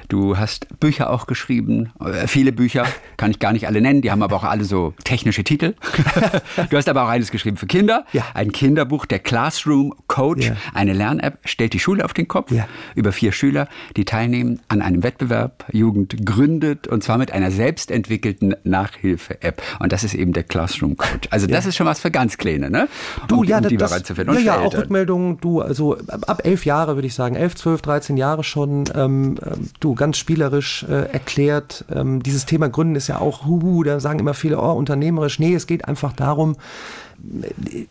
Du 0.07 0.37
hast 0.37 0.67
Bücher 0.79 1.09
auch 1.09 1.27
geschrieben, 1.27 1.91
äh, 1.99 2.27
viele 2.27 2.51
Bücher, 2.51 2.85
kann 3.17 3.31
ich 3.31 3.39
gar 3.39 3.53
nicht 3.53 3.67
alle 3.67 3.81
nennen, 3.81 4.01
die 4.01 4.11
haben 4.11 4.21
aber 4.21 4.35
auch 4.35 4.43
alle 4.43 4.63
so 4.65 4.93
technische 5.03 5.43
Titel. 5.43 5.75
du 6.69 6.77
hast 6.77 6.89
aber 6.89 7.03
auch 7.03 7.07
eines 7.07 7.31
geschrieben 7.31 7.57
für 7.57 7.67
Kinder, 7.67 8.05
ja. 8.13 8.23
ein 8.33 8.51
Kinderbuch, 8.51 9.05
der 9.05 9.19
Classroom 9.19 9.93
Coach, 10.07 10.47
ja. 10.47 10.55
eine 10.73 10.93
Lern-App, 10.93 11.39
stellt 11.45 11.73
die 11.73 11.79
Schule 11.79 12.05
auf 12.05 12.13
den 12.13 12.27
Kopf, 12.27 12.51
ja. 12.51 12.67
über 12.95 13.11
vier 13.11 13.31
Schüler, 13.31 13.67
die 13.95 14.05
teilnehmen 14.05 14.59
an 14.67 14.81
einem 14.81 15.03
Wettbewerb, 15.03 15.65
Jugend 15.71 16.25
gründet 16.25 16.87
und 16.87 17.03
zwar 17.03 17.17
mit 17.17 17.31
einer 17.31 17.51
selbstentwickelten 17.51 18.55
Nachhilfe-App. 18.63 19.61
Und 19.79 19.91
das 19.91 20.03
ist 20.03 20.13
eben 20.13 20.33
der 20.33 20.43
Classroom 20.43 20.97
Coach. 20.97 21.27
Also 21.29 21.47
das 21.47 21.65
ist 21.65 21.75
schon 21.75 21.87
was 21.87 21.99
für 21.99 22.11
ganz 22.11 22.37
Kleine, 22.37 22.69
ne? 22.69 22.87
Du, 23.27 23.39
um, 23.39 23.43
ja, 23.43 23.59
um 23.59 23.67
die 23.67 23.77
das, 23.77 23.91
ja, 24.17 24.39
ja, 24.39 24.59
auch 24.59 24.73
Rückmeldungen, 24.73 25.37
du, 25.39 25.61
also 25.61 25.97
ab 26.07 26.41
elf 26.43 26.65
Jahre 26.65 26.95
würde 26.95 27.07
ich 27.07 27.13
sagen, 27.13 27.35
elf, 27.35 27.55
zwölf, 27.55 27.81
dreizehn 27.81 28.17
Jahre 28.17 28.43
schon, 28.43 28.85
ähm, 28.95 29.37
ähm 29.45 29.69
ganz 29.95 30.17
spielerisch 30.17 30.83
äh, 30.83 31.11
erklärt. 31.11 31.85
Ähm, 31.93 32.21
dieses 32.23 32.45
Thema 32.45 32.69
Gründen 32.69 32.95
ist 32.95 33.07
ja 33.07 33.19
auch, 33.19 33.45
huhu, 33.45 33.83
da 33.83 33.99
sagen 33.99 34.19
immer 34.19 34.33
viele, 34.33 34.59
oh, 34.59 34.73
unternehmerisch. 34.73 35.39
Nee, 35.39 35.53
es 35.53 35.67
geht 35.67 35.87
einfach 35.87 36.13
darum, 36.13 36.55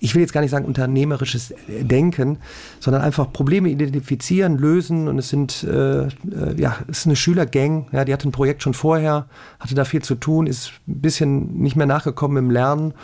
ich 0.01 0.15
will 0.15 0.21
jetzt 0.21 0.33
gar 0.33 0.43
nicht 0.43 0.51
sagen 0.51 0.67
unternehmerisches 0.67 1.55
Denken, 1.69 2.39
sondern 2.81 3.03
einfach 3.03 3.33
Probleme 3.33 3.71
identifizieren, 3.71 4.59
lösen 4.59 5.09
und 5.09 5.19
es 5.19 5.31
sind 5.31 5.65
äh, 5.65 6.03
äh, 6.03 6.09
ja 6.57 6.77
es 6.89 6.99
ist 6.99 7.07
eine 7.07 7.17
Schülergang, 7.17 7.87
ja, 7.93 8.05
die 8.05 8.13
hatte 8.13 8.29
ein 8.29 8.33
Projekt 8.33 8.63
schon 8.63 8.75
vorher, 8.75 9.27
hatte 9.59 9.75
da 9.75 9.85
viel 9.85 10.03
zu 10.03 10.17
tun, 10.17 10.47
ist 10.47 10.73
ein 10.87 11.01
bisschen 11.01 11.59
nicht 11.63 11.77
mehr 11.77 11.87
nachgekommen 11.87 12.37
im 12.37 12.51
Lernen 12.51 12.95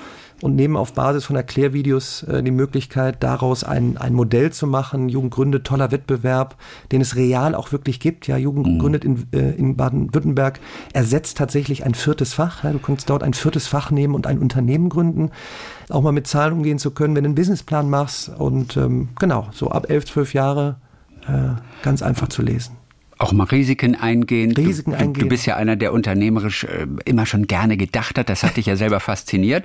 und 0.41 0.55
nehmen 0.55 0.76
auf 0.76 0.93
Basis 0.93 1.24
von 1.24 1.36
Erklärvideos 1.36 2.22
äh, 2.24 2.43
die 2.43 2.51
Möglichkeit, 2.51 3.22
daraus 3.22 3.64
ein, 3.64 3.97
ein 3.97 4.14
Modell 4.14 4.53
zu 4.53 4.66
machen. 4.66 5.09
Jugend 5.09 5.32
gründet, 5.32 5.66
toller 5.66 5.91
Wettbewerb, 5.91 6.57
den 6.93 7.01
es 7.01 7.16
real 7.16 7.55
auch 7.55 7.72
wirklich 7.72 8.01
gibt. 8.01 8.26
Ja, 8.28 8.36
Jugend 8.36 8.66
mhm. 8.66 8.78
gründet 8.78 9.05
in, 9.05 9.26
äh, 9.32 9.51
in 9.53 9.76
Baden-Württemberg, 9.76 10.61
ersetzt 10.93 11.39
tatsächlich 11.39 11.84
ein 11.84 11.95
viertes 11.95 12.34
Fach. 12.34 12.64
Ja, 12.64 12.72
du 12.72 12.78
kannst 12.78 13.11
dort 13.11 13.22
ein 13.22 13.34
viertes 13.34 13.66
Fach 13.66 13.91
nehmen 13.91 14.14
und 14.14 14.26
ein 14.26 14.39
Unternehmen 14.39 14.89
gründen. 14.89 15.30
Auch 15.89 16.03
mal 16.03 16.12
mit 16.12 16.26
Zahlen 16.26 16.53
umgehen 16.53 16.78
zu 16.78 16.93
können, 16.93 17.16
wenn 17.16 17.24
du 17.24 17.28
einen 17.28 17.34
Businessplan 17.34 17.91
machst. 17.91 18.28
Und 18.28 18.76
ähm, 18.76 19.09
genau, 19.18 19.49
so 19.53 19.70
ab 19.70 19.91
elf, 19.91 20.05
zwölf 20.05 20.34
Jahre 20.34 20.76
äh, 21.26 21.61
ganz 21.82 22.03
einfach 22.03 22.28
zu 22.28 22.43
lesen 22.43 22.76
auch 23.19 23.33
mal 23.33 23.45
Risiken 23.45 23.95
eingehen. 23.95 24.53
Risiken 24.53 24.93
du, 24.93 24.97
eingehen. 24.97 25.25
Du 25.25 25.29
bist 25.29 25.47
ja 25.47 25.57
einer, 25.57 25.77
der 25.77 25.93
unternehmerisch 25.93 26.64
äh, 26.64 26.87
immer 27.05 27.27
schon 27.27 27.47
gerne 27.47 27.77
gedacht 27.77 28.19
hat. 28.19 28.29
Das 28.29 28.43
hat 28.43 28.57
dich 28.57 28.66
ja 28.66 28.77
selber 28.77 29.01
fasziniert. 29.09 29.64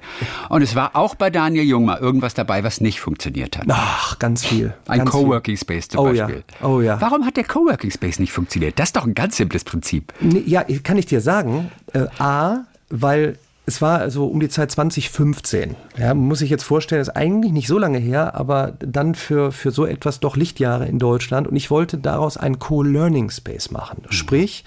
Und 0.49 0.62
es 0.62 0.76
war 0.76 0.95
auch 0.95 1.16
bei 1.16 1.30
Daniel 1.30 1.66
Jung 1.66 1.86
mal 1.86 1.97
irgendwas 1.99 2.34
dabei, 2.34 2.64
was 2.64 2.82
nicht 2.82 2.99
funktioniert 2.99 3.58
hat. 3.58 3.66
Ach, 3.70 4.18
ganz 4.20 4.45
viel. 4.45 4.74
Ein 4.88 5.06
Coworking 5.06 5.58
Space 5.58 5.88
zum 5.88 6.01
oh, 6.01 6.04
Beispiel. 6.06 6.43
Ja. 6.62 6.68
Oh 6.68 6.82
ja. 6.82 6.99
Warum 6.99 7.26
hat 7.26 7.38
der 7.38 7.43
Coworking 7.43 7.91
Space 7.91 8.20
nicht 8.20 8.32
funktioniert? 8.32 8.80
Das 8.80 8.89
ist 8.89 8.95
doch 8.95 9.06
ein 9.06 9.14
ganz 9.14 9.38
simples 9.38 9.64
Prinzip. 9.64 10.14
Ja, 10.45 10.64
kann 10.84 10.97
ich 10.97 11.06
dir 11.06 11.22
sagen. 11.22 11.72
Äh, 11.93 12.08
A, 12.20 12.66
weil 12.89 13.38
es 13.66 13.82
war 13.82 13.99
also 13.99 14.28
um 14.28 14.39
die 14.39 14.49
Zeit 14.49 14.72
2015. 14.72 15.76
Ja, 15.97 16.14
muss 16.14 16.41
ich 16.41 16.49
jetzt 16.49 16.64
vorstellen, 16.64 17.01
ist 17.01 17.09
eigentlich 17.09 17.53
nicht 17.53 17.68
so 17.68 17.78
lange 17.78 17.97
her, 17.97 18.36
aber 18.36 18.74
dann 18.80 19.16
für, 19.16 19.51
für 19.53 19.72
so 19.72 19.86
etwas 19.86 20.20
doch 20.20 20.36
Lichtjahre 20.36 20.86
in 20.86 20.99
Deutschland. 20.99 21.47
Und 21.47 21.55
ich 21.55 21.72
wollte 21.72 21.97
daraus 21.97 22.36
einen 22.36 22.59
Co-Learning 22.59 23.30
Space 23.30 23.72
machen. 23.72 24.03
Mhm. 24.05 24.11
Sprich, 24.11 24.66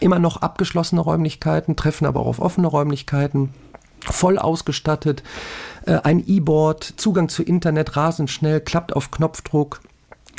immer 0.00 0.18
noch 0.18 0.42
abgeschlossene 0.42 1.00
Räumlichkeiten, 1.00 1.74
treffen 1.74 2.06
aber 2.06 2.20
auch 2.20 2.26
auf 2.26 2.40
offene 2.40 2.66
Räumlichkeiten, 2.66 3.54
voll 4.00 4.38
ausgestattet, 4.38 5.22
äh, 5.86 5.98
ein 6.02 6.22
E-Board, 6.26 6.84
Zugang 6.96 7.30
zu 7.30 7.42
Internet 7.42 7.96
rasend 7.96 8.30
schnell, 8.30 8.60
klappt 8.60 8.94
auf 8.94 9.10
Knopfdruck. 9.10 9.80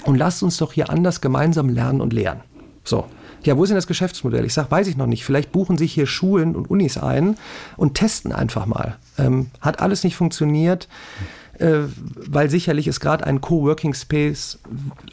Und 0.04 0.18
lasst 0.18 0.44
uns 0.44 0.58
doch 0.58 0.74
hier 0.74 0.90
anders 0.90 1.22
gemeinsam 1.22 1.70
lernen 1.70 2.02
und 2.02 2.14
lehren. 2.14 2.42
So 2.84 3.06
ja, 3.48 3.58
wo 3.58 3.64
ist 3.64 3.70
denn 3.70 3.78
das 3.78 3.88
Geschäftsmodell? 3.88 4.46
Ich 4.46 4.54
sage, 4.54 4.72
weiß 4.72 4.88
ich 4.88 4.98
noch 4.98 5.08
nicht. 5.08 5.26
Vielleicht 5.26 5.52
buchen 5.52 5.78
sich 5.78 5.94
hier 5.94 6.08
Schulen 6.08 6.56
und 6.56 6.70
Unis 6.70 6.98
ein 6.98 7.38
und 7.78 7.96
testen 7.96 8.32
einfach 8.32 8.66
mal. 8.66 8.98
Ähm, 9.18 9.52
hat 9.62 9.80
alles 9.80 10.04
nicht 10.04 10.16
funktioniert. 10.16 10.88
Mhm 11.20 11.43
weil 11.60 12.50
sicherlich 12.50 12.88
es 12.88 13.00
gerade 13.00 13.26
einen 13.26 13.40
Coworking 13.40 13.94
Space 13.94 14.60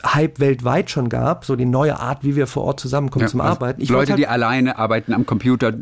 Hype 0.05 0.41
weltweit 0.41 0.91
schon 0.91 1.09
gab, 1.11 1.45
so 1.45 1.55
die 1.55 1.67
neue 1.67 2.01
Art, 2.01 2.25
wie 2.25 2.35
wir 2.35 2.47
vor 2.47 2.65
Ort 2.65 2.81
zusammenkommen 2.81 3.25
ja, 3.25 3.29
zum 3.29 3.41
also 3.41 3.53
Arbeiten. 3.53 3.83
Ich 3.83 3.91
Leute, 3.91 4.13
halt 4.13 4.19
die 4.19 4.27
alleine 4.27 4.79
arbeiten 4.79 5.13
am 5.13 5.27
Computer, 5.27 5.73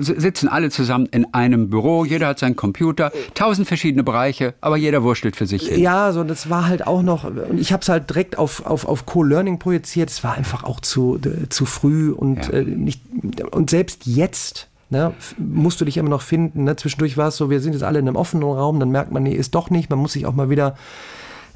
sitzen 0.00 0.48
alle 0.48 0.70
zusammen 0.70 1.06
in 1.06 1.34
einem 1.34 1.68
Büro, 1.68 2.04
jeder 2.04 2.28
hat 2.28 2.38
seinen 2.38 2.54
Computer, 2.54 3.10
tausend 3.34 3.66
verschiedene 3.66 4.04
Bereiche, 4.04 4.54
aber 4.60 4.76
jeder 4.76 5.02
wurschtelt 5.02 5.34
für 5.34 5.46
sich 5.46 5.68
hin. 5.68 5.80
Ja, 5.80 6.12
so 6.12 6.22
das 6.22 6.48
war 6.48 6.68
halt 6.68 6.86
auch 6.86 7.02
noch, 7.02 7.24
und 7.24 7.58
ich 7.58 7.72
habe 7.72 7.82
es 7.82 7.88
halt 7.88 8.08
direkt 8.08 8.38
auf, 8.38 8.64
auf, 8.66 8.86
auf 8.86 9.06
Co-Learning 9.06 9.58
projiziert, 9.58 10.10
es 10.10 10.22
war 10.22 10.34
einfach 10.34 10.62
auch 10.62 10.80
zu, 10.80 11.18
zu 11.48 11.66
früh 11.66 12.12
und, 12.12 12.46
ja. 12.46 12.60
äh, 12.60 12.62
nicht, 12.62 13.02
und 13.50 13.70
selbst 13.70 14.06
jetzt 14.06 14.68
Ne, 14.90 15.14
musst 15.38 15.80
du 15.80 15.86
dich 15.86 15.96
immer 15.96 16.10
noch 16.10 16.20
finden. 16.20 16.64
Ne? 16.64 16.76
Zwischendurch 16.76 17.16
war 17.16 17.28
es 17.28 17.36
so, 17.36 17.48
wir 17.48 17.60
sind 17.60 17.72
jetzt 17.72 17.82
alle 17.82 17.98
in 17.98 18.06
einem 18.06 18.16
offenen 18.16 18.44
Raum, 18.44 18.78
dann 18.78 18.90
merkt 18.90 19.12
man, 19.12 19.22
nee, 19.22 19.34
ist 19.34 19.54
doch 19.54 19.70
nicht. 19.70 19.88
Man 19.88 19.98
muss 19.98 20.12
sich 20.12 20.26
auch 20.26 20.34
mal 20.34 20.50
wieder 20.50 20.76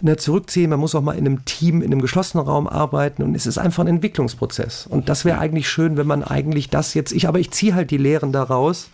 ne, 0.01 0.17
zurückziehen, 0.17 0.71
man 0.71 0.81
muss 0.81 0.95
auch 0.95 1.03
mal 1.03 1.13
in 1.13 1.27
einem 1.27 1.45
Team, 1.45 1.83
in 1.83 1.93
einem 1.93 2.01
geschlossenen 2.01 2.47
Raum 2.47 2.67
arbeiten 2.67 3.23
und 3.23 3.35
es 3.35 3.47
ist 3.47 3.59
einfach 3.59 3.85
ein 3.85 3.89
Entwicklungsprozess. 3.89 4.87
Und 4.87 5.09
das 5.09 5.25
wäre 5.25 5.39
eigentlich 5.39 5.69
schön, 5.69 5.97
wenn 5.97 6.07
man 6.07 6.23
eigentlich 6.23 6.71
das 6.71 6.95
jetzt, 6.95 7.13
ich, 7.13 7.29
aber 7.29 7.39
ich 7.39 7.51
ziehe 7.51 7.75
halt 7.75 7.91
die 7.91 7.99
Lehren 7.99 8.33
daraus, 8.33 8.91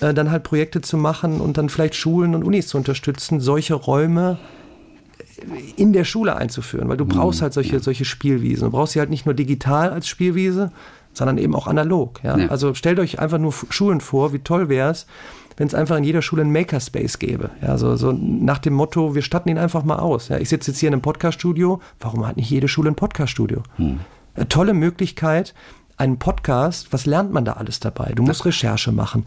äh, 0.00 0.14
dann 0.14 0.30
halt 0.30 0.42
Projekte 0.42 0.80
zu 0.80 0.96
machen 0.96 1.40
und 1.40 1.58
dann 1.58 1.68
vielleicht 1.68 1.94
Schulen 1.94 2.34
und 2.34 2.44
Unis 2.44 2.68
zu 2.68 2.76
unterstützen, 2.76 3.40
solche 3.40 3.74
Räume 3.74 4.38
in 5.76 5.92
der 5.92 6.04
Schule 6.04 6.36
einzuführen, 6.36 6.88
weil 6.88 6.96
du 6.96 7.04
brauchst 7.04 7.40
mhm. 7.40 7.44
halt 7.44 7.52
solche, 7.52 7.80
solche 7.80 8.04
Spielwiesen. 8.04 8.64
Du 8.64 8.70
brauchst 8.70 8.94
sie 8.94 9.00
halt 9.00 9.10
nicht 9.10 9.26
nur 9.26 9.34
digital 9.34 9.90
als 9.90 10.08
Spielwiese, 10.08 10.72
sondern 11.16 11.38
eben 11.38 11.54
auch 11.54 11.66
analog. 11.66 12.20
Ja? 12.22 12.36
ja. 12.36 12.48
Also 12.48 12.74
stellt 12.74 12.98
euch 12.98 13.18
einfach 13.18 13.38
nur 13.38 13.52
Schulen 13.70 14.00
vor, 14.00 14.32
wie 14.32 14.38
toll 14.40 14.68
wäre 14.68 14.90
es, 14.90 15.06
wenn 15.56 15.66
es 15.66 15.74
einfach 15.74 15.96
in 15.96 16.04
jeder 16.04 16.20
Schule 16.20 16.42
einen 16.42 16.52
Makerspace 16.52 17.18
gäbe. 17.18 17.50
Ja, 17.62 17.78
so, 17.78 17.96
so 17.96 18.12
nach 18.12 18.58
dem 18.58 18.74
Motto, 18.74 19.14
wir 19.14 19.22
statten 19.22 19.48
ihn 19.48 19.56
einfach 19.56 19.82
mal 19.82 19.96
aus. 19.96 20.28
Ja, 20.28 20.36
ich 20.36 20.50
sitze 20.50 20.70
jetzt 20.70 20.80
hier 20.80 20.88
in 20.88 20.94
einem 20.94 21.02
Podcaststudio, 21.02 21.80
warum 22.00 22.26
hat 22.26 22.36
nicht 22.36 22.50
jede 22.50 22.68
Schule 22.68 22.90
ein 22.90 22.94
Podcaststudio? 22.96 23.62
Hm. 23.76 24.00
Eine 24.34 24.48
tolle 24.48 24.74
Möglichkeit, 24.74 25.54
einen 25.96 26.18
Podcast, 26.18 26.92
was 26.92 27.06
lernt 27.06 27.32
man 27.32 27.46
da 27.46 27.54
alles 27.54 27.80
dabei? 27.80 28.12
Du 28.14 28.22
musst 28.22 28.44
Recherche 28.44 28.92
machen. 28.92 29.24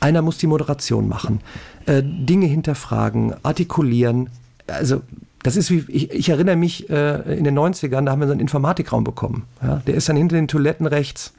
Einer 0.00 0.22
muss 0.22 0.38
die 0.38 0.46
Moderation 0.46 1.08
machen, 1.08 1.40
äh, 1.84 2.02
Dinge 2.02 2.46
hinterfragen, 2.46 3.34
artikulieren. 3.42 4.30
Also 4.66 5.02
das 5.46 5.56
ist 5.56 5.70
wie, 5.70 5.84
ich, 5.88 6.10
ich 6.10 6.28
erinnere 6.28 6.56
mich, 6.56 6.90
äh, 6.90 7.36
in 7.36 7.44
den 7.44 7.56
90ern, 7.56 8.04
da 8.04 8.12
haben 8.12 8.20
wir 8.20 8.26
so 8.26 8.32
einen 8.32 8.40
Informatikraum 8.40 9.04
bekommen. 9.04 9.44
Ja? 9.62 9.80
Der 9.86 9.94
ist 9.94 10.08
dann 10.08 10.16
hinter 10.16 10.34
den 10.34 10.48
Toiletten 10.48 10.86
rechts. 10.86 11.32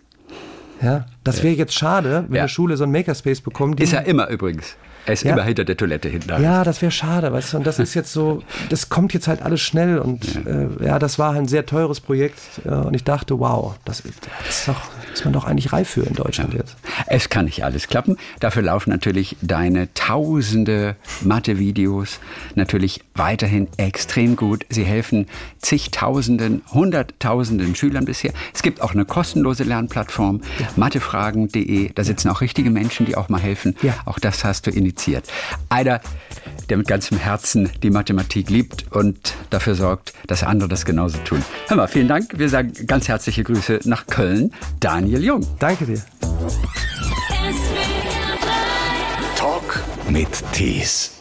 Ja, 0.81 1.07
das 1.23 1.43
wäre 1.43 1.55
jetzt 1.55 1.73
schade, 1.73 2.25
wenn 2.27 2.35
ja. 2.35 2.43
eine 2.43 2.49
Schule 2.49 2.77
so 2.77 2.83
einen 2.83 2.93
Makerspace 2.93 3.41
bekommt. 3.41 3.79
Ist 3.79 3.93
ja 3.93 3.99
immer 3.99 4.29
übrigens. 4.29 4.77
Er 5.07 5.13
ist 5.13 5.23
ja. 5.23 5.31
immer 5.31 5.43
hinter 5.43 5.63
der 5.63 5.77
Toilette 5.77 6.09
hinten. 6.09 6.29
Ja, 6.43 6.65
das 6.65 6.81
wäre 6.81 6.91
schade, 6.91 7.31
weißt 7.31 7.53
du. 7.53 7.57
Und 7.57 7.65
das 7.65 7.79
ist 7.79 7.93
jetzt 7.93 8.11
so, 8.11 8.43
das 8.69 8.89
kommt 8.89 9.13
jetzt 9.13 9.29
halt 9.29 9.41
alles 9.41 9.61
schnell. 9.61 9.99
Und 9.99 10.35
ja, 10.35 10.41
äh, 10.51 10.85
ja 10.85 10.99
das 10.99 11.17
war 11.17 11.33
ein 11.33 11.47
sehr 11.47 11.65
teures 11.65 12.01
Projekt. 12.01 12.39
Und 12.65 12.93
ich 12.93 13.05
dachte, 13.05 13.39
wow, 13.39 13.75
das, 13.85 14.03
das 14.03 14.49
ist, 14.49 14.67
doch, 14.67 14.81
ist 15.13 15.23
man 15.23 15.33
doch 15.33 15.45
eigentlich 15.45 15.71
reif 15.71 15.89
für 15.91 16.01
in 16.01 16.13
Deutschland 16.13 16.53
ja. 16.53 16.59
jetzt. 16.59 16.75
Es 17.05 17.29
kann 17.29 17.45
nicht 17.45 17.63
alles 17.63 17.87
klappen. 17.87 18.17
Dafür 18.41 18.63
laufen 18.63 18.89
natürlich 18.89 19.37
deine 19.41 19.93
tausende 19.93 20.97
Mathe-Videos 21.21 22.19
natürlich 22.55 23.01
weiterhin 23.15 23.69
extrem 23.77 24.35
gut. 24.35 24.65
Sie 24.69 24.83
helfen 24.83 25.27
zigtausenden, 25.59 26.63
hunderttausenden 26.73 27.75
Schülern 27.75 28.03
bisher. 28.03 28.33
Es 28.53 28.61
gibt 28.61 28.81
auch 28.81 28.91
eine 28.91 29.05
kostenlose 29.05 29.63
Lernplattform, 29.63 30.41
ja. 30.59 30.67
mathefragen.de. 30.75 31.93
Da 31.93 32.03
sitzen 32.03 32.27
auch 32.29 32.41
richtige 32.41 32.69
Menschen, 32.69 33.05
die 33.05 33.15
auch 33.15 33.29
mal 33.29 33.39
helfen. 33.39 33.73
Auch 34.05 34.19
das 34.19 34.43
hast 34.43 34.67
du 34.67 34.71
initiiert 34.71 34.96
kompliziert. 34.97 35.25
Einer, 35.69 36.01
der 36.69 36.77
mit 36.77 36.87
ganzem 36.87 37.17
Herzen 37.17 37.69
die 37.83 37.89
Mathematik 37.89 38.49
liebt 38.49 38.91
und 38.91 39.35
dafür 39.49 39.75
sorgt, 39.75 40.13
dass 40.27 40.43
andere 40.43 40.67
das 40.67 40.85
genauso 40.85 41.17
tun. 41.19 41.43
Hör 41.67 41.77
mal, 41.77 41.87
vielen 41.87 42.07
Dank. 42.07 42.37
Wir 42.37 42.49
sagen 42.49 42.73
ganz 42.85 43.07
herzliche 43.07 43.43
Grüße 43.43 43.81
nach 43.85 44.07
Köln. 44.07 44.53
Daniel 44.79 45.23
Jung. 45.23 45.47
Danke 45.59 45.85
dir. 45.85 46.01
Talk 49.35 49.81
mit 50.09 50.29
Tees. 50.51 51.16